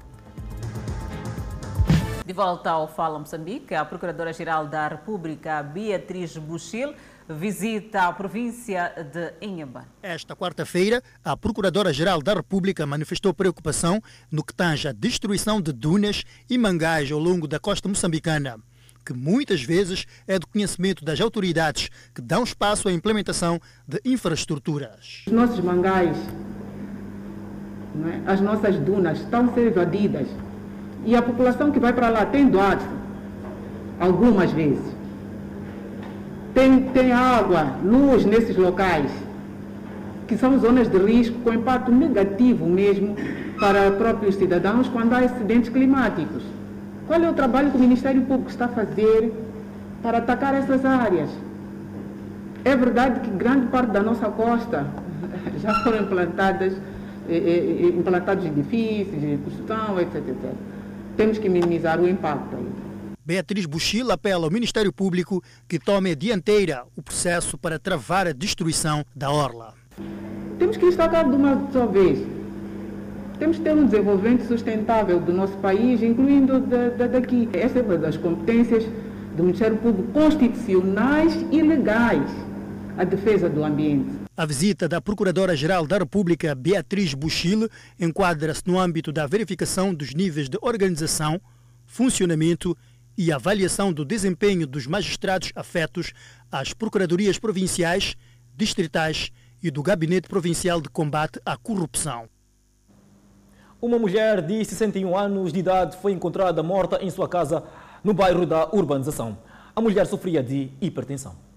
De 2.28 2.34
volta 2.34 2.70
ao 2.72 2.86
Fala 2.86 3.18
Moçambique, 3.18 3.74
a 3.74 3.82
Procuradora-Geral 3.86 4.66
da 4.66 4.86
República, 4.86 5.62
Beatriz 5.62 6.36
Buchil, 6.36 6.92
visita 7.26 8.02
a 8.02 8.12
província 8.12 8.92
de 9.10 9.32
Inhambane. 9.40 9.86
Esta 10.02 10.36
quarta-feira, 10.36 11.02
a 11.24 11.34
Procuradora-Geral 11.34 12.20
da 12.20 12.34
República 12.34 12.84
manifestou 12.84 13.32
preocupação 13.32 13.98
no 14.30 14.44
que 14.44 14.52
tange 14.52 14.86
a 14.86 14.92
destruição 14.92 15.58
de 15.58 15.72
dunas 15.72 16.22
e 16.50 16.58
mangás 16.58 17.10
ao 17.10 17.18
longo 17.18 17.48
da 17.48 17.58
costa 17.58 17.88
moçambicana, 17.88 18.58
que 19.06 19.14
muitas 19.14 19.62
vezes 19.62 20.04
é 20.26 20.38
do 20.38 20.46
conhecimento 20.46 21.02
das 21.02 21.18
autoridades 21.22 21.88
que 22.14 22.20
dão 22.20 22.44
espaço 22.44 22.88
à 22.88 22.92
implementação 22.92 23.58
de 23.86 24.02
infraestruturas. 24.04 25.22
Os 25.26 25.32
nossos 25.32 25.60
mangás, 25.60 26.14
é? 28.04 28.30
as 28.30 28.42
nossas 28.42 28.76
dunas 28.80 29.18
estão 29.18 29.48
a 29.48 29.54
ser 29.54 29.70
invadidas 29.70 30.28
e 31.04 31.16
a 31.16 31.22
população 31.22 31.70
que 31.70 31.78
vai 31.78 31.92
para 31.92 32.08
lá 32.08 32.26
tem 32.26 32.48
doado 32.48 32.82
algumas 33.98 34.50
vezes. 34.52 34.84
Tem, 36.54 36.82
tem 36.88 37.12
água, 37.12 37.74
luz 37.84 38.24
nesses 38.24 38.56
locais, 38.56 39.10
que 40.26 40.36
são 40.36 40.58
zonas 40.58 40.88
de 40.88 40.98
risco 40.98 41.38
com 41.40 41.52
impacto 41.52 41.90
negativo 41.90 42.66
mesmo 42.66 43.16
para 43.60 43.90
próprios 43.92 44.34
cidadãos 44.36 44.88
quando 44.88 45.12
há 45.14 45.18
acidentes 45.18 45.68
climáticos. 45.70 46.42
Qual 47.06 47.20
é 47.20 47.30
o 47.30 47.32
trabalho 47.32 47.70
que 47.70 47.76
o 47.76 47.80
Ministério 47.80 48.22
Público 48.22 48.50
está 48.50 48.66
a 48.66 48.68
fazer 48.68 49.32
para 50.02 50.18
atacar 50.18 50.54
essas 50.54 50.84
áreas? 50.84 51.30
É 52.64 52.76
verdade 52.76 53.20
que 53.20 53.30
grande 53.30 53.66
parte 53.66 53.92
da 53.92 54.02
nossa 54.02 54.28
costa 54.28 54.86
já 55.62 55.72
foram 55.82 56.02
implantadas, 56.02 56.74
eh, 57.28 57.86
eh, 57.86 57.86
implantados 57.96 58.44
edifícios 58.44 59.40
construção, 59.42 59.98
etc, 60.00 60.16
etc 60.16 60.67
temos 61.18 61.36
que 61.36 61.48
minimizar 61.48 62.00
o 62.00 62.08
impacto. 62.08 62.56
Beatriz 63.26 63.66
Buchil 63.66 64.10
apela 64.12 64.46
ao 64.46 64.50
Ministério 64.52 64.92
Público 64.92 65.42
que 65.68 65.78
tome 65.78 66.12
a 66.12 66.14
dianteira 66.14 66.84
o 66.96 67.02
processo 67.02 67.58
para 67.58 67.76
travar 67.76 68.28
a 68.28 68.32
destruição 68.32 69.04
da 69.14 69.30
orla. 69.30 69.74
Temos 70.60 70.76
que 70.76 70.86
destacar 70.86 71.28
de 71.28 71.34
uma 71.34 71.68
só 71.72 71.86
vez. 71.86 72.24
Temos 73.38 73.58
que 73.58 73.64
ter 73.64 73.74
um 73.74 73.84
desenvolvimento 73.84 74.46
sustentável 74.46 75.20
do 75.20 75.32
nosso 75.32 75.56
país, 75.58 76.02
incluindo 76.02 76.60
da, 76.60 76.88
da, 76.90 77.06
daqui. 77.08 77.48
Essa 77.52 77.80
é 77.80 77.82
uma 77.82 77.98
das 77.98 78.16
competências 78.16 78.84
do 79.36 79.42
Ministério 79.42 79.76
Público 79.76 80.12
constitucionais 80.12 81.34
e 81.50 81.60
legais, 81.62 82.30
a 82.96 83.04
defesa 83.04 83.48
do 83.48 83.64
ambiente. 83.64 84.27
A 84.38 84.46
visita 84.46 84.88
da 84.88 85.00
Procuradora-Geral 85.00 85.84
da 85.84 85.98
República, 85.98 86.54
Beatriz 86.54 87.12
Buchil, 87.12 87.68
enquadra-se 87.98 88.62
no 88.66 88.78
âmbito 88.78 89.10
da 89.10 89.26
verificação 89.26 89.92
dos 89.92 90.14
níveis 90.14 90.48
de 90.48 90.56
organização, 90.62 91.40
funcionamento 91.84 92.78
e 93.16 93.32
avaliação 93.32 93.92
do 93.92 94.04
desempenho 94.04 94.64
dos 94.64 94.86
magistrados 94.86 95.50
afetos 95.56 96.12
às 96.52 96.72
procuradorias 96.72 97.36
provinciais, 97.36 98.14
distritais 98.54 99.32
e 99.60 99.72
do 99.72 99.82
Gabinete 99.82 100.28
Provincial 100.28 100.80
de 100.80 100.88
Combate 100.88 101.40
à 101.44 101.56
Corrupção. 101.56 102.28
Uma 103.82 103.98
mulher 103.98 104.40
de 104.40 104.64
61 104.64 105.18
anos 105.18 105.52
de 105.52 105.58
idade 105.58 105.96
foi 106.00 106.12
encontrada 106.12 106.62
morta 106.62 107.02
em 107.02 107.10
sua 107.10 107.28
casa 107.28 107.64
no 108.04 108.14
bairro 108.14 108.46
da 108.46 108.68
urbanização. 108.72 109.36
A 109.74 109.80
mulher 109.80 110.06
sofria 110.06 110.44
de 110.44 110.70
hipertensão. 110.80 111.47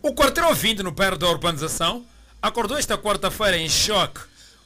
O 0.00 0.14
quarteirão 0.14 0.54
20 0.54 0.82
no 0.84 0.92
bairro 0.92 1.18
da 1.18 1.28
urbanização 1.28 2.04
acordou 2.40 2.78
esta 2.78 2.96
quarta-feira 2.96 3.56
em 3.58 3.68
choque. 3.68 4.20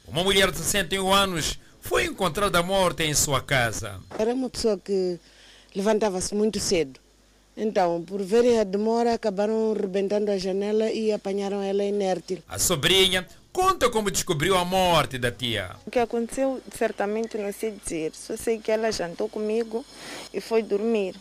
Uma 0.07 0.22
mulher 0.22 0.51
de 0.51 0.59
61 0.59 1.11
anos 1.11 1.59
foi 1.80 2.05
encontrada 2.05 2.62
morta 2.62 3.03
em 3.03 3.14
sua 3.14 3.41
casa. 3.41 3.99
Era 4.18 4.35
uma 4.35 4.51
pessoa 4.51 4.76
que 4.76 5.18
levantava-se 5.74 6.35
muito 6.35 6.61
cedo. 6.61 7.01
Então, 7.57 8.03
por 8.03 8.22
verem 8.22 8.61
a 8.61 8.64
demora, 8.64 9.14
acabaram 9.14 9.72
rebentando 9.72 10.30
a 10.30 10.37
janela 10.37 10.91
e 10.91 11.11
apanharam 11.11 11.62
ela 11.62 11.83
inerte. 11.83 12.43
A 12.47 12.59
sobrinha 12.59 13.26
conta 13.53 13.89
como 13.89 14.11
descobriu 14.11 14.57
a 14.57 14.64
morte 14.66 15.18
da 15.18 15.30
tia. 15.30 15.70
O 15.87 15.91
que 15.91 15.99
aconteceu, 15.99 16.61
certamente 16.76 17.39
não 17.39 17.53
sei 17.53 17.70
dizer. 17.72 18.12
Só 18.14 18.37
sei 18.37 18.59
que 18.59 18.70
ela 18.70 18.93
jantou 18.93 19.30
comigo 19.30 19.85
e 20.33 20.43
foi 20.43 20.62
dormir. 20.62 21.14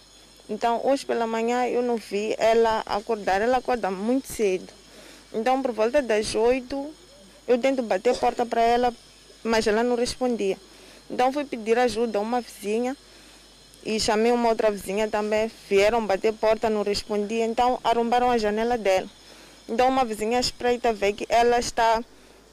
Então, 0.51 0.81
hoje 0.83 1.05
pela 1.05 1.25
manhã 1.25 1.65
eu 1.65 1.81
não 1.81 1.95
vi 1.95 2.35
ela 2.37 2.83
acordar. 2.85 3.41
Ela 3.41 3.59
acorda 3.59 3.89
muito 3.89 4.27
cedo. 4.27 4.67
Então, 5.33 5.61
por 5.61 5.71
volta 5.71 6.01
das 6.01 6.35
oito, 6.35 6.93
eu 7.47 7.57
tento 7.57 7.81
bater 7.81 8.09
a 8.09 8.13
porta 8.13 8.45
para 8.45 8.61
ela, 8.61 8.93
mas 9.45 9.65
ela 9.65 9.81
não 9.81 9.95
respondia. 9.95 10.57
Então, 11.09 11.31
fui 11.31 11.45
pedir 11.45 11.79
ajuda 11.79 12.19
a 12.19 12.21
uma 12.21 12.41
vizinha 12.41 12.97
e 13.85 13.97
chamei 13.97 14.33
uma 14.33 14.49
outra 14.49 14.69
vizinha 14.69 15.07
também. 15.07 15.49
Vieram 15.69 16.05
bater 16.05 16.27
a 16.27 16.33
porta, 16.33 16.69
não 16.69 16.83
respondia. 16.83 17.45
Então, 17.45 17.79
arrombaram 17.81 18.29
a 18.29 18.37
janela 18.37 18.77
dela. 18.77 19.07
Então, 19.69 19.87
uma 19.87 20.03
vizinha 20.03 20.37
espreita 20.37 20.91
vê 20.91 21.13
que 21.13 21.25
ela 21.29 21.59
está 21.59 22.03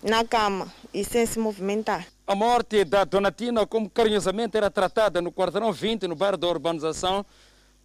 na 0.04 0.24
cama 0.24 0.72
e 0.94 1.04
sem 1.04 1.26
se 1.26 1.40
movimentar. 1.40 2.06
A 2.28 2.34
morte 2.36 2.84
da 2.84 3.02
Donatina, 3.02 3.66
como 3.66 3.90
carinhosamente 3.90 4.56
era 4.56 4.70
tratada 4.70 5.20
no 5.20 5.32
quarteirão 5.32 5.72
20, 5.72 6.06
no 6.06 6.14
bairro 6.14 6.36
da 6.36 6.46
urbanização, 6.46 7.26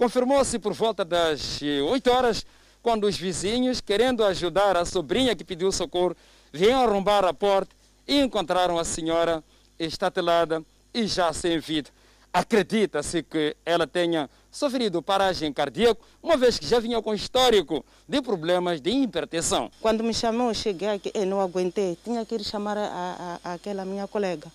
confirmou-se 0.03 0.59
por 0.59 0.73
volta 0.73 1.05
das 1.05 1.61
8 1.61 2.11
horas, 2.11 2.45
quando 2.81 3.05
os 3.05 3.15
vizinhos, 3.15 3.79
querendo 3.79 4.21
ajudar 4.25 4.75
a 4.75 4.83
sobrinha 4.83 5.33
que 5.33 5.45
pediu 5.45 5.71
socorro, 5.71 6.13
vieram 6.51 6.83
arrombar 6.83 7.23
a 7.23 7.33
porta 7.33 7.73
e 8.05 8.19
encontraram 8.19 8.77
a 8.77 8.83
senhora 8.83 9.41
estatelada 9.79 10.61
e 10.93 11.07
já 11.07 11.31
sem 11.31 11.57
vida. 11.57 11.89
Acredita-se 12.33 13.23
que 13.23 13.55
ela 13.65 13.87
tenha 13.87 14.29
sofrido 14.51 15.01
paragem 15.01 15.53
cardíaca, 15.53 16.01
uma 16.21 16.35
vez 16.35 16.59
que 16.59 16.67
já 16.67 16.81
vinha 16.81 17.01
com 17.01 17.13
histórico 17.13 17.85
de 18.05 18.21
problemas 18.21 18.81
de 18.81 18.89
hipertensão. 18.89 19.71
Quando 19.79 20.03
me 20.03 20.13
chamou, 20.13 20.53
cheguei 20.53 20.89
aqui, 20.89 21.11
eu 21.13 21.25
não 21.25 21.39
aguentei, 21.39 21.97
tinha 22.03 22.25
que 22.25 22.35
ir 22.35 22.43
chamar 22.43 22.77
a, 22.77 23.39
a, 23.41 23.53
aquela 23.53 23.85
minha 23.85 24.05
colega. 24.05 24.51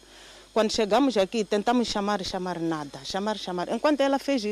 Quando 0.53 0.73
chegamos 0.73 1.17
aqui, 1.17 1.45
tentamos 1.45 1.89
chamar, 1.89 2.25
chamar 2.25 2.59
nada, 2.59 2.99
chamar, 3.05 3.37
chamar. 3.39 3.69
Enquanto 3.71 4.01
ela 4.01 4.19
fez, 4.19 4.43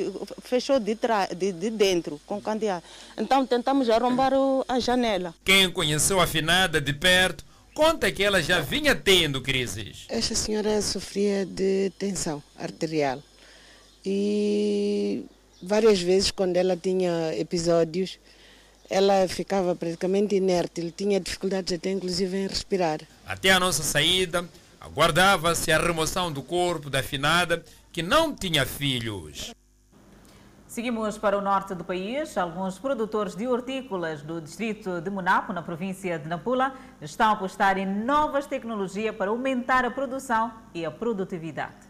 fechou 0.43 0.79
de, 0.79 0.97
de, 1.37 1.53
de 1.53 1.71
dentro 1.71 2.21
com 2.27 2.41
candeeiro. 2.41 2.83
Então 3.17 3.47
tentamos 3.47 3.89
arrombar 3.91 4.33
o, 4.35 4.65
a 4.69 4.79
janela. 4.79 5.35
Quem 5.45 5.71
conheceu 5.71 6.21
a 6.21 6.27
finada 6.27 6.81
de 6.81 6.93
perto 6.93 7.45
conta 7.75 8.11
que 8.11 8.23
ela 8.23 8.43
já 8.43 8.61
vinha 8.61 8.95
tendo 8.95 9.43
crises. 9.43 10.07
Esta 10.09 10.35
senhora 10.35 10.81
sofria 10.81 11.45
de 11.45 11.91
tensão 11.99 12.43
arterial 12.59 13.23
e 14.05 15.25
várias 15.63 16.01
vezes 16.01 16.31
quando 16.31 16.57
ela 16.57 16.77
tinha 16.77 17.35
episódios 17.37 18.19
ela 18.89 19.27
ficava 19.29 19.75
praticamente 19.75 20.37
inerte, 20.37 20.93
tinha 20.97 21.21
dificuldades 21.21 21.73
até 21.73 21.91
inclusive 21.91 22.37
em 22.37 22.47
respirar. 22.47 23.01
Até 23.27 23.51
a 23.51 23.59
nossa 23.59 23.83
saída, 23.83 24.49
aguardava-se 24.87 25.73
a 25.73 25.79
remoção 25.79 26.31
do 26.33 26.43
corpo 26.43 26.89
da 26.89 27.03
finada 27.03 27.65
que 27.91 28.03
não 28.03 28.35
tinha 28.35 28.65
filhos. 28.65 29.53
Seguimos 30.69 31.19
para 31.19 31.37
o 31.37 31.41
norte 31.41 31.75
do 31.75 31.85
país. 31.85 32.37
Alguns 32.37 32.79
produtores 32.79 33.35
de 33.35 33.49
hortícolas 33.49 34.23
do 34.23 34.41
distrito 34.41 35.01
de 35.01 35.11
Monapo, 35.11 35.53
na 35.53 35.63
província 35.63 36.19
de 36.19 36.29
Nampula, 36.29 36.75
estão 37.01 37.31
a 37.31 37.33
apostar 37.33 37.79
em 37.79 37.87
novas 37.87 38.47
tecnologias 38.47 39.15
para 39.17 39.31
aumentar 39.31 39.85
a 39.85 39.91
produção 39.91 40.53
e 40.73 40.85
a 40.85 40.91
produtividade. 40.91 41.86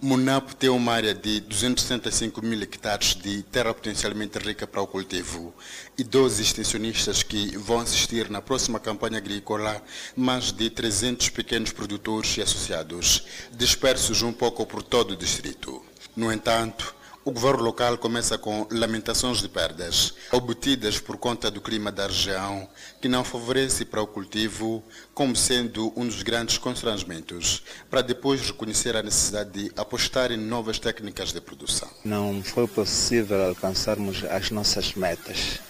Monapo 0.00 0.54
tem 0.54 0.70
uma 0.70 0.92
área 0.92 1.12
de 1.12 1.40
275 1.40 2.40
mil 2.40 2.62
hectares 2.62 3.16
de 3.16 3.42
terra 3.42 3.74
potencialmente 3.74 4.38
rica 4.38 4.64
para 4.64 4.80
o 4.80 4.86
cultivo 4.86 5.52
e 5.98 6.04
12 6.04 6.40
extensionistas 6.40 7.24
que 7.24 7.56
vão 7.58 7.80
assistir 7.80 8.30
na 8.30 8.40
próxima 8.40 8.78
campanha 8.78 9.18
agrícola 9.18 9.82
mais 10.14 10.52
de 10.52 10.70
300 10.70 11.30
pequenos 11.30 11.72
produtores 11.72 12.36
e 12.36 12.42
associados, 12.42 13.24
dispersos 13.50 14.22
um 14.22 14.32
pouco 14.32 14.64
por 14.64 14.84
todo 14.84 15.14
o 15.14 15.16
distrito. 15.16 15.84
No 16.14 16.32
entanto, 16.32 16.94
o 17.28 17.30
governo 17.30 17.62
local 17.62 17.98
começa 17.98 18.38
com 18.38 18.66
lamentações 18.70 19.42
de 19.42 19.50
perdas 19.50 20.14
obtidas 20.32 20.98
por 20.98 21.18
conta 21.18 21.50
do 21.50 21.60
clima 21.60 21.92
da 21.92 22.06
região, 22.06 22.66
que 23.02 23.06
não 23.06 23.22
favorece 23.22 23.84
para 23.84 24.00
o 24.00 24.06
cultivo, 24.06 24.82
como 25.12 25.36
sendo 25.36 25.92
um 25.94 26.06
dos 26.06 26.22
grandes 26.22 26.56
constrangimentos, 26.56 27.62
para 27.90 28.00
depois 28.00 28.40
reconhecer 28.40 28.96
a 28.96 29.02
necessidade 29.02 29.50
de 29.50 29.72
apostar 29.76 30.32
em 30.32 30.38
novas 30.38 30.78
técnicas 30.78 31.30
de 31.30 31.38
produção. 31.38 31.90
Não 32.02 32.42
foi 32.42 32.66
possível 32.66 33.48
alcançarmos 33.48 34.24
as 34.24 34.50
nossas 34.50 34.94
metas. 34.94 35.60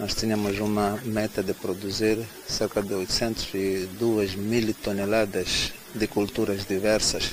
Nós 0.00 0.12
tínhamos 0.12 0.58
uma 0.58 1.00
meta 1.04 1.40
de 1.40 1.54
produzir 1.54 2.18
cerca 2.48 2.82
de 2.82 2.94
802 2.94 4.34
mil 4.34 4.74
toneladas 4.74 5.72
de 5.94 6.08
culturas 6.08 6.66
diversas 6.66 7.32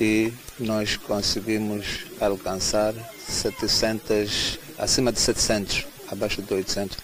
e 0.00 0.32
nós 0.58 0.96
conseguimos 0.96 2.06
alcançar 2.20 2.94
700, 3.28 4.58
acima 4.78 5.12
de 5.12 5.20
700, 5.20 5.86
abaixo 6.10 6.40
de 6.42 6.52
800, 6.52 6.96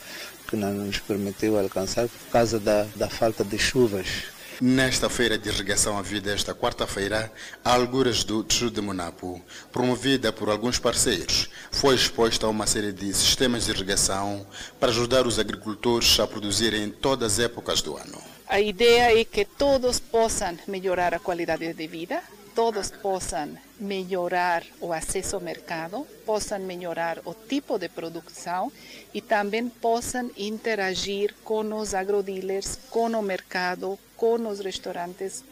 que 0.48 0.56
não 0.56 0.72
nos 0.72 0.98
permitiu 0.98 1.58
alcançar 1.58 2.08
por 2.08 2.30
causa 2.30 2.58
da, 2.58 2.84
da 2.96 3.08
falta 3.08 3.44
de 3.44 3.58
chuvas. 3.58 4.06
Nesta 4.58 5.10
feira 5.10 5.36
de 5.36 5.50
irrigação 5.50 5.98
à 5.98 6.02
vida, 6.02 6.32
esta 6.32 6.54
quarta-feira, 6.54 7.30
a 7.62 7.74
alguras 7.74 8.24
do 8.24 8.42
Tru 8.42 8.70
de 8.70 8.80
Monapo, 8.80 9.42
promovida 9.70 10.32
por 10.32 10.48
alguns 10.48 10.78
parceiros, 10.78 11.50
foi 11.70 11.94
exposta 11.94 12.46
a 12.46 12.48
uma 12.48 12.66
série 12.66 12.90
de 12.90 13.12
sistemas 13.12 13.66
de 13.66 13.72
irrigação 13.72 14.46
para 14.80 14.88
ajudar 14.88 15.26
os 15.26 15.38
agricultores 15.38 16.18
a 16.18 16.26
produzirem 16.26 16.84
em 16.84 16.90
todas 16.90 17.34
as 17.34 17.44
épocas 17.44 17.82
do 17.82 17.98
ano. 17.98 18.18
A 18.48 18.58
ideia 18.58 19.20
é 19.20 19.24
que 19.24 19.44
todos 19.44 20.00
possam 20.00 20.56
melhorar 20.66 21.12
a 21.12 21.18
qualidade 21.18 21.70
de 21.74 21.86
vida, 21.86 22.22
todos 22.56 22.90
possam 22.90 23.50
melhorar 23.78 24.64
o 24.80 24.90
acesso 24.90 25.36
ao 25.36 25.42
mercado, 25.42 26.06
possam 26.24 26.58
melhorar 26.58 27.18
o 27.26 27.34
tipo 27.34 27.78
de 27.78 27.86
produção 27.90 28.72
e 29.12 29.20
também 29.20 29.68
possam 29.68 30.30
interagir 30.38 31.34
com 31.44 31.62
os 31.74 31.92
agrodealers, 31.92 32.78
com 32.88 33.08
o 33.08 33.22
mercado, 33.22 33.98
com 34.16 34.48
os 34.48 34.60
restaurantes, 34.60 35.44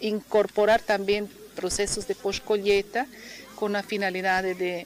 incorporar 0.00 0.80
também 0.80 1.24
processos 1.54 2.04
de 2.04 2.14
pós-colheita 2.16 3.06
com 3.54 3.66
a 3.76 3.82
finalidade 3.82 4.54
de 4.54 4.84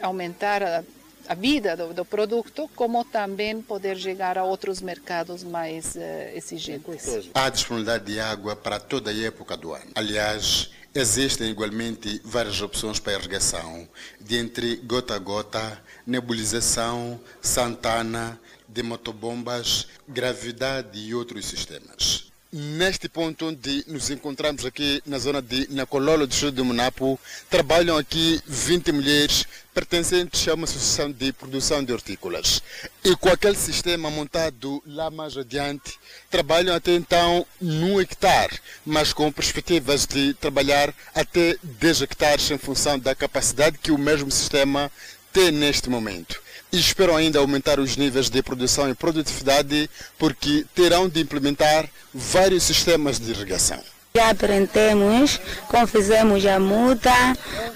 aumentar 0.00 0.62
a, 0.62 0.82
a 1.28 1.34
vida 1.34 1.76
do, 1.76 1.92
do, 1.92 2.06
produto, 2.06 2.70
como 2.74 3.04
também 3.04 3.60
poder 3.60 3.98
chegar 3.98 4.38
a 4.38 4.44
outros 4.44 4.80
mercados 4.80 5.44
mais 5.44 5.94
uh, 5.94 6.00
exigentes. 6.34 7.28
Há 7.34 7.50
disponibilidade 7.50 8.04
de 8.04 8.18
água 8.18 8.56
para 8.56 8.78
toda 8.80 9.10
a 9.10 9.14
época 9.14 9.56
do 9.56 9.74
ano. 9.74 9.90
Aliás, 9.94 10.70
Existem 10.98 11.50
igualmente 11.50 12.22
várias 12.24 12.62
opções 12.62 12.98
para 12.98 13.12
irrigação, 13.12 13.86
de 14.18 14.38
entre 14.38 14.76
gota 14.76 15.14
a 15.14 15.18
gota, 15.18 15.84
nebulização, 16.06 17.20
santana, 17.38 18.40
de 18.66 18.82
motobombas, 18.82 19.88
gravidade 20.08 20.98
e 20.98 21.14
outros 21.14 21.44
sistemas. 21.44 22.32
Neste 22.56 23.06
ponto 23.06 23.48
onde 23.48 23.84
nos 23.86 24.08
encontramos 24.08 24.64
aqui 24.64 25.02
na 25.04 25.18
zona 25.18 25.42
de 25.42 25.68
Nacololo 25.70 26.26
do 26.26 26.34
Sul 26.34 26.50
do 26.50 26.64
Monapo, 26.64 27.20
trabalham 27.50 27.98
aqui 27.98 28.40
20 28.46 28.92
mulheres 28.92 29.44
pertencentes 29.74 30.48
a 30.48 30.54
uma 30.54 30.64
associação 30.64 31.12
de 31.12 31.34
produção 31.34 31.84
de 31.84 31.92
hortícolas. 31.92 32.62
E 33.04 33.14
com 33.16 33.28
aquele 33.28 33.56
sistema 33.56 34.10
montado 34.10 34.82
lá 34.86 35.10
mais 35.10 35.36
adiante, 35.36 35.98
trabalham 36.30 36.74
até 36.74 36.94
então 36.94 37.46
num 37.60 38.00
hectare, 38.00 38.58
mas 38.86 39.12
com 39.12 39.30
perspectivas 39.30 40.06
de 40.06 40.32
trabalhar 40.32 40.94
até 41.14 41.58
10 41.62 42.02
hectares 42.02 42.50
em 42.50 42.56
função 42.56 42.98
da 42.98 43.14
capacidade 43.14 43.76
que 43.76 43.92
o 43.92 43.98
mesmo 43.98 44.30
sistema 44.30 44.90
tem 45.30 45.52
neste 45.52 45.90
momento 45.90 46.45
e 46.72 46.78
esperam 46.78 47.16
ainda 47.16 47.38
aumentar 47.38 47.78
os 47.78 47.96
níveis 47.96 48.28
de 48.28 48.42
produção 48.42 48.88
e 48.88 48.94
produtividade 48.94 49.88
porque 50.18 50.64
terão 50.74 51.08
de 51.08 51.20
implementar 51.20 51.88
vários 52.12 52.62
sistemas 52.62 53.18
de 53.18 53.30
irrigação. 53.30 53.82
Já 54.14 54.30
aprendemos 54.30 55.38
como 55.68 55.86
fizemos 55.86 56.44
a 56.46 56.58
muda, 56.58 57.12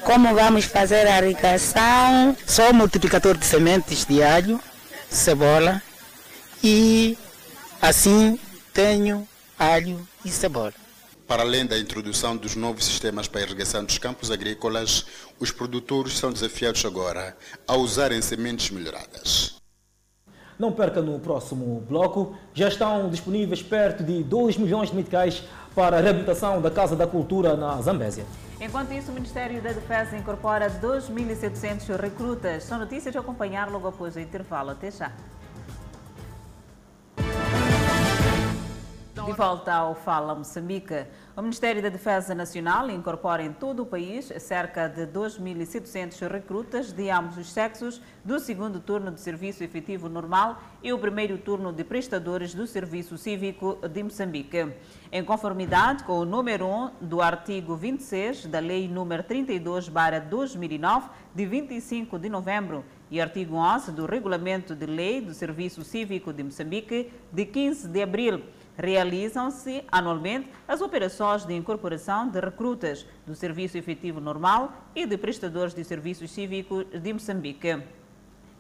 como 0.02 0.34
vamos 0.34 0.64
fazer 0.64 1.06
a 1.06 1.18
irrigação. 1.18 2.34
Sou 2.46 2.72
multiplicador 2.72 3.36
de 3.36 3.44
sementes 3.44 4.06
de 4.06 4.22
alho, 4.22 4.58
cebola 5.10 5.82
e 6.64 7.16
assim 7.80 8.38
tenho 8.72 9.28
alho 9.58 10.06
e 10.24 10.30
cebola. 10.30 10.72
Para 11.30 11.44
além 11.44 11.64
da 11.64 11.78
introdução 11.78 12.36
dos 12.36 12.56
novos 12.56 12.84
sistemas 12.84 13.28
para 13.28 13.40
a 13.40 13.44
irrigação 13.44 13.84
dos 13.84 13.98
campos 13.98 14.32
agrícolas, 14.32 15.06
os 15.38 15.52
produtores 15.52 16.18
são 16.18 16.32
desafiados 16.32 16.84
agora 16.84 17.36
a 17.68 17.76
usarem 17.76 18.20
sementes 18.20 18.72
melhoradas. 18.72 19.54
Não 20.58 20.72
perca 20.72 21.00
no 21.00 21.20
próximo 21.20 21.84
bloco, 21.88 22.36
já 22.52 22.66
estão 22.66 23.08
disponíveis 23.08 23.62
perto 23.62 24.02
de 24.02 24.24
2 24.24 24.56
milhões 24.56 24.90
de 24.90 24.96
meticais 24.96 25.44
para 25.72 25.98
a 25.98 26.00
reabilitação 26.00 26.60
da 26.60 26.68
Casa 26.68 26.96
da 26.96 27.06
Cultura 27.06 27.56
na 27.56 27.80
Zambésia. 27.80 28.26
Enquanto 28.60 28.92
isso, 28.92 29.12
o 29.12 29.14
Ministério 29.14 29.62
da 29.62 29.70
Defesa 29.70 30.16
incorpora 30.16 30.68
2.700 30.68 31.96
recrutas. 31.96 32.64
São 32.64 32.76
notícias 32.76 33.14
a 33.14 33.20
acompanhar 33.20 33.70
logo 33.70 33.86
após 33.86 34.16
o 34.16 34.20
intervalo. 34.20 34.70
Até 34.70 34.90
já. 34.90 35.12
De 39.26 39.32
volta 39.32 39.74
ao 39.74 39.94
Fala 39.94 40.34
Moçambique. 40.34 41.06
O 41.36 41.42
Ministério 41.42 41.82
da 41.82 41.88
Defesa 41.90 42.34
Nacional 42.34 42.90
incorpora 42.90 43.42
em 43.42 43.52
todo 43.52 43.82
o 43.82 43.86
país 43.86 44.32
cerca 44.38 44.88
de 44.88 45.06
2.700 45.06 46.26
recrutas 46.28 46.90
de 46.92 47.10
ambos 47.10 47.36
os 47.36 47.52
sexos 47.52 48.00
do 48.24 48.40
segundo 48.40 48.80
turno 48.80 49.10
de 49.10 49.20
serviço 49.20 49.62
efetivo 49.62 50.08
normal 50.08 50.60
e 50.82 50.92
o 50.92 50.98
primeiro 50.98 51.36
turno 51.38 51.72
de 51.72 51.84
prestadores 51.84 52.54
do 52.54 52.66
serviço 52.66 53.18
cívico 53.18 53.78
de 53.88 54.02
Moçambique. 54.02 54.72
Em 55.12 55.24
conformidade 55.24 56.04
com 56.04 56.18
o 56.18 56.24
número 56.24 56.66
1 56.66 56.90
do 57.02 57.20
artigo 57.20 57.76
26 57.76 58.46
da 58.46 58.58
Lei 58.58 58.88
número 58.88 59.22
32/2009 59.22 61.10
de 61.34 61.46
25 61.46 62.18
de 62.18 62.28
novembro 62.28 62.84
e 63.10 63.20
artigo 63.20 63.56
11 63.56 63.92
do 63.92 64.06
Regulamento 64.06 64.74
de 64.74 64.86
Lei 64.86 65.20
do 65.20 65.34
Serviço 65.34 65.82
Cívico 65.82 66.32
de 66.32 66.42
Moçambique 66.42 67.12
de 67.32 67.44
15 67.44 67.88
de 67.88 68.02
abril 68.02 68.42
realizam-se 68.80 69.84
anualmente 69.92 70.48
as 70.66 70.80
operações 70.80 71.44
de 71.44 71.54
incorporação 71.54 72.28
de 72.28 72.40
recrutas 72.40 73.06
do 73.26 73.34
Serviço 73.34 73.78
Efetivo 73.78 74.20
Normal 74.20 74.72
e 74.94 75.06
de 75.06 75.16
prestadores 75.16 75.74
de 75.74 75.84
serviços 75.84 76.30
cívicos 76.30 76.86
de 76.86 77.12
Moçambique. 77.12 77.82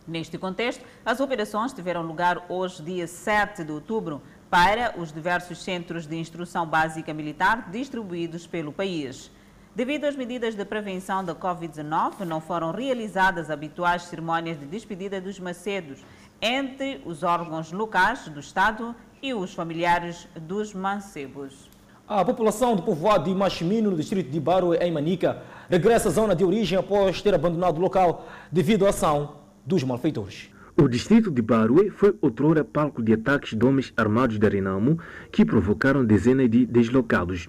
Neste 0.06 0.38
contexto, 0.38 0.84
as 1.04 1.20
operações 1.20 1.72
tiveram 1.72 2.02
lugar 2.02 2.44
hoje, 2.48 2.82
dia 2.82 3.06
7 3.06 3.64
de 3.64 3.72
outubro, 3.72 4.20
para 4.48 4.94
os 4.98 5.12
diversos 5.12 5.62
centros 5.62 6.06
de 6.06 6.16
instrução 6.16 6.66
básica 6.66 7.14
militar 7.14 7.70
distribuídos 7.70 8.46
pelo 8.46 8.72
país. 8.72 9.30
Devido 9.74 10.04
às 10.04 10.16
medidas 10.16 10.56
de 10.56 10.64
prevenção 10.64 11.24
da 11.24 11.32
Covid-19, 11.32 12.24
não 12.26 12.40
foram 12.40 12.72
realizadas 12.72 13.50
habituais 13.50 14.02
cerimônias 14.02 14.58
de 14.58 14.66
despedida 14.66 15.20
dos 15.20 15.38
macedos 15.38 16.00
entre 16.42 17.00
os 17.04 17.22
órgãos 17.22 17.70
locais 17.70 18.26
do 18.28 18.40
Estado 18.40 18.96
e 19.22 19.34
os 19.34 19.54
familiares 19.54 20.26
dos 20.40 20.74
mancebos. 20.74 21.68
A 22.08 22.24
população 22.24 22.74
do 22.74 22.82
povoado 22.82 23.30
de 23.30 23.34
Machimino, 23.36 23.90
no 23.90 23.96
distrito 23.96 24.30
de 24.30 24.40
Baro, 24.40 24.74
em 24.74 24.90
Manica, 24.90 25.42
regressa 25.68 26.08
à 26.08 26.12
zona 26.12 26.34
de 26.34 26.44
origem 26.44 26.76
após 26.76 27.22
ter 27.22 27.32
abandonado 27.34 27.78
o 27.78 27.80
local 27.80 28.28
devido 28.50 28.84
à 28.84 28.88
ação 28.88 29.36
dos 29.64 29.84
malfeitores. 29.84 30.50
O 30.76 30.88
distrito 30.88 31.30
de 31.30 31.42
Barue 31.42 31.90
foi 31.90 32.16
outrora 32.20 32.64
palco 32.64 33.02
de 33.02 33.12
ataques 33.12 33.56
de 33.56 33.64
homens 33.64 33.92
armados 33.96 34.38
da 34.38 34.48
Renamo 34.48 34.98
que 35.30 35.44
provocaram 35.44 36.04
dezenas 36.04 36.50
de 36.50 36.64
deslocados. 36.66 37.48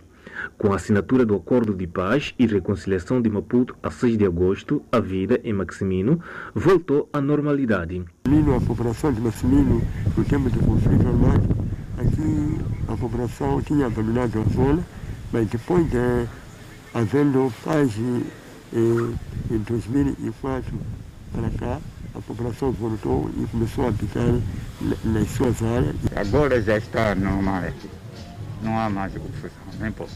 Com 0.57 0.72
a 0.72 0.76
assinatura 0.76 1.26
do 1.26 1.36
Acordo 1.36 1.74
de 1.74 1.88
Paz 1.88 2.34
e 2.38 2.45
Reconciliação 2.45 3.22
de 3.22 3.30
Maputo 3.30 3.76
a 3.82 3.89
6 3.89 4.17
de 4.17 4.26
agosto, 4.26 4.82
a 4.91 4.99
vida 4.99 5.39
em 5.43 5.53
Maximino 5.53 6.19
voltou 6.53 7.09
à 7.11 7.22
normalidade. 7.22 8.03
A 8.26 8.65
população 8.65 9.11
de 9.11 9.22
Maximino, 9.22 9.82
no 10.17 10.24
tempo 10.24 10.49
do 10.49 10.59
conflito 10.59 11.07
armado, 11.07 11.61
aqui 12.12 12.57
a 12.88 12.97
população 12.97 13.62
tinha 13.62 13.89
dominado 13.89 14.39
a 14.39 14.53
zona, 14.53 14.84
mas 15.32 15.47
depois 15.47 15.89
de 15.89 16.28
havendo 16.93 17.51
paz 17.64 17.91
em 18.74 19.57
2004 19.57 20.74
para 21.32 21.49
cá, 21.51 21.80
a 22.14 22.22
população 22.22 22.72
voltou 22.74 23.30
e 23.38 23.45
começou 23.47 23.86
a 23.86 23.88
habitar 23.88 24.28
nas 25.03 25.30
suas 25.30 25.62
áreas. 25.64 25.95
Agora 26.16 26.62
já 26.62 26.78
está 26.78 27.16
normal 27.16 27.64
aqui. 27.64 27.89
Não 28.62 28.78
há 28.78 28.89
mais 28.89 29.14
confusão, 29.14 29.49
nem 29.80 29.91
pouco. 29.91 30.12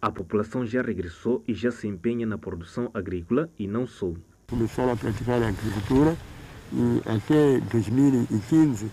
A 0.00 0.10
população 0.10 0.66
já 0.66 0.82
regressou 0.82 1.42
e 1.46 1.54
já 1.54 1.70
se 1.70 1.88
empenha 1.88 2.26
na 2.26 2.38
produção 2.38 2.90
agrícola 2.92 3.48
e 3.58 3.66
não 3.66 3.86
só. 3.86 4.12
Começaram 4.48 4.92
a 4.92 4.96
praticar 4.96 5.42
a 5.42 5.48
agricultura 5.48 6.16
e 6.72 7.02
até 7.06 7.60
2015 7.72 8.90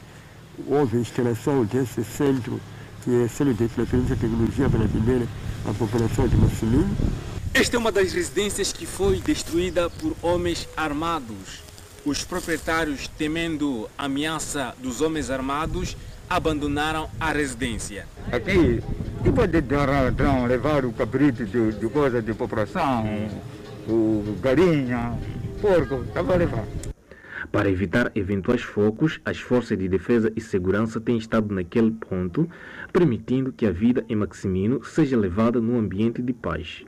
houve 0.67 0.97
a 0.97 0.99
instalação 0.99 1.65
desse 1.65 2.03
centro, 2.03 2.59
que 3.03 3.23
é 3.23 3.27
Centro 3.27 3.53
de 3.53 3.67
Transferência 3.67 4.15
de 4.15 4.21
Tecnologia 4.21 4.69
para 4.69 4.85
atender 4.85 5.27
a 5.67 5.73
população 5.73 6.27
de 6.27 6.35
Massimino. 6.37 6.95
Esta 7.53 7.77
é 7.77 7.79
uma 7.79 7.91
das 7.91 8.11
residências 8.11 8.73
que 8.73 8.85
foi 8.85 9.21
destruída 9.21 9.89
por 9.89 10.15
homens 10.21 10.67
armados. 10.75 11.63
Os 12.05 12.23
proprietários, 12.23 13.07
temendo 13.07 13.89
a 13.97 14.05
ameaça 14.05 14.75
dos 14.79 15.01
homens 15.01 15.29
armados, 15.29 15.95
abandonaram 16.29 17.09
a 17.19 17.31
residência. 17.31 18.07
Aqui, 18.31 18.83
depois 19.23 19.49
de 19.49 19.61
ladrão 19.61 20.45
levar 20.45 20.85
o 20.85 20.91
cabrito 20.91 21.45
de, 21.45 21.71
de 21.73 21.87
coisa 21.87 22.21
de 22.21 22.33
população, 22.33 23.05
o 23.87 24.37
galinha, 24.41 25.17
porco, 25.61 26.03
estava 26.07 26.33
a 26.33 26.37
levar. 26.37 26.65
Para 27.55 27.69
evitar 27.69 28.11
eventuais 28.13 28.61
focos, 28.61 29.21
as 29.23 29.39
forças 29.39 29.77
de 29.77 29.87
defesa 29.87 30.29
e 30.35 30.41
segurança 30.41 30.99
têm 30.99 31.15
estado 31.15 31.55
naquele 31.55 31.89
ponto, 31.89 32.49
permitindo 32.91 33.53
que 33.53 33.65
a 33.65 33.71
vida 33.71 34.03
em 34.09 34.15
Maximino 34.17 34.83
seja 34.83 35.17
levada 35.17 35.61
num 35.61 35.79
ambiente 35.79 36.21
de 36.21 36.33
paz. 36.33 36.83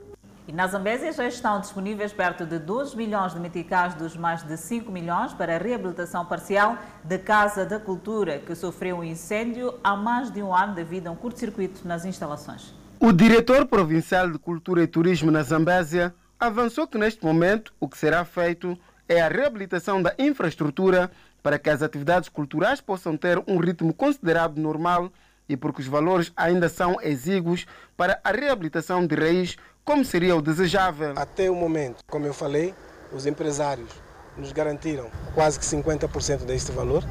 E 0.45 0.51
na 0.51 0.68
Zambésia 0.68 1.13
já 1.13 1.26
estão 1.26 1.61
disponíveis 1.61 2.11
perto 2.11 2.45
de 2.45 2.59
2 2.59 2.95
milhões 2.95 3.34
de 3.34 3.39
meticais 3.39 3.95
dos 3.95 4.18
mais 4.18 4.43
de 4.43 4.57
5 4.57 4.91
milhões 4.91 5.34
para 5.34 5.55
a 5.55 5.57
reabilitação 5.57 6.26
parcial 6.26 6.78
da 7.01 7.18
Casa 7.18 7.65
da 7.65 7.80
Cultura, 7.80 8.39
que 8.39 8.53
sofreu 8.53 8.97
um 8.97 9.03
incêndio 9.05 9.74
há 9.82 9.95
mais 9.95 10.30
de 10.30 10.43
um 10.43 10.53
ano 10.53 10.76
devido 10.76 11.07
a 11.07 11.11
um 11.11 11.15
curto-circuito 11.15 11.88
nas 11.88 12.03
instalações. 12.03 12.76
O 12.99 13.13
diretor 13.13 13.65
provincial 13.68 14.30
de 14.30 14.38
Cultura 14.38 14.84
e 14.84 14.88
Turismo 14.88 15.32
na 15.32 15.43
Zambésia 15.43 16.13
avançou 16.38 16.86
que 16.86 16.97
neste 16.97 17.24
momento 17.24 17.74
o 17.80 17.88
que 17.88 17.97
será 17.97 18.26
feito 18.26 18.78
é 19.08 19.22
a 19.22 19.28
reabilitação 19.28 20.01
da 20.01 20.14
infraestrutura 20.18 21.10
para 21.41 21.58
que 21.58 21.70
as 21.70 21.82
atividades 21.82 22.30
culturais 22.30 22.82
possam 22.82 23.16
ter 23.16 23.41
um 23.47 23.58
ritmo 23.58 23.93
considerado 23.93 24.58
normal 24.58 25.12
e 25.47 25.55
porque 25.55 25.82
os 25.82 25.88
valores 25.88 26.32
ainda 26.36 26.68
são 26.68 26.97
exíguos 27.01 27.66
para 27.95 28.20
a 28.24 28.32
reabilitação 28.32 29.05
de 29.05 29.16
raiz 29.16 29.58
como 29.86 30.03
seria 30.03 30.36
o 30.36 30.41
desejável. 30.41 31.14
Até 31.16 31.49
o 31.49 31.55
momento, 31.55 32.03
como 32.10 32.26
eu 32.26 32.34
falei, 32.34 32.76
os 33.14 33.26
empresários 33.26 33.89
nos 34.36 34.51
garantiram 34.51 35.10
quase 35.34 35.58
que 35.58 35.66
50% 35.66 36.45
deste 36.45 36.72
valor 36.72 37.03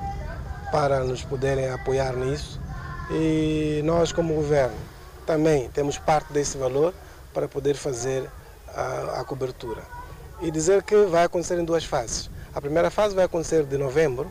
para 0.71 1.03
nos 1.03 1.23
poderem 1.23 1.71
apoiar 1.71 2.15
nisso. 2.15 2.61
E 3.11 3.81
nós, 3.85 4.13
como 4.13 4.35
governo, 4.35 4.77
também 5.25 5.71
temos 5.71 5.97
parte 5.97 6.33
desse 6.33 6.59
valor 6.59 6.93
para 7.33 7.49
poder 7.49 7.75
fazer 7.75 8.29
a, 8.69 9.21
a 9.21 9.25
cobertura. 9.25 9.96
E 10.41 10.51
dizer 10.51 10.83
que 10.83 11.07
vai 11.07 11.25
acontecer 11.25 11.59
em 11.59 11.65
duas 11.65 11.85
fases. 11.85 12.31
A 12.55 12.61
primeira 12.61 12.91
fase 12.91 13.15
vai 13.15 13.25
acontecer 13.25 13.65
de 13.65 13.79
novembro 13.79 14.31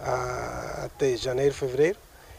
a, 0.00 0.84
até 0.86 1.16
janeiro, 1.16 1.54
fevereiro. 1.54 1.98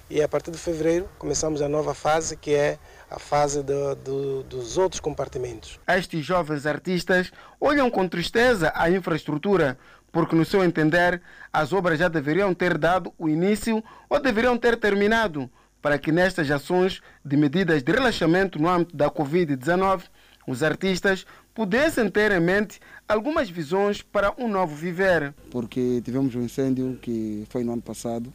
E 0.10 0.22
a 0.22 0.28
partir 0.28 0.52
de 0.52 0.58
fevereiro 0.58 1.10
começamos 1.18 1.62
a 1.62 1.70
nova 1.70 1.94
fase, 1.94 2.36
que 2.36 2.54
é 2.54 2.78
a 3.10 3.18
fase 3.18 3.64
do, 3.64 3.96
do, 3.96 4.44
dos 4.44 4.78
outros 4.78 5.00
compartimentos. 5.00 5.80
Estes 5.88 6.26
jovens 6.26 6.66
artistas 6.66 7.32
olham 7.60 7.90
com 7.90 8.08
tristeza 8.08 8.72
a 8.76 8.90
infraestrutura, 8.90 9.78
porque, 10.12 10.36
no 10.36 10.46
seu 10.46 10.64
entender, 10.64 11.22
as 11.52 11.74
obras 11.74 11.98
já 11.98 12.08
deveriam 12.08 12.54
ter 12.54 12.78
dado 12.78 13.14
o 13.18 13.30
início 13.30 13.84
ou 14.10 14.20
deveriam 14.20 14.58
ter 14.58 14.78
terminado, 14.78 15.50
para 15.82 15.98
que 15.98 16.12
nestas 16.12 16.50
ações 16.52 17.02
de 17.24 17.36
medidas 17.36 17.82
de 17.82 17.92
relaxamento 17.92 18.60
no 18.60 18.70
âmbito 18.70 18.96
da 18.96 19.10
Covid-19, 19.10 20.04
os 20.48 20.62
artistas 20.62 21.26
pudessem 21.54 22.10
ter 22.10 22.32
em 22.32 22.40
mente 22.40 22.80
algumas 23.08 23.50
visões 23.50 24.02
para 24.02 24.34
um 24.38 24.48
novo 24.48 24.76
viver. 24.76 25.34
Porque 25.52 26.02
tivemos 26.04 26.36
um 26.36 26.42
incêndio 26.42 26.98
que 27.02 27.46
foi 27.50 27.64
no 27.64 27.74
ano 27.74 27.82
passado 27.82 28.32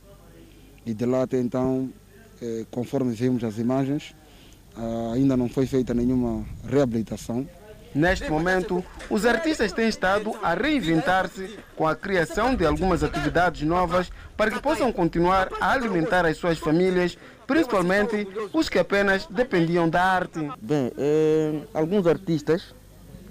e 0.84 0.94
de 0.94 1.04
lá 1.04 1.22
até 1.22 1.38
então, 1.38 1.90
eh, 2.40 2.64
conforme 2.70 3.12
vimos 3.14 3.44
as 3.44 3.58
imagens, 3.58 4.14
ah, 4.76 5.12
ainda 5.14 5.36
não 5.36 5.48
foi 5.48 5.66
feita 5.66 5.92
nenhuma 5.92 6.44
reabilitação. 6.64 7.46
Neste 7.94 8.30
momento, 8.30 8.84
os 9.10 9.26
artistas 9.26 9.72
têm 9.72 9.88
estado 9.88 10.32
a 10.42 10.54
reinventar-se 10.54 11.58
com 11.74 11.86
a 11.86 11.96
criação 11.96 12.54
de 12.54 12.64
algumas 12.64 13.02
atividades 13.02 13.62
novas 13.62 14.10
para 14.36 14.50
que 14.50 14.60
possam 14.60 14.92
continuar 14.92 15.48
a 15.60 15.72
alimentar 15.72 16.24
as 16.24 16.36
suas 16.36 16.58
famílias, 16.58 17.18
principalmente 17.46 18.28
os 18.52 18.68
que 18.68 18.78
apenas 18.78 19.26
dependiam 19.26 19.88
da 19.88 20.02
arte. 20.02 20.38
Bem, 20.60 20.92
eh, 20.96 21.60
alguns 21.74 22.06
artistas, 22.06 22.74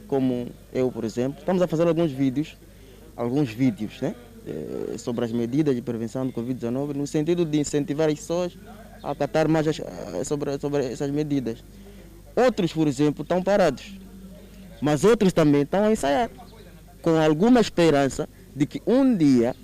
como 0.08 0.50
eu, 0.80 0.92
por 0.92 1.04
exemplo, 1.04 1.40
estamos 1.40 1.62
a 1.62 1.68
fazer 1.68 1.88
alguns 1.88 2.12
vídeos, 2.12 2.58
alguns 3.16 3.50
vídeos, 3.50 4.00
né? 4.02 4.16
Eh, 4.46 4.98
sobre 4.98 5.26
as 5.26 5.32
medidas 5.32 5.76
de 5.76 5.82
prevenção 5.82 6.26
do 6.26 6.34
Covid-19, 6.34 6.94
no 6.96 7.06
sentido 7.06 7.44
de 7.46 7.60
incentivar 7.60 8.10
as 8.10 8.16
pessoas 8.16 8.58
a 9.04 9.12
acatar 9.12 9.48
mais 9.48 9.68
as, 9.68 9.82
sobre, 10.26 10.58
sobre 10.60 10.86
essas 10.86 11.12
medidas. 11.12 11.64
Outros, 12.36 12.72
por 12.72 12.88
exemplo, 12.88 13.24
estão 13.24 13.44
parados 13.44 13.98
mas 14.82 15.04
outros 15.04 15.34
também 15.34 15.62
estão 15.62 15.84
a 15.84 15.92
ensaiar, 15.92 16.30
com 17.02 17.18
alguma 17.18 17.60
esperança 17.60 18.28
de 18.56 18.66
que 18.66 18.82
um 18.86 19.16
dia 19.16 19.56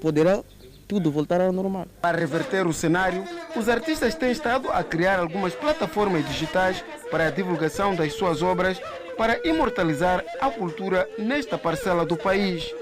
poderá 0.00 0.42
tudo 0.86 1.10
voltar 1.10 1.40
ao 1.40 1.52
normal. 1.52 1.86
Para 2.00 2.18
reverter 2.18 2.66
o 2.66 2.72
cenário, 2.72 3.24
os 3.56 3.68
artistas 3.68 4.14
têm 4.14 4.32
estado 4.32 4.70
a 4.70 4.82
criar 4.82 5.20
algumas 5.20 5.54
plataformas 5.54 6.26
digitais 6.26 6.84
para 7.10 7.28
a 7.28 7.30
divulgação 7.30 7.94
das 7.94 8.14
suas 8.14 8.42
obras 8.42 8.80
para 9.20 9.38
imortalizar 9.46 10.24
a 10.40 10.48
cultura 10.48 11.06
nesta 11.18 11.58
parcela 11.58 12.06
do 12.06 12.16
país. 12.16 12.74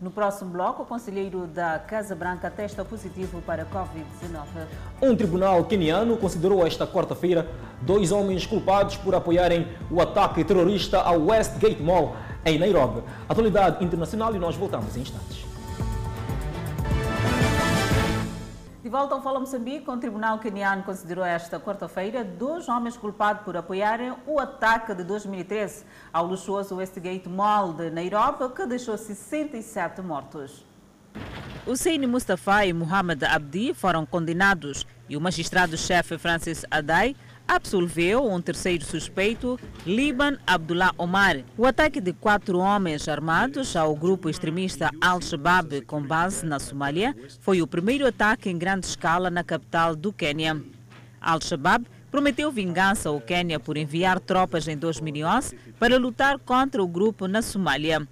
No 0.00 0.12
próximo 0.12 0.50
bloco, 0.50 0.84
o 0.84 0.86
conselheiro 0.86 1.48
da 1.48 1.76
Casa 1.80 2.14
Branca 2.14 2.48
testa 2.48 2.84
positivo 2.84 3.42
para 3.42 3.66
Covid-19. 3.66 4.46
Um 5.02 5.16
tribunal 5.16 5.64
queniano 5.64 6.16
considerou 6.16 6.64
esta 6.64 6.86
quarta-feira 6.86 7.48
dois 7.80 8.12
homens 8.12 8.46
culpados 8.46 8.96
por 8.96 9.12
apoiarem 9.12 9.66
o 9.90 10.00
ataque 10.00 10.44
terrorista 10.44 11.00
ao 11.00 11.20
Westgate 11.26 11.82
Mall 11.82 12.14
em 12.44 12.56
Nairobi. 12.56 13.02
Atualidade 13.28 13.84
internacional 13.84 14.32
e 14.36 14.38
nós 14.38 14.54
voltamos 14.54 14.96
em 14.96 15.00
instantes. 15.00 15.51
Volta 18.92 19.14
ao 19.14 19.22
Fala 19.22 19.40
Moçambique, 19.40 19.88
o 19.90 19.96
Tribunal 19.96 20.38
Queniano 20.38 20.82
considerou 20.82 21.24
esta 21.24 21.58
quarta-feira 21.58 22.22
dois 22.22 22.68
homens 22.68 22.94
culpados 22.94 23.42
por 23.42 23.56
apoiarem 23.56 24.14
o 24.26 24.38
ataque 24.38 24.94
de 24.94 25.02
2013 25.02 25.86
ao 26.12 26.26
luxuoso 26.26 26.76
Westgate 26.76 27.26
Mall 27.26 27.72
de 27.72 27.88
Nairobi, 27.88 28.54
que 28.54 28.66
deixou 28.66 28.98
67 28.98 30.02
mortos. 30.02 30.66
Hussein 31.66 32.06
Mustafa 32.06 32.66
e 32.66 32.74
Muhammad 32.74 33.22
Abdi 33.22 33.72
foram 33.72 34.04
condenados 34.04 34.86
e 35.08 35.16
o 35.16 35.20
magistrado-chefe 35.22 36.18
Francis 36.18 36.66
Adai 36.70 37.16
absolveu 37.46 38.30
um 38.30 38.40
terceiro 38.40 38.84
suspeito, 38.84 39.58
Liban 39.86 40.38
Abdullah 40.46 40.92
Omar. 40.96 41.42
O 41.56 41.66
ataque 41.66 42.00
de 42.00 42.12
quatro 42.12 42.58
homens 42.58 43.08
armados 43.08 43.76
ao 43.76 43.94
grupo 43.94 44.28
extremista 44.28 44.90
Al-Shabaab 45.00 45.82
com 45.82 46.02
base 46.02 46.46
na 46.46 46.58
Somália 46.58 47.14
foi 47.40 47.60
o 47.60 47.66
primeiro 47.66 48.06
ataque 48.06 48.48
em 48.48 48.58
grande 48.58 48.86
escala 48.86 49.30
na 49.30 49.44
capital 49.44 49.94
do 49.94 50.12
Quênia. 50.12 50.62
Al-Shabaab 51.20 51.86
prometeu 52.10 52.52
vingança 52.52 53.08
ao 53.08 53.20
Quênia 53.20 53.58
por 53.58 53.76
enviar 53.76 54.20
tropas 54.20 54.68
em 54.68 54.76
2011 54.76 55.56
para 55.78 55.98
lutar 55.98 56.38
contra 56.38 56.82
o 56.82 56.86
grupo 56.86 57.26
na 57.26 57.42
Somália. 57.42 58.06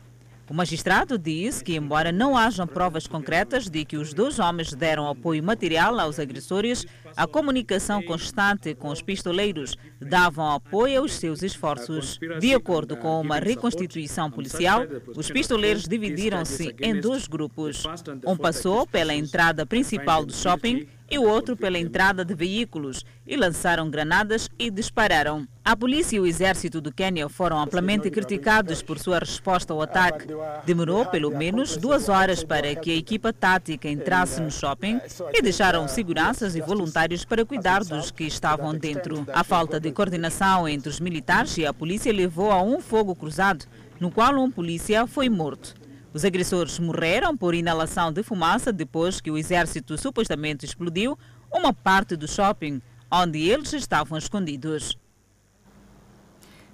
O 0.51 0.55
magistrado 0.55 1.17
diz 1.17 1.63
que, 1.63 1.77
embora 1.77 2.11
não 2.11 2.37
hajam 2.37 2.67
provas 2.67 3.07
concretas 3.07 3.71
de 3.71 3.85
que 3.85 3.97
os 3.97 4.13
dois 4.13 4.41
homens 4.41 4.75
deram 4.75 5.09
apoio 5.09 5.45
material 5.45 6.01
aos 6.01 6.19
agressores, 6.19 6.85
a 7.17 7.27
comunicação 7.27 8.03
constante 8.03 8.75
com 8.75 8.89
os 8.89 9.03
pistoleiros 9.03 9.77
davam 10.01 10.51
apoio 10.51 11.01
aos 11.01 11.13
seus 11.15 11.43
esforços. 11.43 12.19
De 12.39 12.55
acordo 12.55 12.97
com 12.97 13.21
uma 13.21 13.39
reconstituição 13.39 14.31
policial, 14.31 14.83
os 15.17 15.31
pistoleiros 15.31 15.85
dividiram-se 15.85 16.75
em 16.81 17.01
dois 17.01 17.27
grupos. 17.27 17.85
Um 18.27 18.37
passou 18.37 18.87
pela 18.87 19.15
entrada 19.15 19.67
principal 19.67 20.25
do 20.25 20.35
shopping 20.35 20.87
e 21.11 21.19
o 21.19 21.25
outro 21.25 21.57
pela 21.57 21.79
entrada 21.79 22.25
de 22.25 22.35
veículos 22.35 23.05
e 23.27 23.37
lançaram 23.37 23.91
granadas 23.91 24.49
e 24.59 24.71
dispararam. 24.71 25.47
A 25.65 25.77
polícia 25.77 26.17
e 26.17 26.21
o 26.21 26.27
exército 26.27 26.81
do 26.81 26.93
Quênia 26.93 27.29
foram 27.29 27.61
amplamente 27.61 28.11
criticados 28.11 28.83
por 28.83 28.99
sua 28.99 29.19
resposta 29.19 29.73
ao 29.73 29.83
ataque. 29.83 30.27
Demorou 30.65 31.05
pelo 31.07 31.31
menos 31.31 31.77
duas 31.77 32.09
horas 32.09 32.45
para 32.45 32.75
que 32.75 32.91
a 32.91 32.97
equipa 32.97 33.33
tática 33.33 33.89
entrasse 33.89 34.41
no 34.41 34.51
shopping 34.51 35.01
e 35.35 35.43
deixaram 35.43 35.89
seguranças 35.89 36.55
e 36.55 36.61
voluntários 36.61 37.25
para 37.25 37.45
cuidar 37.45 37.85
dos 37.85 38.11
que 38.11 38.25
estavam 38.25 38.75
dentro. 38.75 39.27
A 39.33 39.43
falta 39.43 39.81
de 39.81 39.91
coordenação 39.93 40.69
entre 40.69 40.89
os 40.89 41.01
militares 41.01 41.57
e 41.59 41.67
a 41.67 41.75
polícia 41.75 42.13
levou 42.13 42.51
a 42.51 42.63
um 42.63 42.81
fogo 42.81 43.15
cruzado, 43.15 43.65
no 43.99 44.11
qual 44.11 44.35
um 44.39 44.51
polícia 44.51 45.07
foi 45.07 45.29
morto. 45.29 45.80
Os 46.13 46.25
agressores 46.25 46.77
morreram 46.81 47.37
por 47.37 47.55
inalação 47.55 48.13
de 48.13 48.25
fumaça 48.25 48.73
depois 48.73 49.21
que 49.21 49.31
o 49.31 49.39
exército 49.39 49.97
supostamente 49.97 50.67
explodiu 50.67 51.17
uma 51.53 51.73
parte 51.73 52.17
do 52.17 52.27
shopping 52.27 52.83
onde 53.11 53.49
eles 53.49 53.73
estavam 53.73 54.19
escondidos. 54.19 54.99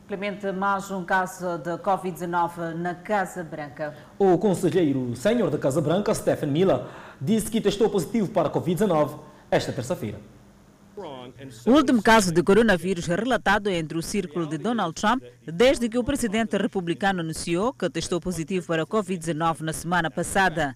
Clemente, 0.08 0.50
mais 0.52 0.90
um 0.90 1.04
caso 1.04 1.58
de 1.58 1.76
Covid-19 1.78 2.74
na 2.76 2.94
Casa 2.94 3.44
Branca. 3.44 3.94
O 4.18 4.38
conselheiro 4.38 5.14
senhor 5.14 5.50
da 5.50 5.58
Casa 5.58 5.82
Branca, 5.82 6.14
Stephen 6.14 6.50
Miller, 6.50 6.84
disse 7.20 7.50
que 7.50 7.60
testou 7.60 7.90
positivo 7.90 8.30
para 8.30 8.48
Covid-19 8.48 9.18
esta 9.50 9.70
terça-feira. 9.70 10.18
O 11.66 11.70
último 11.72 12.02
caso 12.02 12.32
de 12.32 12.42
coronavírus 12.42 13.06
relatado 13.06 13.68
entre 13.68 13.98
o 13.98 14.02
círculo 14.02 14.46
de 14.46 14.56
Donald 14.56 14.94
Trump 14.94 15.22
desde 15.44 15.88
que 15.88 15.98
o 15.98 16.04
presidente 16.04 16.56
republicano 16.56 17.20
anunciou 17.20 17.74
que 17.74 17.90
testou 17.90 18.20
positivo 18.20 18.66
para 18.66 18.84
a 18.84 18.86
Covid-19 18.86 19.60
na 19.60 19.72
semana 19.74 20.10
passada. 20.10 20.74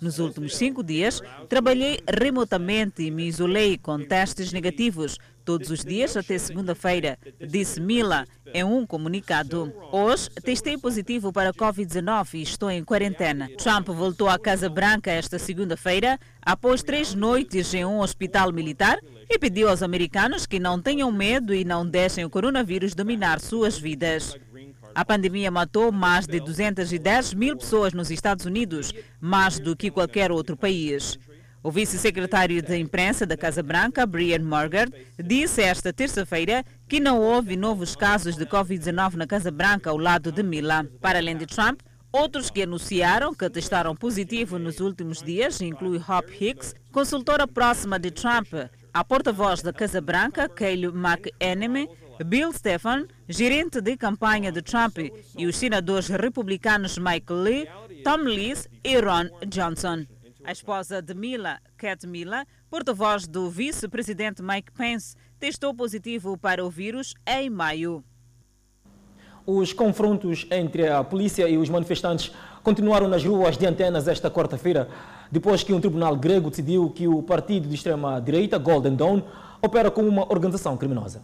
Nos 0.00 0.18
últimos 0.18 0.56
cinco 0.56 0.82
dias, 0.82 1.20
trabalhei 1.48 2.00
remotamente 2.08 3.02
e 3.02 3.10
me 3.10 3.26
isolei 3.26 3.76
com 3.76 3.98
testes 3.98 4.52
negativos 4.52 5.18
todos 5.44 5.70
os 5.70 5.84
dias 5.84 6.16
até 6.16 6.38
segunda-feira, 6.38 7.18
disse 7.40 7.80
Mila 7.80 8.24
em 8.52 8.64
um 8.64 8.86
comunicado. 8.86 9.72
Hoje, 9.92 10.30
testei 10.42 10.78
positivo 10.78 11.32
para 11.32 11.50
a 11.50 11.54
Covid-19 11.54 12.34
e 12.34 12.42
estou 12.42 12.70
em 12.70 12.84
quarentena. 12.84 13.48
Trump 13.58 13.88
voltou 13.88 14.28
à 14.28 14.38
Casa 14.38 14.68
Branca 14.68 15.10
esta 15.10 15.38
segunda-feira, 15.38 16.18
após 16.40 16.82
três 16.82 17.14
noites 17.14 17.74
em 17.74 17.84
um 17.84 18.00
hospital 18.00 18.52
militar, 18.52 18.98
e 19.28 19.38
pediu 19.38 19.68
aos 19.68 19.82
americanos 19.82 20.46
que 20.46 20.58
não 20.58 20.80
tenham 20.80 21.10
medo 21.10 21.54
e 21.54 21.64
não 21.64 21.86
deixem 21.86 22.24
o 22.24 22.30
coronavírus 22.30 22.94
dominar 22.94 23.40
suas 23.40 23.78
vidas. 23.78 24.36
A 24.94 25.04
pandemia 25.04 25.50
matou 25.50 25.90
mais 25.90 26.26
de 26.26 26.38
210 26.38 27.34
mil 27.34 27.56
pessoas 27.56 27.92
nos 27.92 28.12
Estados 28.12 28.46
Unidos, 28.46 28.92
mais 29.20 29.58
do 29.58 29.74
que 29.74 29.90
qualquer 29.90 30.30
outro 30.30 30.56
país. 30.56 31.18
O 31.64 31.70
vice-secretário 31.70 32.60
de 32.60 32.76
imprensa 32.76 33.24
da 33.24 33.38
Casa 33.38 33.62
Branca, 33.62 34.04
Brian 34.04 34.40
Morgan, 34.40 34.84
disse 35.18 35.62
esta 35.62 35.94
terça-feira 35.94 36.62
que 36.86 37.00
não 37.00 37.18
houve 37.18 37.56
novos 37.56 37.96
casos 37.96 38.36
de 38.36 38.44
Covid-19 38.44 39.14
na 39.14 39.26
Casa 39.26 39.50
Branca 39.50 39.88
ao 39.88 39.96
lado 39.96 40.30
de 40.30 40.42
Mila. 40.42 40.86
Para 41.00 41.20
além 41.20 41.38
de 41.38 41.46
Trump, 41.46 41.80
outros 42.12 42.50
que 42.50 42.64
anunciaram 42.64 43.34
que 43.34 43.48
testaram 43.48 43.96
positivo 43.96 44.58
nos 44.58 44.78
últimos 44.78 45.22
dias 45.22 45.58
incluem 45.62 46.04
Hop 46.06 46.28
Hicks, 46.38 46.74
consultora 46.92 47.48
próxima 47.48 47.98
de 47.98 48.10
Trump, 48.10 48.52
a 48.92 49.02
porta-voz 49.02 49.62
da 49.62 49.72
Casa 49.72 50.02
Branca, 50.02 50.46
Kayleigh 50.46 50.92
McEnemy, 50.94 51.88
Bill 52.26 52.52
Stephan, 52.52 53.06
gerente 53.26 53.80
de 53.80 53.96
campanha 53.96 54.52
de 54.52 54.60
Trump, 54.60 54.98
e 54.98 55.46
os 55.46 55.56
senadores 55.56 56.08
republicanos 56.08 56.98
Michael 56.98 57.40
Lee, 57.40 57.68
Tom 58.04 58.18
Lees 58.18 58.68
e 58.84 58.98
Ron 59.00 59.30
Johnson. 59.48 60.04
A 60.46 60.52
esposa 60.52 61.00
de 61.00 61.14
Mila, 61.14 61.58
Cat 61.74 62.06
Mila, 62.06 62.44
porta-voz 62.68 63.26
do 63.26 63.48
vice-presidente 63.48 64.42
Mike 64.42 64.72
Pence, 64.72 65.16
testou 65.40 65.72
positivo 65.72 66.36
para 66.36 66.62
o 66.62 66.68
vírus 66.68 67.14
em 67.26 67.48
maio. 67.48 68.04
Os 69.46 69.72
confrontos 69.72 70.46
entre 70.50 70.86
a 70.86 71.02
polícia 71.02 71.48
e 71.48 71.56
os 71.56 71.70
manifestantes 71.70 72.30
continuaram 72.62 73.08
nas 73.08 73.24
ruas 73.24 73.56
de 73.56 73.64
Antenas 73.64 74.06
esta 74.06 74.30
quarta-feira, 74.30 74.86
depois 75.32 75.62
que 75.62 75.72
um 75.72 75.80
tribunal 75.80 76.14
grego 76.14 76.50
decidiu 76.50 76.90
que 76.90 77.08
o 77.08 77.22
partido 77.22 77.66
de 77.66 77.74
extrema-direita, 77.74 78.58
Golden 78.58 78.96
Dawn, 78.96 79.22
opera 79.62 79.90
como 79.90 80.08
uma 80.08 80.30
organização 80.30 80.76
criminosa. 80.76 81.22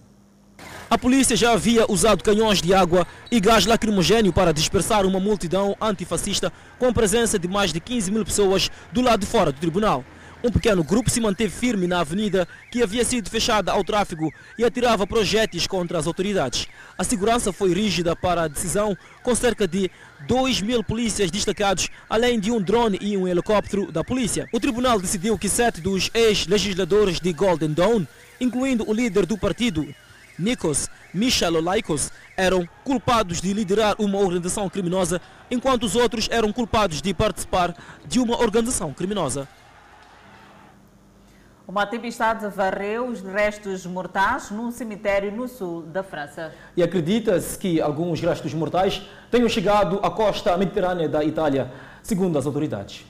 A 0.90 0.98
polícia 0.98 1.36
já 1.36 1.52
havia 1.52 1.88
usado 1.88 2.24
canhões 2.24 2.60
de 2.60 2.74
água 2.74 3.06
e 3.30 3.38
gás 3.38 3.64
lacrimogênio 3.64 4.32
para 4.32 4.52
dispersar 4.52 5.06
uma 5.06 5.20
multidão 5.20 5.76
antifascista 5.80 6.52
com 6.80 6.88
a 6.88 6.92
presença 6.92 7.38
de 7.38 7.46
mais 7.46 7.72
de 7.72 7.78
15 7.78 8.10
mil 8.10 8.24
pessoas 8.24 8.68
do 8.90 9.00
lado 9.00 9.20
de 9.20 9.26
fora 9.26 9.52
do 9.52 9.60
tribunal. 9.60 10.04
Um 10.42 10.50
pequeno 10.50 10.82
grupo 10.82 11.08
se 11.08 11.20
manteve 11.20 11.52
firme 11.52 11.86
na 11.86 12.00
avenida 12.00 12.48
que 12.72 12.82
havia 12.82 13.04
sido 13.04 13.30
fechada 13.30 13.70
ao 13.70 13.84
tráfego 13.84 14.32
e 14.58 14.64
atirava 14.64 15.06
projéteis 15.06 15.64
contra 15.64 15.96
as 15.96 16.08
autoridades. 16.08 16.66
A 16.98 17.04
segurança 17.04 17.52
foi 17.52 17.72
rígida 17.72 18.16
para 18.16 18.42
a 18.42 18.48
decisão, 18.48 18.98
com 19.22 19.32
cerca 19.32 19.68
de 19.68 19.88
2 20.26 20.60
mil 20.60 20.82
polícias 20.82 21.30
destacados, 21.30 21.88
além 22.08 22.40
de 22.40 22.50
um 22.50 22.60
drone 22.60 22.98
e 23.00 23.16
um 23.16 23.28
helicóptero 23.28 23.92
da 23.92 24.02
polícia. 24.02 24.48
O 24.52 24.58
tribunal 24.58 25.00
decidiu 25.00 25.38
que 25.38 25.48
sete 25.48 25.80
dos 25.80 26.10
ex-legisladores 26.12 27.20
de 27.20 27.32
Golden 27.32 27.74
Dawn, 27.74 28.04
incluindo 28.40 28.90
o 28.90 28.92
líder 28.92 29.24
do 29.24 29.38
partido, 29.38 29.86
Nikos 30.40 30.88
Michalolaikos, 31.12 32.10
eram 32.36 32.66
culpados 32.84 33.40
de 33.40 33.52
liderar 33.52 33.96
uma 33.98 34.18
organização 34.18 34.68
criminosa, 34.68 35.20
enquanto 35.50 35.84
os 35.84 35.94
outros 35.94 36.28
eram 36.30 36.52
culpados 36.52 37.02
de 37.02 37.12
participar 37.12 37.74
de 38.06 38.18
uma 38.18 38.40
organização 38.40 38.92
criminosa. 38.92 39.46
Uma 41.68 41.86
tempestade 41.86 42.48
varreu 42.48 43.06
os 43.06 43.20
restos 43.20 43.86
mortais 43.86 44.50
num 44.50 44.72
cemitério 44.72 45.30
no 45.30 45.46
sul 45.46 45.82
da 45.82 46.02
França. 46.02 46.52
E 46.76 46.82
acredita-se 46.82 47.56
que 47.56 47.80
alguns 47.80 48.20
restos 48.20 48.52
mortais 48.54 49.02
tenham 49.30 49.48
chegado 49.48 50.00
à 50.02 50.10
costa 50.10 50.56
mediterrânea 50.56 51.08
da 51.08 51.22
Itália, 51.22 51.70
segundo 52.02 52.36
as 52.36 52.46
autoridades. 52.46 53.09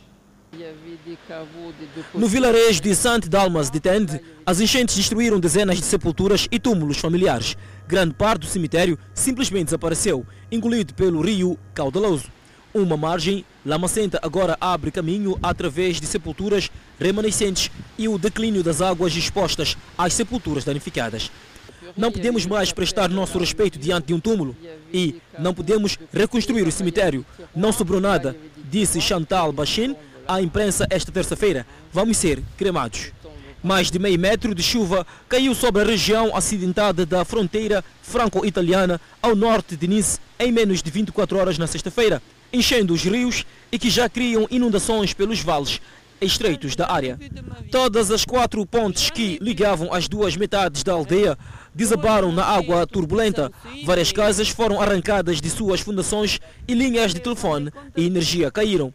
No 2.14 2.26
vilarejo 2.26 2.82
de 2.82 2.94
Saint-Dalmas 2.94 3.70
de 3.70 3.78
Tende, 3.78 4.20
as 4.44 4.60
enchentes 4.60 4.96
destruíram 4.96 5.38
dezenas 5.38 5.78
de 5.78 5.84
sepulturas 5.84 6.48
e 6.50 6.58
túmulos 6.58 6.98
familiares. 6.98 7.56
Grande 7.86 8.14
parte 8.14 8.40
do 8.40 8.46
cemitério 8.46 8.98
simplesmente 9.14 9.66
desapareceu, 9.66 10.26
engolido 10.50 10.92
pelo 10.94 11.20
rio 11.20 11.58
caudaloso. 11.72 12.28
Uma 12.74 12.96
margem 12.96 13.44
lamacenta 13.64 14.18
agora 14.22 14.56
abre 14.60 14.90
caminho 14.90 15.38
através 15.42 16.00
de 16.00 16.06
sepulturas 16.06 16.70
remanescentes 16.98 17.70
e 17.96 18.08
o 18.08 18.18
declínio 18.18 18.62
das 18.62 18.80
águas 18.80 19.14
expostas 19.16 19.76
às 19.96 20.14
sepulturas 20.14 20.64
danificadas. 20.64 21.30
Não 21.96 22.12
podemos 22.12 22.46
mais 22.46 22.72
prestar 22.72 23.08
nosso 23.08 23.38
respeito 23.38 23.78
diante 23.78 24.08
de 24.08 24.14
um 24.14 24.20
túmulo 24.20 24.56
e 24.92 25.20
não 25.38 25.54
podemos 25.54 25.98
reconstruir 26.12 26.66
o 26.66 26.72
cemitério. 26.72 27.24
Não 27.54 27.72
sobrou 27.72 28.00
nada, 28.00 28.36
disse 28.70 29.00
Chantal 29.00 29.52
Bachin 29.52 29.96
à 30.26 30.40
imprensa 30.40 30.86
esta 30.90 31.12
terça-feira. 31.12 31.66
Vamos 31.92 32.16
ser 32.16 32.42
cremados. 32.56 33.12
Mais 33.62 33.90
de 33.90 33.98
meio 33.98 34.18
metro 34.18 34.54
de 34.54 34.62
chuva 34.62 35.06
caiu 35.28 35.54
sobre 35.54 35.82
a 35.82 35.84
região 35.84 36.34
acidentada 36.34 37.04
da 37.04 37.24
fronteira 37.24 37.84
franco-italiana 38.02 39.00
ao 39.20 39.36
norte 39.36 39.76
de 39.76 39.86
Nice 39.86 40.18
em 40.38 40.50
menos 40.50 40.82
de 40.82 40.90
24 40.90 41.38
horas 41.38 41.58
na 41.58 41.66
sexta-feira 41.66 42.22
enchendo 42.52 42.94
os 42.94 43.02
rios 43.02 43.44
e 43.70 43.78
que 43.78 43.90
já 43.90 44.08
criam 44.08 44.46
inundações 44.50 45.12
pelos 45.12 45.40
vales 45.40 45.80
estreitos 46.20 46.76
da 46.76 46.90
área. 46.90 47.18
Todas 47.70 48.10
as 48.10 48.24
quatro 48.24 48.64
pontes 48.66 49.08
que 49.10 49.38
ligavam 49.40 49.92
as 49.92 50.06
duas 50.06 50.36
metades 50.36 50.82
da 50.82 50.92
aldeia 50.92 51.38
desabaram 51.74 52.30
na 52.30 52.44
água 52.44 52.86
turbulenta. 52.86 53.50
Várias 53.86 54.12
casas 54.12 54.48
foram 54.50 54.80
arrancadas 54.80 55.40
de 55.40 55.48
suas 55.48 55.80
fundações 55.80 56.38
e 56.68 56.74
linhas 56.74 57.14
de 57.14 57.20
telefone 57.20 57.70
e 57.96 58.04
energia 58.04 58.50
caíram. 58.50 58.92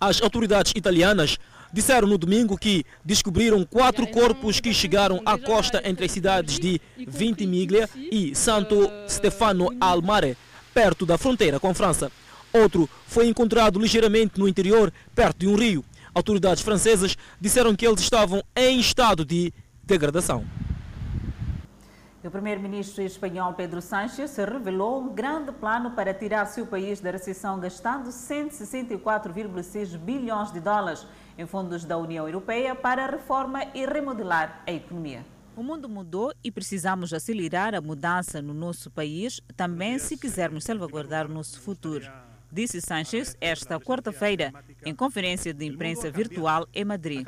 As 0.00 0.20
autoridades 0.20 0.72
italianas 0.76 1.38
disseram 1.72 2.06
no 2.06 2.18
domingo 2.18 2.56
que 2.56 2.84
descobriram 3.04 3.64
quatro 3.64 4.06
corpos 4.06 4.60
que 4.60 4.72
chegaram 4.72 5.20
à 5.24 5.38
costa 5.38 5.80
entre 5.84 6.04
as 6.04 6.12
cidades 6.12 6.58
de 6.58 6.80
Vintimiglia 7.06 7.88
e 7.96 8.34
Santo 8.34 8.90
Stefano 9.08 9.68
al 9.80 10.02
Mare, 10.02 10.36
perto 10.74 11.06
da 11.06 11.16
fronteira 11.16 11.58
com 11.58 11.72
França. 11.74 12.12
Outro 12.52 12.88
foi 13.06 13.26
encontrado 13.26 13.78
ligeiramente 13.78 14.38
no 14.38 14.48
interior, 14.48 14.92
perto 15.14 15.40
de 15.40 15.48
um 15.48 15.56
rio. 15.56 15.84
Autoridades 16.14 16.62
francesas 16.62 17.16
disseram 17.40 17.74
que 17.74 17.86
eles 17.86 18.00
estavam 18.00 18.42
em 18.54 18.78
estado 18.78 19.24
de 19.24 19.52
degradação. 19.82 20.44
O 22.26 22.30
primeiro-ministro 22.30 23.04
espanhol 23.04 23.54
Pedro 23.54 23.80
Sánchez 23.80 24.36
revelou 24.36 25.00
um 25.00 25.14
grande 25.14 25.52
plano 25.52 25.92
para 25.92 26.12
tirar 26.12 26.44
seu 26.46 26.66
país 26.66 26.98
da 27.00 27.12
recessão, 27.12 27.60
gastando 27.60 28.08
164,6 28.08 29.96
bilhões 29.96 30.50
de 30.50 30.58
dólares 30.58 31.06
em 31.38 31.46
fundos 31.46 31.84
da 31.84 31.96
União 31.96 32.26
Europeia 32.26 32.74
para 32.74 33.06
reforma 33.06 33.64
e 33.72 33.86
remodelar 33.86 34.60
a 34.66 34.72
economia. 34.72 35.24
O 35.54 35.62
mundo 35.62 35.88
mudou 35.88 36.34
e 36.42 36.50
precisamos 36.50 37.12
acelerar 37.12 37.76
a 37.76 37.80
mudança 37.80 38.42
no 38.42 38.52
nosso 38.52 38.90
país, 38.90 39.40
também 39.56 39.96
se 39.96 40.16
quisermos 40.16 40.64
salvaguardar 40.64 41.26
o 41.26 41.32
nosso 41.32 41.60
futuro 41.60 42.04
disse 42.50 42.80
Sanchez 42.80 43.36
esta 43.40 43.78
quarta-feira 43.78 44.52
em 44.84 44.94
conferência 44.94 45.52
de 45.52 45.66
imprensa 45.66 46.10
virtual 46.10 46.66
em 46.72 46.84
Madrid. 46.84 47.26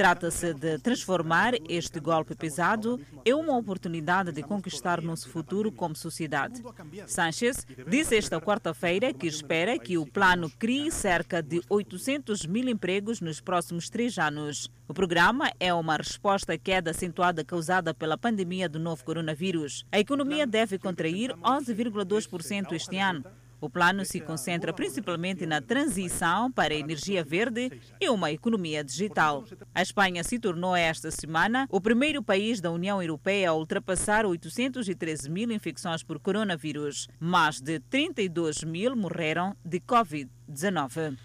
Trata-se 0.00 0.54
de 0.54 0.78
transformar 0.78 1.52
este 1.68 2.00
golpe 2.00 2.34
pesado 2.34 2.98
em 3.22 3.34
uma 3.34 3.54
oportunidade 3.54 4.32
de 4.32 4.42
conquistar 4.42 5.02
nosso 5.02 5.28
futuro 5.28 5.70
como 5.70 5.94
sociedade. 5.94 6.62
Sanchez 7.06 7.66
disse 7.86 8.16
esta 8.16 8.40
quarta-feira 8.40 9.12
que 9.12 9.26
espera 9.26 9.78
que 9.78 9.98
o 9.98 10.06
plano 10.06 10.50
crie 10.58 10.90
cerca 10.90 11.42
de 11.42 11.60
800 11.68 12.46
mil 12.46 12.66
empregos 12.70 13.20
nos 13.20 13.42
próximos 13.42 13.90
três 13.90 14.16
anos. 14.16 14.70
O 14.88 14.94
programa 14.94 15.52
é 15.60 15.74
uma 15.74 15.98
resposta 15.98 16.54
à 16.54 16.58
queda 16.58 16.92
acentuada 16.92 17.44
causada 17.44 17.92
pela 17.92 18.16
pandemia 18.16 18.70
do 18.70 18.80
novo 18.80 19.04
coronavírus. 19.04 19.84
A 19.92 20.00
economia 20.00 20.46
deve 20.46 20.78
contrair 20.78 21.34
11,2% 21.42 22.72
este 22.72 22.96
ano 22.96 23.22
o 23.60 23.68
plano 23.68 24.04
se 24.04 24.20
concentra 24.20 24.72
principalmente 24.72 25.44
na 25.46 25.60
transição 25.60 26.50
para 26.50 26.72
a 26.72 26.76
energia 26.76 27.22
verde 27.22 27.70
e 28.00 28.08
uma 28.08 28.32
economia 28.32 28.82
digital. 28.82 29.44
A 29.74 29.82
Espanha 29.82 30.24
se 30.24 30.38
tornou 30.38 30.74
esta 30.74 31.10
semana 31.10 31.66
o 31.70 31.80
primeiro 31.80 32.22
país 32.22 32.60
da 32.60 32.70
União 32.70 33.02
Europeia 33.02 33.50
a 33.50 33.54
ultrapassar 33.54 34.24
813 34.24 35.30
mil 35.30 35.50
infecções 35.52 36.02
por 36.02 36.18
coronavírus. 36.18 37.08
Mais 37.18 37.60
de 37.60 37.80
32 37.80 38.64
mil 38.64 38.96
morreram 38.96 39.54
de 39.64 39.80
Covid-19. 39.80 41.16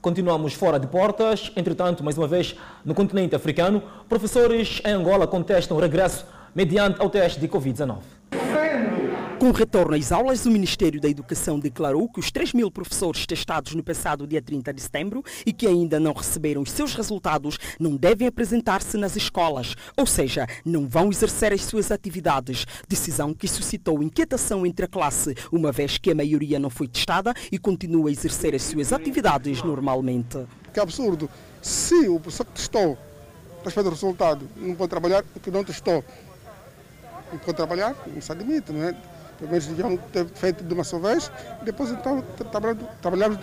Continuamos 0.00 0.54
fora 0.54 0.80
de 0.80 0.86
portas. 0.86 1.52
Entretanto, 1.54 2.02
mais 2.02 2.16
uma 2.16 2.26
vez, 2.26 2.56
no 2.84 2.94
continente 2.94 3.36
africano, 3.36 3.82
professores 4.08 4.80
em 4.84 4.92
Angola 4.92 5.26
contestam 5.26 5.76
o 5.76 5.80
regresso 5.80 6.26
mediante 6.54 7.00
ao 7.00 7.10
teste 7.10 7.38
de 7.38 7.48
Covid-19. 7.48 7.98
Com 9.40 9.48
o 9.48 9.52
retorno 9.52 9.96
às 9.96 10.12
aulas, 10.12 10.44
o 10.44 10.50
Ministério 10.50 11.00
da 11.00 11.08
Educação 11.08 11.58
declarou 11.58 12.06
que 12.10 12.20
os 12.20 12.30
3 12.30 12.52
mil 12.52 12.70
professores 12.70 13.24
testados 13.24 13.74
no 13.74 13.82
passado 13.82 14.26
dia 14.26 14.42
30 14.42 14.70
de 14.70 14.82
setembro 14.82 15.24
e 15.46 15.50
que 15.50 15.66
ainda 15.66 15.98
não 15.98 16.12
receberam 16.12 16.60
os 16.60 16.70
seus 16.70 16.92
resultados 16.92 17.56
não 17.78 17.96
devem 17.96 18.28
apresentar-se 18.28 18.98
nas 18.98 19.16
escolas, 19.16 19.74
ou 19.96 20.04
seja, 20.04 20.46
não 20.62 20.86
vão 20.86 21.08
exercer 21.08 21.54
as 21.54 21.64
suas 21.64 21.90
atividades. 21.90 22.66
Decisão 22.86 23.32
que 23.32 23.48
suscitou 23.48 24.02
inquietação 24.02 24.66
entre 24.66 24.84
a 24.84 24.88
classe, 24.88 25.34
uma 25.50 25.72
vez 25.72 25.96
que 25.96 26.10
a 26.10 26.14
maioria 26.14 26.58
não 26.58 26.68
foi 26.68 26.86
testada 26.86 27.32
e 27.50 27.58
continua 27.58 28.10
a 28.10 28.12
exercer 28.12 28.54
as 28.54 28.64
suas 28.64 28.92
atividades 28.92 29.62
normalmente. 29.62 30.44
Que 30.70 30.80
absurdo! 30.80 31.30
Se 31.62 32.10
o 32.10 32.20
professor 32.20 32.44
que 32.44 32.52
testou, 32.52 32.98
respeito 33.64 33.86
ao 33.86 33.92
resultado, 33.94 34.46
não 34.54 34.74
pode 34.74 34.90
trabalhar, 34.90 35.24
o 35.34 35.40
que 35.40 35.50
não 35.50 35.64
testou 35.64 36.04
não 37.32 37.38
pode 37.38 37.56
trabalhar, 37.56 37.94
não 38.06 38.20
se 38.20 38.32
admite, 38.32 38.72
não 38.72 38.84
é? 38.84 38.94
Pelo 39.40 39.50
menos 39.50 39.66
deviam 39.66 39.96
ter 39.96 40.26
feito 40.26 40.62
de 40.62 40.72
uma 40.72 40.84
só 40.84 40.98
vez, 40.98 41.32
depois 41.64 41.90
então 41.90 42.22
trabalhamos 43.00 43.40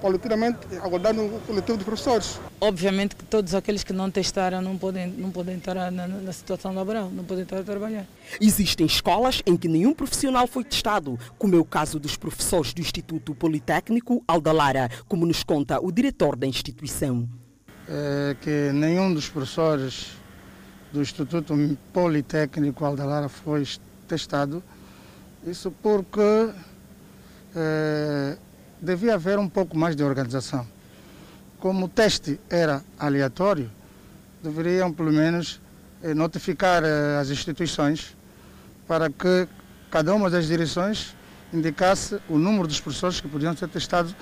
paulatinamente, 0.00 0.58
aguardando 0.80 1.24
o 1.24 1.40
coletivo 1.40 1.78
de 1.78 1.84
professores. 1.84 2.38
Obviamente 2.60 3.16
que 3.16 3.24
todos 3.24 3.54
aqueles 3.54 3.82
que 3.82 3.92
não 3.92 4.10
testaram 4.10 4.62
não 4.62 4.76
podem, 4.78 5.08
não 5.08 5.30
podem 5.30 5.56
estar 5.56 5.90
na, 5.90 6.06
na 6.06 6.32
situação 6.32 6.72
laboral, 6.72 7.10
não 7.10 7.24
podem 7.24 7.42
estar 7.42 7.58
a 7.58 7.64
trabalhar. 7.64 8.06
Existem 8.40 8.86
escolas 8.86 9.42
em 9.44 9.56
que 9.56 9.66
nenhum 9.66 9.92
profissional 9.92 10.46
foi 10.46 10.62
testado, 10.62 11.18
como 11.36 11.56
é 11.56 11.58
o 11.58 11.64
caso 11.64 11.98
dos 11.98 12.16
professores 12.16 12.72
do 12.72 12.80
Instituto 12.80 13.34
Politécnico 13.34 14.22
Aldalara, 14.28 14.88
como 15.08 15.26
nos 15.26 15.42
conta 15.42 15.80
o 15.80 15.90
diretor 15.90 16.36
da 16.36 16.46
instituição. 16.46 17.28
É 17.88 18.36
que 18.40 18.70
nenhum 18.72 19.12
dos 19.12 19.28
professores 19.28 20.12
do 20.92 21.00
Instituto 21.00 21.54
Politécnico 21.92 22.84
Aldalara 22.84 23.28
foi 23.28 23.66
testado 24.06 24.62
isso 25.50 25.70
porque 25.82 26.50
é, 27.54 28.36
devia 28.80 29.14
haver 29.14 29.38
um 29.38 29.48
pouco 29.48 29.76
mais 29.76 29.96
de 29.96 30.02
organização. 30.02 30.66
Como 31.58 31.86
o 31.86 31.88
teste 31.88 32.38
era 32.48 32.84
aleatório, 32.98 33.70
deveriam 34.42 34.92
pelo 34.92 35.12
menos 35.12 35.60
é, 36.02 36.14
notificar 36.14 36.84
é, 36.84 37.18
as 37.18 37.30
instituições 37.30 38.16
para 38.86 39.10
que 39.10 39.48
cada 39.90 40.14
uma 40.14 40.30
das 40.30 40.46
direções 40.46 41.14
indicasse 41.52 42.20
o 42.28 42.38
número 42.38 42.68
dos 42.68 42.80
professores 42.80 43.20
que 43.20 43.28
podiam 43.28 43.56
ser 43.56 43.68
testados 43.68 44.14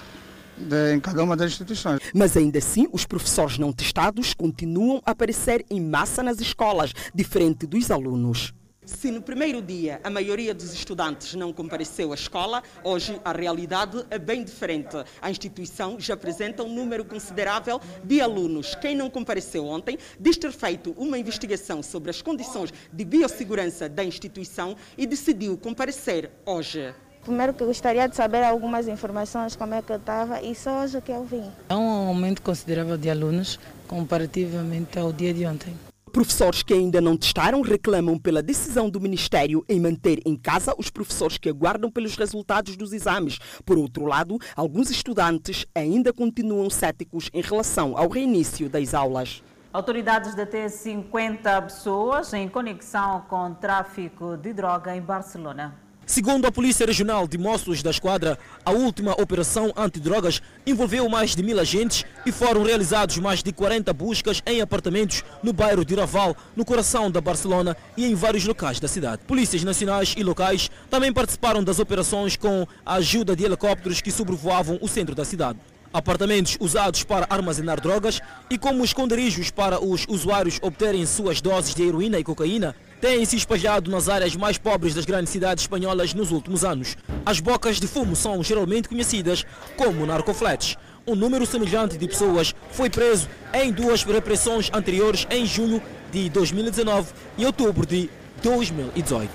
de, 0.57 0.95
em 0.95 1.01
cada 1.01 1.23
uma 1.23 1.37
das 1.37 1.53
instituições. 1.53 2.01
Mas 2.15 2.37
ainda 2.37 2.59
assim, 2.59 2.89
os 2.93 3.05
professores 3.05 3.59
não 3.59 3.73
testados 3.73 4.33
continuam 4.33 5.03
a 5.05 5.11
aparecer 5.11 5.65
em 5.69 5.81
massa 5.81 6.23
nas 6.23 6.41
escolas, 6.41 6.93
diferente 7.15 7.67
dos 7.67 7.91
alunos. 7.91 8.55
Se 8.87 9.11
no 9.11 9.21
primeiro 9.21 9.61
dia 9.61 10.01
a 10.05 10.09
maioria 10.09 10.55
dos 10.55 10.73
estudantes 10.73 11.35
não 11.35 11.53
compareceu 11.53 12.13
à 12.13 12.15
escola, 12.15 12.63
hoje 12.85 13.21
a 13.25 13.33
realidade 13.33 14.07
é 14.09 14.17
bem 14.17 14.45
diferente. 14.45 14.97
A 15.21 15.29
instituição 15.29 15.99
já 15.99 16.15
apresenta 16.15 16.63
um 16.63 16.73
número 16.73 17.05
considerável 17.05 17.81
de 18.05 18.21
alunos. 18.21 18.77
Quem 18.77 18.95
não 18.95 19.11
compareceu 19.11 19.67
ontem 19.67 19.99
diz 20.21 20.37
ter 20.37 20.53
feito 20.53 20.95
uma 20.97 21.19
investigação 21.19 21.83
sobre 21.83 22.11
as 22.11 22.23
condições 22.23 22.73
de 22.93 23.05
biossegurança 23.05 23.89
da 23.89 24.05
instituição 24.05 24.77
e 24.97 25.05
decidiu 25.05 25.59
comparecer 25.59 26.31
hoje. 26.47 26.95
Primeiro 27.25 27.55
que 27.55 27.65
gostaria 27.65 28.09
de 28.09 28.15
saber 28.15 28.45
algumas 28.45 28.87
informações, 28.87 29.57
como 29.57 29.75
é 29.75 29.83
que 29.83 29.91
eu 29.91 29.97
estava, 29.97 30.41
e 30.41 30.55
só 30.55 30.85
hoje 30.85 31.01
que 31.01 31.11
eu 31.11 31.25
vim. 31.25 31.51
Há 31.69 31.77
um 31.77 32.07
aumento 32.07 32.41
considerável 32.41 32.97
de 32.97 33.11
alunos 33.11 33.59
comparativamente 33.89 34.97
ao 34.97 35.13
dia 35.13 35.35
de 35.35 35.45
ontem. 35.45 35.86
Professores 36.17 36.63
que 36.63 36.73
ainda 36.73 36.99
não 36.99 37.15
testaram 37.15 37.61
reclamam 37.61 38.19
pela 38.19 38.43
decisão 38.43 38.89
do 38.89 38.99
Ministério 38.99 39.63
em 39.69 39.79
manter 39.79 40.19
em 40.25 40.35
casa 40.35 40.75
os 40.79 40.89
professores 40.89 41.37
que 41.37 41.51
aguardam 41.51 41.91
pelos 41.91 42.17
resultados 42.17 42.75
dos 42.75 42.95
exames. 42.95 43.39
Por 43.67 43.77
outro 43.77 44.07
lado, 44.07 44.39
alguns 44.57 44.89
estudantes 44.89 45.67
ainda 45.75 46.15
continuam 46.15 46.71
céticos 46.71 47.29
em 47.35 47.43
relação 47.43 47.99
ao 47.99 48.09
reinício 48.09 48.67
das 48.67 48.95
aulas. 48.95 49.43
Autoridades 49.71 50.35
detêm 50.35 50.71
50 50.71 51.61
pessoas 51.61 52.33
em 52.33 52.49
conexão 52.49 53.21
com 53.29 53.53
tráfico 53.53 54.39
de 54.39 54.55
droga 54.55 54.97
em 54.97 55.03
Barcelona. 55.03 55.86
Segundo 56.09 56.47
a 56.47 56.53
Polícia 56.53 56.87
Regional 56.87 57.27
de 57.27 57.37
Mossos 57.37 57.83
da 57.83 57.91
Esquadra, 57.91 58.39
a 58.65 58.71
última 58.71 59.11
operação 59.21 59.73
antidrogas 59.77 60.41
envolveu 60.65 61.09
mais 61.09 61.35
de 61.35 61.43
mil 61.43 61.59
agentes 61.59 62.05
e 62.25 62.31
foram 62.31 62.63
realizados 62.63 63.19
mais 63.19 63.43
de 63.43 63.53
40 63.53 63.93
buscas 63.93 64.41
em 64.47 64.61
apartamentos 64.61 65.25
no 65.43 65.53
bairro 65.53 65.85
de 65.85 65.97
Raval, 65.97 66.37
no 66.55 66.65
coração 66.65 67.11
da 67.11 67.21
Barcelona 67.21 67.77
e 67.97 68.07
em 68.07 68.15
vários 68.15 68.45
locais 68.45 68.79
da 68.79 68.87
cidade. 68.87 69.23
Polícias 69.27 69.65
nacionais 69.65 70.15
e 70.17 70.23
locais 70.23 70.71
também 70.89 71.13
participaram 71.13 71.65
das 71.65 71.81
operações 71.81 72.37
com 72.37 72.65
a 72.85 72.95
ajuda 72.95 73.35
de 73.35 73.45
helicópteros 73.45 74.01
que 74.01 74.13
sobrevoavam 74.13 74.79
o 74.81 74.87
centro 74.87 75.13
da 75.13 75.25
cidade 75.25 75.59
apartamentos 75.93 76.59
usados 76.61 77.03
para 77.05 77.27
armazenar 77.31 77.81
drogas 77.81 78.21
e 78.51 78.59
como 78.59 78.85
esconderijos 78.85 79.51
para 79.51 79.83
os 79.83 80.05
usuários 80.07 80.59
obterem 80.61 81.07
suas 81.07 81.41
doses 81.41 81.75
de 81.75 81.83
heroína 81.83 82.19
e 82.19 82.25
cocaína, 82.25 82.77
têm 83.01 83.25
se 83.25 83.37
espalhado 83.37 83.91
nas 83.91 84.09
áreas 84.09 84.35
mais 84.37 84.59
pobres 84.59 84.95
das 84.95 85.05
grandes 85.05 85.33
cidades 85.33 85.65
espanholas 85.65 86.15
nos 86.15 86.31
últimos 86.31 86.65
anos. 86.65 86.97
As 87.25 87.41
bocas 87.41 87.79
de 87.81 87.87
fumo 87.87 88.17
são 88.17 88.43
geralmente 88.43 88.89
conhecidas 88.89 89.45
como 89.77 90.07
narcofletes. 90.07 90.77
Um 91.07 91.15
número 91.15 91.47
semelhante 91.47 91.97
de 91.97 92.09
pessoas 92.09 92.55
foi 92.71 92.91
preso 92.91 93.29
em 93.55 93.73
duas 93.73 94.03
repressões 94.03 94.71
anteriores 94.73 95.27
em 95.31 95.47
junho 95.47 95.81
de 96.11 96.29
2019 96.31 97.13
e 97.39 97.47
outubro 97.47 97.87
de 97.87 98.11
2018. 98.43 99.31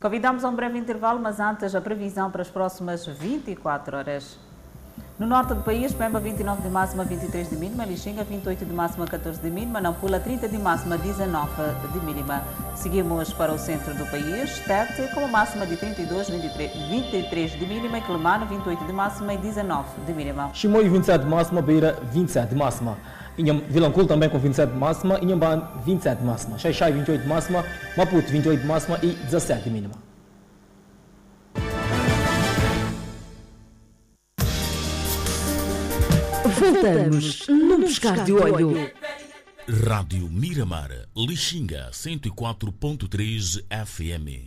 Convidamos 0.00 0.44
a 0.44 0.48
um 0.48 0.56
breve 0.56 0.78
intervalo, 0.78 1.20
mas 1.20 1.38
antes 1.38 1.74
a 1.74 1.80
previsão 1.80 2.30
para 2.30 2.40
as 2.40 2.48
próximas 2.48 3.06
24 3.06 3.98
horas. 3.98 4.49
No 5.20 5.26
norte 5.26 5.52
do 5.52 5.60
país, 5.60 5.92
Pemba 5.92 6.18
29 6.18 6.62
de 6.62 6.70
máxima, 6.70 7.04
23 7.04 7.50
de 7.50 7.56
mínima, 7.56 7.84
Lixinga 7.84 8.24
28 8.24 8.64
de 8.64 8.72
máxima, 8.72 9.06
14 9.06 9.38
de 9.42 9.50
mínima, 9.50 9.78
Nampula 9.78 10.18
30 10.18 10.48
de 10.48 10.56
máxima, 10.56 10.96
19 10.96 11.50
de 11.92 12.00
mínima. 12.06 12.42
Seguimos 12.74 13.30
para 13.34 13.52
o 13.52 13.58
centro 13.58 13.92
do 13.92 14.06
país, 14.06 14.58
Tete 14.60 15.14
com 15.14 15.28
máxima 15.28 15.66
de 15.66 15.76
32, 15.76 16.30
23, 16.30 16.72
23 16.88 17.50
de 17.50 17.66
mínima 17.66 17.98
e 17.98 18.00
Quelimane 18.00 18.46
28 18.46 18.86
de 18.86 18.92
máxima 18.94 19.34
e 19.34 19.36
19 19.36 19.84
de 20.06 20.14
mínima. 20.14 20.50
Chimoio 20.54 20.90
27 20.90 21.22
de 21.22 21.30
máxima, 21.30 21.60
Beira 21.60 21.98
27 22.10 22.48
de 22.48 22.56
máxima. 22.56 22.96
Vilanculo 23.68 24.06
também 24.06 24.30
com 24.30 24.38
27 24.38 24.72
de 24.72 24.78
máxima, 24.78 25.18
Inhambane 25.20 25.62
27 25.84 26.18
de 26.18 26.24
máxima, 26.24 26.58
Xaixai 26.58 26.92
28 26.92 27.20
de 27.20 27.28
máxima, 27.28 27.62
Maputo 27.94 28.32
28 28.32 28.58
de 28.58 28.66
máxima 28.66 28.98
e 29.02 29.08
17 29.08 29.64
de 29.64 29.70
mínima. 29.70 30.09
Voltamos 36.60 37.46
num 37.48 37.80
piscar 37.80 38.22
de 38.22 38.32
olho. 38.34 38.74
Rádio 39.86 40.28
Miramar, 40.28 40.90
Lixinga 41.16 41.90
104.3 41.90 43.64
FM. 43.70 44.44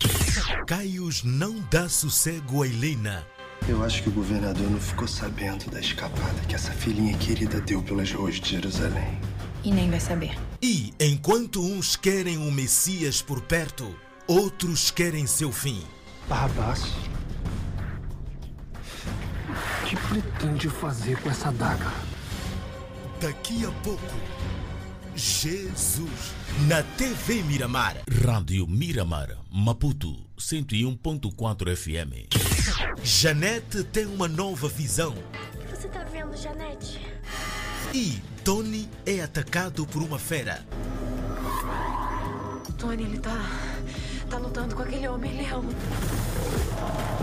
Caios 0.68 1.24
não 1.24 1.55
dá 1.72 1.89
sossego 1.89 2.61
a 2.61 2.68
Helena. 2.68 3.26
Eu 3.68 3.84
acho 3.84 4.03
que 4.03 4.09
o 4.09 4.11
governador 4.11 4.70
não 4.70 4.80
ficou 4.80 5.07
sabendo 5.07 5.72
da 5.72 5.80
escapada 5.80 6.39
que 6.47 6.53
essa 6.53 6.72
filhinha 6.72 7.18
querida 7.18 7.59
deu 7.61 7.82
pelas 7.82 8.11
ruas 8.11 8.36
de 8.39 8.51
Jerusalém. 8.51 9.18
E 9.64 9.72
nem 9.72 9.89
vai 9.89 9.99
saber. 9.99 10.38
E 10.61 10.93
enquanto 10.99 11.66
uns 11.66 11.95
querem 11.95 12.38
um 12.38 12.51
Messias 12.51 13.24
por 13.24 13.41
perto, 13.41 13.95
outros 14.28 14.91
querem 14.91 15.26
seu 15.26 15.51
fim. 15.51 15.82
Barrabás, 16.30 16.93
o 19.53 19.85
que 19.85 19.95
pretende 19.95 20.69
fazer 20.69 21.19
com 21.21 21.29
essa 21.29 21.51
daga? 21.51 21.91
Daqui 23.19 23.65
a 23.65 23.71
pouco, 23.83 24.15
Jesus 25.15 26.33
na 26.67 26.83
TV 26.83 27.43
Miramar. 27.43 27.97
Rádio 28.25 28.67
Miramar, 28.67 29.37
Maputo 29.51 30.15
101.4 30.37 31.75
FM. 31.75 32.27
Janete 33.03 33.83
tem 33.83 34.05
uma 34.05 34.27
nova 34.27 34.67
visão. 34.67 35.13
O 35.13 35.65
que 35.65 35.75
você 35.75 35.87
tá 35.87 36.03
vendo, 36.03 36.35
Janete? 36.35 36.99
E 37.93 38.21
Tony 38.43 38.89
é 39.05 39.21
atacado 39.21 39.85
por 39.85 40.01
uma 40.01 40.19
fera. 40.19 40.65
O 42.67 42.73
Tony, 42.73 43.03
ele 43.03 43.19
tá. 43.19 43.49
tá 44.29 44.37
lutando 44.37 44.75
com 44.75 44.81
aquele 44.81 45.07
homem-leão. 45.07 45.63
Tony. 45.63 47.22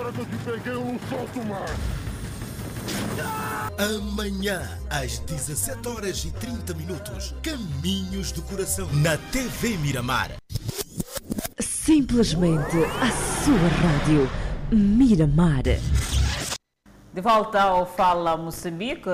Agora 0.00 0.14
que 0.14 0.20
eu 0.20 0.24
te 0.24 0.36
peguei, 0.44 0.72
eu 0.72 0.80
não 0.82 0.98
solto 1.10 1.44
mais. 1.44 1.70
Amanhã, 3.78 4.66
às 4.88 5.18
17 5.18 5.88
horas 5.88 6.24
e 6.24 6.32
30 6.32 6.72
minutos, 6.72 7.34
Caminhos 7.42 8.32
do 8.32 8.40
Coração, 8.40 8.88
na 8.94 9.18
TV 9.30 9.76
Miramar. 9.76 10.30
Simplesmente 11.58 12.78
a 12.78 13.10
sua 13.44 13.68
rádio 13.68 14.26
Miramar. 14.72 15.64
De 17.12 17.20
volta 17.20 17.60
ao 17.60 17.84
Fala 17.84 18.38
Moçambique, 18.38 19.10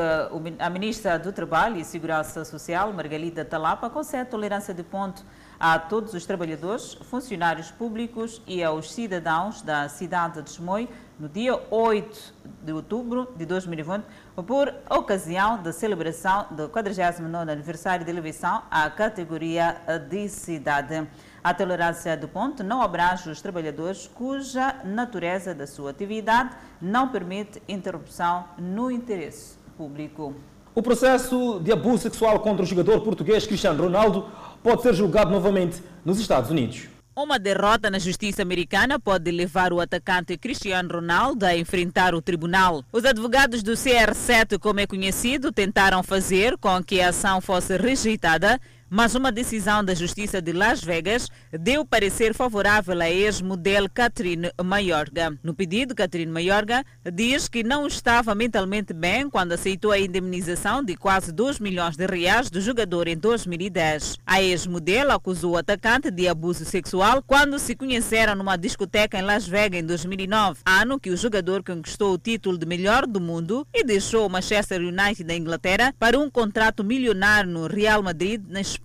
a 0.56 0.70
ministra 0.70 1.18
do 1.18 1.32
Trabalho 1.32 1.78
e 1.78 1.84
Segurança 1.84 2.44
Social, 2.44 2.92
Margalida 2.92 3.44
Talapa, 3.44 3.90
concede 3.90 4.30
tolerância 4.30 4.72
de 4.72 4.84
ponto 4.84 5.24
a 5.58 5.78
todos 5.78 6.14
os 6.14 6.26
trabalhadores, 6.26 6.94
funcionários 6.94 7.70
públicos 7.70 8.42
e 8.46 8.62
aos 8.62 8.92
cidadãos 8.92 9.62
da 9.62 9.88
cidade 9.88 10.42
de 10.42 10.50
Chimoio 10.50 10.88
no 11.18 11.28
dia 11.28 11.58
8 11.70 12.34
de 12.62 12.72
outubro 12.72 13.28
de 13.36 13.46
2020, 13.46 14.04
por 14.46 14.72
ocasião 14.90 15.62
da 15.62 15.72
celebração 15.72 16.46
do 16.50 16.68
49º 16.68 17.50
aniversário 17.50 18.04
de 18.04 18.10
eleição 18.10 18.62
à 18.70 18.90
categoria 18.90 19.80
de 20.10 20.28
cidade. 20.28 21.06
A 21.42 21.54
tolerância 21.54 22.16
do 22.16 22.28
ponto 22.28 22.62
não 22.62 22.82
abrange 22.82 23.30
os 23.30 23.40
trabalhadores 23.40 24.10
cuja 24.12 24.76
natureza 24.84 25.54
da 25.54 25.66
sua 25.66 25.90
atividade 25.90 26.50
não 26.82 27.08
permite 27.08 27.62
interrupção 27.68 28.44
no 28.58 28.90
interesse 28.90 29.56
público. 29.76 30.34
O 30.74 30.82
processo 30.82 31.58
de 31.60 31.72
abuso 31.72 32.02
sexual 32.02 32.40
contra 32.40 32.62
o 32.62 32.66
jogador 32.66 33.00
português 33.00 33.46
Cristiano 33.46 33.84
Ronaldo 33.84 34.28
pode 34.66 34.82
ser 34.82 34.94
julgado 34.94 35.30
novamente 35.30 35.80
nos 36.04 36.18
Estados 36.18 36.50
Unidos. 36.50 36.88
Uma 37.14 37.38
derrota 37.38 37.88
na 37.88 38.00
justiça 38.00 38.42
americana 38.42 38.98
pode 38.98 39.30
levar 39.30 39.72
o 39.72 39.80
atacante 39.80 40.36
Cristiano 40.36 40.92
Ronaldo 40.92 41.46
a 41.46 41.56
enfrentar 41.56 42.16
o 42.16 42.20
tribunal. 42.20 42.84
Os 42.92 43.04
advogados 43.04 43.62
do 43.62 43.74
CR7, 43.74 44.58
como 44.58 44.80
é 44.80 44.86
conhecido, 44.88 45.52
tentaram 45.52 46.02
fazer 46.02 46.58
com 46.58 46.82
que 46.82 47.00
a 47.00 47.10
ação 47.10 47.40
fosse 47.40 47.76
rejeitada 47.76 48.60
mas 48.88 49.14
uma 49.14 49.32
decisão 49.32 49.84
da 49.84 49.94
Justiça 49.94 50.40
de 50.40 50.52
Las 50.52 50.82
Vegas 50.82 51.28
deu 51.50 51.84
parecer 51.84 52.34
favorável 52.34 53.00
à 53.00 53.10
ex-modelo 53.10 53.88
Catherine 53.90 54.50
Mayorga. 54.62 55.36
No 55.42 55.54
pedido, 55.54 55.94
Catherine 55.94 56.30
Mayorga 56.30 56.84
diz 57.12 57.48
que 57.48 57.64
não 57.64 57.86
estava 57.86 58.34
mentalmente 58.34 58.92
bem 58.92 59.28
quando 59.28 59.52
aceitou 59.52 59.90
a 59.90 59.98
indemnização 59.98 60.84
de 60.84 60.96
quase 60.96 61.32
2 61.32 61.58
milhões 61.58 61.96
de 61.96 62.06
reais 62.06 62.50
do 62.50 62.60
jogador 62.60 63.08
em 63.08 63.16
2010. 63.16 64.18
A 64.26 64.42
ex-modelo 64.42 65.12
acusou 65.12 65.54
o 65.54 65.56
atacante 65.56 66.10
de 66.10 66.28
abuso 66.28 66.64
sexual 66.64 67.22
quando 67.26 67.58
se 67.58 67.74
conheceram 67.74 68.34
numa 68.34 68.56
discoteca 68.56 69.18
em 69.18 69.22
Las 69.22 69.46
Vegas 69.46 69.80
em 69.80 69.84
2009, 69.84 70.60
ano 70.64 71.00
que 71.00 71.10
o 71.10 71.16
jogador 71.16 71.62
conquistou 71.62 72.12
o 72.14 72.18
título 72.18 72.58
de 72.58 72.66
melhor 72.66 73.06
do 73.06 73.20
mundo 73.20 73.66
e 73.74 73.82
deixou 73.82 74.26
o 74.26 74.30
Manchester 74.30 74.80
United 74.80 75.24
da 75.24 75.34
Inglaterra 75.34 75.94
para 75.98 76.18
um 76.18 76.30
contrato 76.30 76.84
milionário 76.84 77.50
no 77.50 77.66
Real 77.66 78.02
Madrid 78.02 78.42
na. 78.48 78.75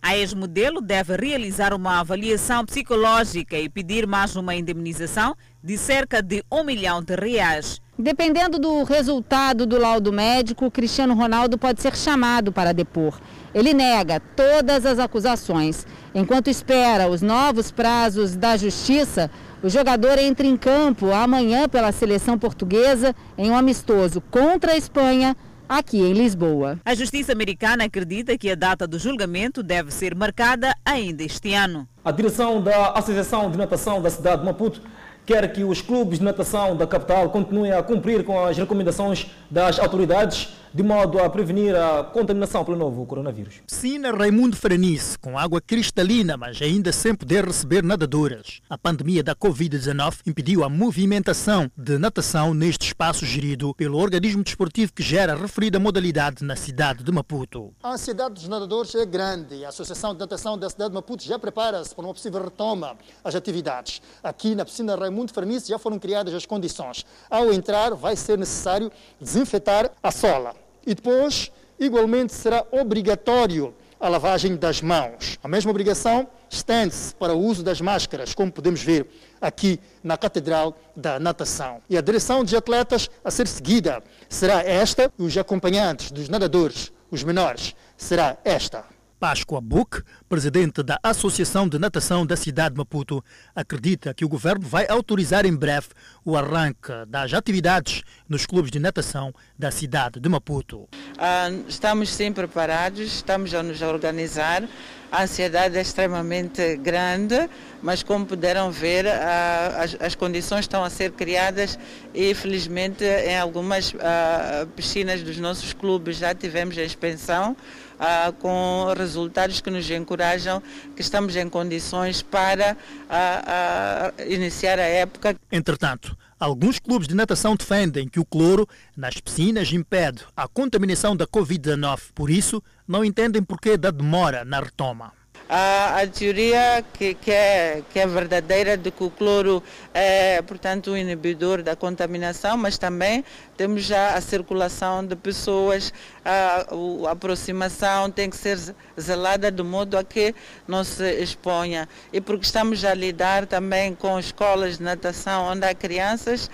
A 0.00 0.16
ex-modelo 0.16 0.80
deve 0.80 1.16
realizar 1.16 1.74
uma 1.74 2.00
avaliação 2.00 2.64
psicológica 2.64 3.58
e 3.58 3.68
pedir 3.68 4.06
mais 4.06 4.36
uma 4.36 4.54
indemnização 4.54 5.36
de 5.62 5.76
cerca 5.76 6.22
de 6.22 6.44
um 6.50 6.64
milhão 6.64 7.02
de 7.02 7.14
reais. 7.14 7.80
Dependendo 7.98 8.58
do 8.58 8.82
resultado 8.84 9.66
do 9.66 9.78
laudo 9.78 10.12
médico, 10.12 10.70
Cristiano 10.70 11.14
Ronaldo 11.14 11.58
pode 11.58 11.82
ser 11.82 11.94
chamado 11.94 12.50
para 12.50 12.72
depor. 12.72 13.20
Ele 13.54 13.74
nega 13.74 14.18
todas 14.34 14.86
as 14.86 14.98
acusações. 14.98 15.86
Enquanto 16.14 16.48
espera 16.48 17.08
os 17.08 17.20
novos 17.20 17.70
prazos 17.70 18.34
da 18.34 18.56
justiça, 18.56 19.30
o 19.62 19.68
jogador 19.68 20.18
entra 20.18 20.46
em 20.46 20.56
campo 20.56 21.12
amanhã 21.12 21.68
pela 21.68 21.92
seleção 21.92 22.38
portuguesa 22.38 23.14
em 23.36 23.50
um 23.50 23.56
amistoso 23.56 24.20
contra 24.30 24.72
a 24.72 24.76
Espanha 24.76 25.36
aqui 25.78 25.98
em 25.98 26.12
Lisboa. 26.12 26.78
A 26.84 26.94
justiça 26.94 27.32
americana 27.32 27.84
acredita 27.84 28.36
que 28.36 28.50
a 28.50 28.54
data 28.54 28.86
do 28.86 28.98
julgamento 28.98 29.62
deve 29.62 29.90
ser 29.90 30.14
marcada 30.14 30.74
ainda 30.84 31.22
este 31.22 31.54
ano. 31.54 31.88
A 32.04 32.10
direção 32.10 32.62
da 32.62 32.90
Associação 32.92 33.50
de 33.50 33.56
Natação 33.56 34.00
da 34.00 34.10
cidade 34.10 34.40
de 34.40 34.46
Maputo 34.46 34.82
quer 35.24 35.52
que 35.52 35.62
os 35.62 35.80
clubes 35.80 36.18
de 36.18 36.24
natação 36.24 36.76
da 36.76 36.86
capital 36.86 37.30
continuem 37.30 37.72
a 37.72 37.82
cumprir 37.82 38.24
com 38.24 38.44
as 38.44 38.56
recomendações 38.56 39.26
das 39.50 39.78
autoridades 39.78 40.48
de 40.74 40.82
modo 40.82 41.18
a 41.18 41.28
prevenir 41.28 41.74
a 41.76 42.02
contaminação 42.02 42.64
pelo 42.64 42.76
novo 42.76 43.04
coronavírus. 43.04 43.60
Piscina 43.66 44.10
Raimundo 44.10 44.56
Franice, 44.56 45.18
com 45.18 45.38
água 45.38 45.60
cristalina, 45.60 46.36
mas 46.36 46.62
ainda 46.62 46.92
sem 46.92 47.14
poder 47.14 47.44
receber 47.44 47.82
nadadoras. 47.82 48.60
A 48.70 48.78
pandemia 48.78 49.22
da 49.22 49.36
Covid-19 49.36 50.20
impediu 50.26 50.64
a 50.64 50.68
movimentação 50.68 51.70
de 51.76 51.98
natação 51.98 52.54
neste 52.54 52.86
espaço 52.86 53.26
gerido 53.26 53.74
pelo 53.74 53.98
organismo 53.98 54.42
desportivo 54.42 54.92
que 54.92 55.02
gera 55.02 55.34
a 55.34 55.36
referida 55.36 55.78
modalidade 55.78 56.42
na 56.42 56.56
cidade 56.56 57.04
de 57.04 57.12
Maputo. 57.12 57.74
A 57.82 57.92
ansiedade 57.92 58.34
dos 58.34 58.48
nadadores 58.48 58.94
é 58.94 59.04
grande. 59.04 59.64
A 59.64 59.68
Associação 59.68 60.14
de 60.14 60.20
Natação 60.20 60.56
da 60.56 60.70
cidade 60.70 60.90
de 60.90 60.94
Maputo 60.94 61.24
já 61.24 61.38
prepara-se 61.38 61.94
para 61.94 62.04
uma 62.04 62.14
possível 62.14 62.42
retoma 62.42 62.96
às 63.22 63.34
atividades. 63.34 64.00
Aqui 64.22 64.54
na 64.54 64.64
piscina 64.64 64.96
Raimundo 64.96 65.32
Franice 65.34 65.68
já 65.68 65.78
foram 65.78 65.98
criadas 65.98 66.32
as 66.32 66.46
condições. 66.46 67.04
Ao 67.28 67.52
entrar, 67.52 67.94
vai 67.94 68.16
ser 68.16 68.38
necessário 68.38 68.90
desinfetar 69.20 69.90
a 70.02 70.10
sola. 70.10 70.61
E 70.86 70.94
depois, 70.94 71.50
igualmente, 71.78 72.32
será 72.32 72.64
obrigatório 72.70 73.74
a 74.02 74.08
lavagem 74.08 74.56
das 74.56 74.82
mãos. 74.82 75.38
A 75.44 75.46
mesma 75.46 75.70
obrigação 75.70 76.28
estende-se 76.50 77.14
para 77.14 77.34
o 77.34 77.38
uso 77.38 77.62
das 77.62 77.80
máscaras, 77.80 78.34
como 78.34 78.50
podemos 78.50 78.82
ver 78.82 79.06
aqui 79.40 79.78
na 80.02 80.16
Catedral 80.16 80.76
da 80.96 81.20
Natação. 81.20 81.80
E 81.88 81.96
a 81.96 82.00
direção 82.00 82.42
de 82.42 82.56
atletas 82.56 83.08
a 83.24 83.30
ser 83.30 83.46
seguida 83.46 84.02
será 84.28 84.60
esta, 84.60 85.10
e 85.16 85.22
os 85.22 85.38
acompanhantes 85.38 86.10
dos 86.10 86.28
nadadores, 86.28 86.92
os 87.12 87.22
menores, 87.22 87.76
será 87.96 88.36
esta. 88.44 88.84
Páscoa 89.22 89.60
Buc, 89.60 90.02
presidente 90.28 90.82
da 90.82 90.98
Associação 91.00 91.68
de 91.68 91.78
Natação 91.78 92.26
da 92.26 92.34
cidade 92.34 92.74
de 92.74 92.78
Maputo, 92.78 93.24
acredita 93.54 94.12
que 94.12 94.24
o 94.24 94.28
governo 94.28 94.66
vai 94.66 94.84
autorizar 94.88 95.46
em 95.46 95.54
breve 95.54 95.90
o 96.24 96.36
arranque 96.36 96.90
das 97.06 97.32
atividades 97.32 98.02
nos 98.28 98.46
clubes 98.46 98.72
de 98.72 98.80
natação 98.80 99.32
da 99.56 99.70
cidade 99.70 100.18
de 100.18 100.28
Maputo. 100.28 100.88
Ah, 101.16 101.48
estamos 101.68 102.12
sim 102.12 102.32
preparados, 102.32 102.98
estamos 102.98 103.54
a 103.54 103.62
nos 103.62 103.80
organizar. 103.80 104.68
A 105.12 105.22
ansiedade 105.22 105.76
é 105.76 105.82
extremamente 105.82 106.76
grande, 106.78 107.48
mas 107.80 108.02
como 108.02 108.26
puderam 108.26 108.72
ver, 108.72 109.06
ah, 109.06 109.84
as, 110.00 110.16
condições 110.16 110.62
estão 110.62 110.82
a 110.82 110.90
ser 110.90 111.12
criadas 111.12 111.78
e 112.12 112.34
felizmente 112.34 113.04
em 113.04 113.38
algumas 113.38 113.94
ah, 114.00 114.66
piscinas 114.74 115.22
dos 115.22 115.38
nossos 115.38 115.72
clubes 115.72 116.16
já 116.16 116.34
tivemos 116.34 116.76
a 116.76 116.82
expansão. 116.82 117.56
Ah, 117.98 118.32
com 118.38 118.92
resultados 118.96 119.60
que 119.60 119.70
nos 119.70 119.88
encorajam 119.90 120.62
que 120.96 121.02
estamos 121.02 121.36
em 121.36 121.48
condições 121.48 122.22
para 122.22 122.76
ah, 123.08 124.12
ah, 124.18 124.24
iniciar 124.24 124.78
a 124.78 124.82
época. 124.82 125.36
Entretanto, 125.50 126.16
alguns 126.38 126.78
clubes 126.78 127.06
de 127.06 127.14
natação 127.14 127.54
defendem 127.54 128.08
que 128.08 128.18
o 128.18 128.24
cloro 128.24 128.68
nas 128.96 129.20
piscinas 129.20 129.72
impede 129.72 130.24
a 130.36 130.48
contaminação 130.48 131.14
da 131.16 131.26
Covid-19. 131.26 132.00
Por 132.14 132.30
isso, 132.30 132.62
não 132.86 133.04
entendem 133.04 133.42
porquê 133.42 133.76
da 133.76 133.90
demora 133.90 134.44
na 134.44 134.60
retoma. 134.60 135.12
A, 135.48 136.00
a, 136.00 136.06
teoria 136.06 136.84
que, 136.92 137.14
que, 137.14 137.30
é, 137.30 137.82
que 137.92 137.98
é 137.98 138.06
verdadeira 138.06 138.76
de 138.76 138.90
que 138.90 139.04
o 139.04 139.10
cloro 139.10 139.62
é, 139.92 140.40
portanto, 140.42 140.92
um 140.92 140.96
inibidor 140.96 141.62
da 141.62 141.76
contaminação, 141.76 142.56
mas 142.56 142.78
também 142.78 143.24
temos 143.56 143.84
já 143.84 144.14
a 144.14 144.20
circulação 144.20 145.04
de 145.04 145.14
pessoas, 145.14 145.92
a, 146.24 146.66
a 147.08 147.12
aproximação 147.12 148.10
tem 148.10 148.30
que 148.30 148.36
ser 148.36 148.58
zelada 148.98 149.50
de 149.50 149.62
modo 149.62 149.98
a 149.98 150.04
que 150.04 150.34
não 150.66 150.84
se 150.84 151.10
exponha. 151.20 151.88
E 152.12 152.20
porque 152.20 152.44
estamos 152.44 152.84
a 152.84 152.94
lidar 152.94 153.46
também 153.46 153.94
com 153.94 154.18
escolas 154.18 154.78
de 154.78 154.84
natação 154.84 155.44
onde 155.44 155.66
há 155.66 155.74
crianças, 155.74 156.50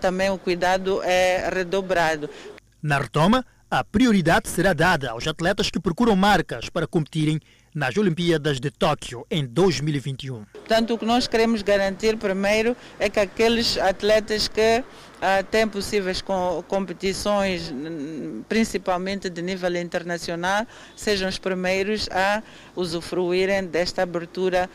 também 0.00 0.30
o 0.30 0.38
cuidado 0.38 1.02
é 1.02 1.50
redobrado. 1.52 2.28
Na 2.82 2.98
retoma, 2.98 3.44
a 3.70 3.84
prioridade 3.84 4.48
será 4.48 4.72
dada 4.72 5.10
aos 5.10 5.26
atletas 5.26 5.70
que 5.70 5.78
procuram 5.78 6.16
marcas 6.16 6.68
para 6.68 6.86
competirem 6.86 7.40
nas 7.74 7.96
Olimpíadas 7.96 8.60
de 8.60 8.70
Tóquio 8.70 9.26
em 9.30 9.46
2021. 9.46 10.44
Portanto, 10.52 10.94
o 10.94 10.98
que 10.98 11.04
nós 11.04 11.26
queremos 11.26 11.62
garantir 11.62 12.16
primeiro 12.16 12.76
é 12.98 13.08
que 13.08 13.20
aqueles 13.20 13.78
atletas 13.78 14.48
que 14.48 14.82
têm 15.50 15.68
possíveis 15.68 16.22
competições, 16.66 17.72
principalmente 18.48 19.28
de 19.28 19.42
nível 19.42 19.74
internacional, 19.76 20.66
sejam 20.96 21.28
os 21.28 21.38
primeiros 21.38 22.08
a 22.10 22.42
usufruírem 22.74 23.64
desta 23.64 24.02
abertura 24.02 24.68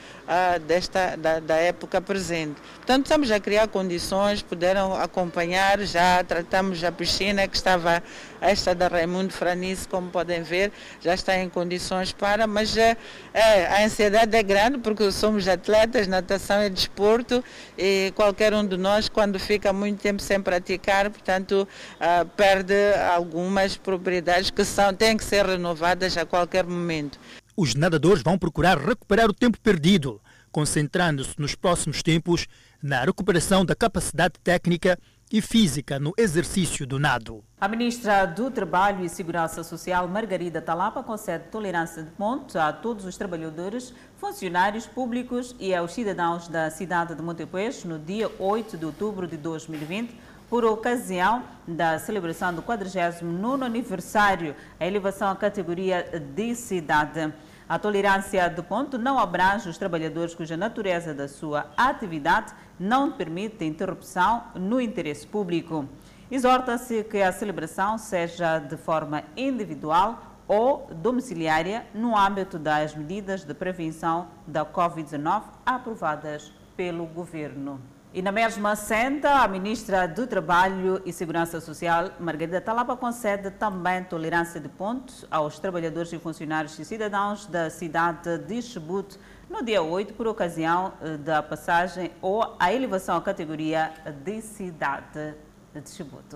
desta, 0.67 1.15
da, 1.15 1.39
da, 1.39 1.55
época 1.55 2.01
presente. 2.01 2.61
Portanto, 2.77 3.05
estamos 3.05 3.31
a 3.31 3.39
criar 3.39 3.67
condições, 3.67 4.41
puderam 4.41 4.93
acompanhar, 4.93 5.79
já 5.81 6.23
tratamos 6.23 6.83
a 6.83 6.91
piscina 6.91 7.47
que 7.47 7.55
estava, 7.55 8.01
esta 8.41 8.73
da 8.75 8.87
Raimundo 8.87 9.33
Franice, 9.33 9.87
como 9.87 10.09
podem 10.09 10.43
ver, 10.43 10.71
já 11.01 11.13
está 11.13 11.37
em 11.37 11.49
condições 11.49 12.11
para, 12.11 12.47
mas 12.47 12.75
é, 12.77 12.97
a 13.33 13.83
ansiedade 13.83 14.35
é 14.35 14.43
grande 14.43 14.79
porque 14.79 15.11
somos 15.11 15.47
atletas, 15.47 16.07
natação 16.07 16.57
é 16.57 16.69
desporto 16.69 17.43
e 17.77 18.11
qualquer 18.15 18.53
um 18.53 18.65
de 18.65 18.77
nós, 18.77 19.09
quando 19.09 19.39
fica 19.39 19.71
muito 19.71 20.01
tempo 20.01 20.21
sem 20.21 20.34
praticar, 20.41 21.09
portanto, 21.09 21.67
uh, 21.95 22.25
perde 22.36 22.93
algumas 23.13 23.77
propriedades 23.77 24.49
que 24.49 24.63
são, 24.63 24.93
têm 24.93 25.17
que 25.17 25.23
ser 25.23 25.45
renovadas 25.45 26.17
a 26.17 26.25
qualquer 26.25 26.65
momento. 26.65 27.19
Os 27.55 27.75
nadadores 27.75 28.21
vão 28.21 28.38
procurar 28.38 28.77
recuperar 28.77 29.29
o 29.29 29.33
tempo 29.33 29.59
perdido, 29.59 30.21
concentrando-se 30.51 31.33
nos 31.38 31.55
próximos 31.55 32.03
tempos 32.03 32.47
na 32.81 33.03
recuperação 33.03 33.65
da 33.65 33.75
capacidade 33.75 34.36
técnica 34.43 34.99
e 35.32 35.41
física 35.41 35.99
no 35.99 36.13
exercício 36.17 36.86
do 36.86 36.99
nado. 36.99 37.43
A 37.59 37.67
ministra 37.67 38.26
do 38.26 38.51
Trabalho 38.51 39.03
e 39.03 39.09
Segurança 39.09 39.63
Social, 39.63 40.07
Margarida 40.07 40.61
Talapa, 40.61 41.01
concede 41.01 41.45
tolerância 41.51 42.03
de 42.03 42.11
ponto 42.11 42.57
a 42.59 42.71
todos 42.71 43.05
os 43.05 43.17
trabalhadores, 43.17 43.93
funcionários 44.17 44.86
públicos 44.86 45.55
e 45.59 45.73
aos 45.73 45.93
cidadãos 45.93 46.47
da 46.47 46.69
cidade 46.69 47.15
de 47.15 47.21
Montepuez 47.21 47.84
no 47.84 47.97
dia 47.97 48.30
8 48.39 48.78
de 48.78 48.86
outubro 48.86 49.28
de 49.28 49.38
2020, 49.38 50.15
por 50.49 50.63
ocasião 50.63 51.43
da 51.67 51.97
celebração 51.97 52.53
do 52.53 52.61
49º 52.61 53.65
aniversário, 53.65 54.55
a 54.80 54.86
elevação 54.86 55.30
à 55.30 55.36
categoria 55.36 56.03
de 56.36 56.53
cidade. 56.53 57.34
A 57.67 57.80
tolerância 57.80 58.47
de 58.47 58.61
ponto 58.61 58.95
não 58.95 59.17
abrange 59.17 59.67
os 59.67 59.76
trabalhadores 59.76 60.36
cuja 60.36 60.55
natureza 60.55 61.15
da 61.15 61.28
sua 61.28 61.65
atividade 61.76 62.53
não 62.80 63.11
permite 63.11 63.63
interrupção 63.63 64.43
no 64.55 64.82
interesse 64.82 65.26
público. 65.26 65.88
Exorta-se 66.30 67.03
que 67.03 67.21
a 67.21 67.32
celebração 67.32 67.97
seja 67.97 68.59
de 68.59 68.78
forma 68.78 69.23
individual 69.38 70.36
ou 70.47 70.88
domiciliária 70.91 71.86
no 71.93 72.17
âmbito 72.17 72.59
das 72.59 72.95
medidas 72.95 73.43
de 73.43 73.53
prevenção 73.53 74.28
da 74.45 74.65
Covid-19 74.65 75.43
aprovadas 75.65 76.51
pelo 76.76 77.05
Governo. 77.05 77.80
E 78.13 78.21
na 78.21 78.32
mesma 78.32 78.78
senda, 78.78 79.41
a 79.41 79.47
ministra 79.47 80.07
do 80.07 80.26
Trabalho 80.26 81.01
e 81.05 81.11
Segurança 81.11 81.59
Social, 81.59 82.11
Margarida 82.17 82.61
Talaba, 82.61 82.95
concede 82.95 83.51
também 83.51 84.05
tolerância 84.05 84.57
de 84.57 84.69
pontos 84.69 85.26
aos 85.30 85.59
trabalhadores 85.59 86.13
e 86.13 86.17
funcionários 86.17 86.80
e 86.80 86.86
cidadãos 86.86 87.45
da 87.45 87.69
cidade 87.69 88.38
de 88.38 88.61
Chubut 88.61 89.19
no 89.55 89.63
dia 89.63 89.81
8, 89.81 90.13
por 90.15 90.27
ocasião 90.27 90.91
eh, 91.01 91.15
da 91.15 91.41
passagem 91.41 92.11
ou 92.21 92.55
a 92.59 92.73
elevação 92.73 93.15
à 93.15 93.21
categoria 93.21 93.93
de 94.23 94.41
cidade 94.41 95.33
de 95.73 95.89
Chubut. 95.89 96.35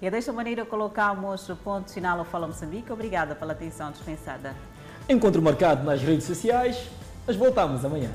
E 0.00 0.08
desta 0.08 0.32
maneira 0.32 0.64
colocamos 0.64 1.48
o 1.48 1.56
ponto 1.56 1.90
final 1.90 2.20
ao 2.20 2.24
Fala 2.24 2.46
Moçambique. 2.46 2.92
Obrigada 2.92 3.34
pela 3.34 3.52
atenção 3.52 3.90
dispensada. 3.90 4.54
Encontro 5.08 5.42
marcado 5.42 5.84
nas 5.84 6.00
redes 6.00 6.24
sociais. 6.24 6.88
Nós 7.26 7.36
voltamos 7.36 7.84
amanhã. 7.84 8.10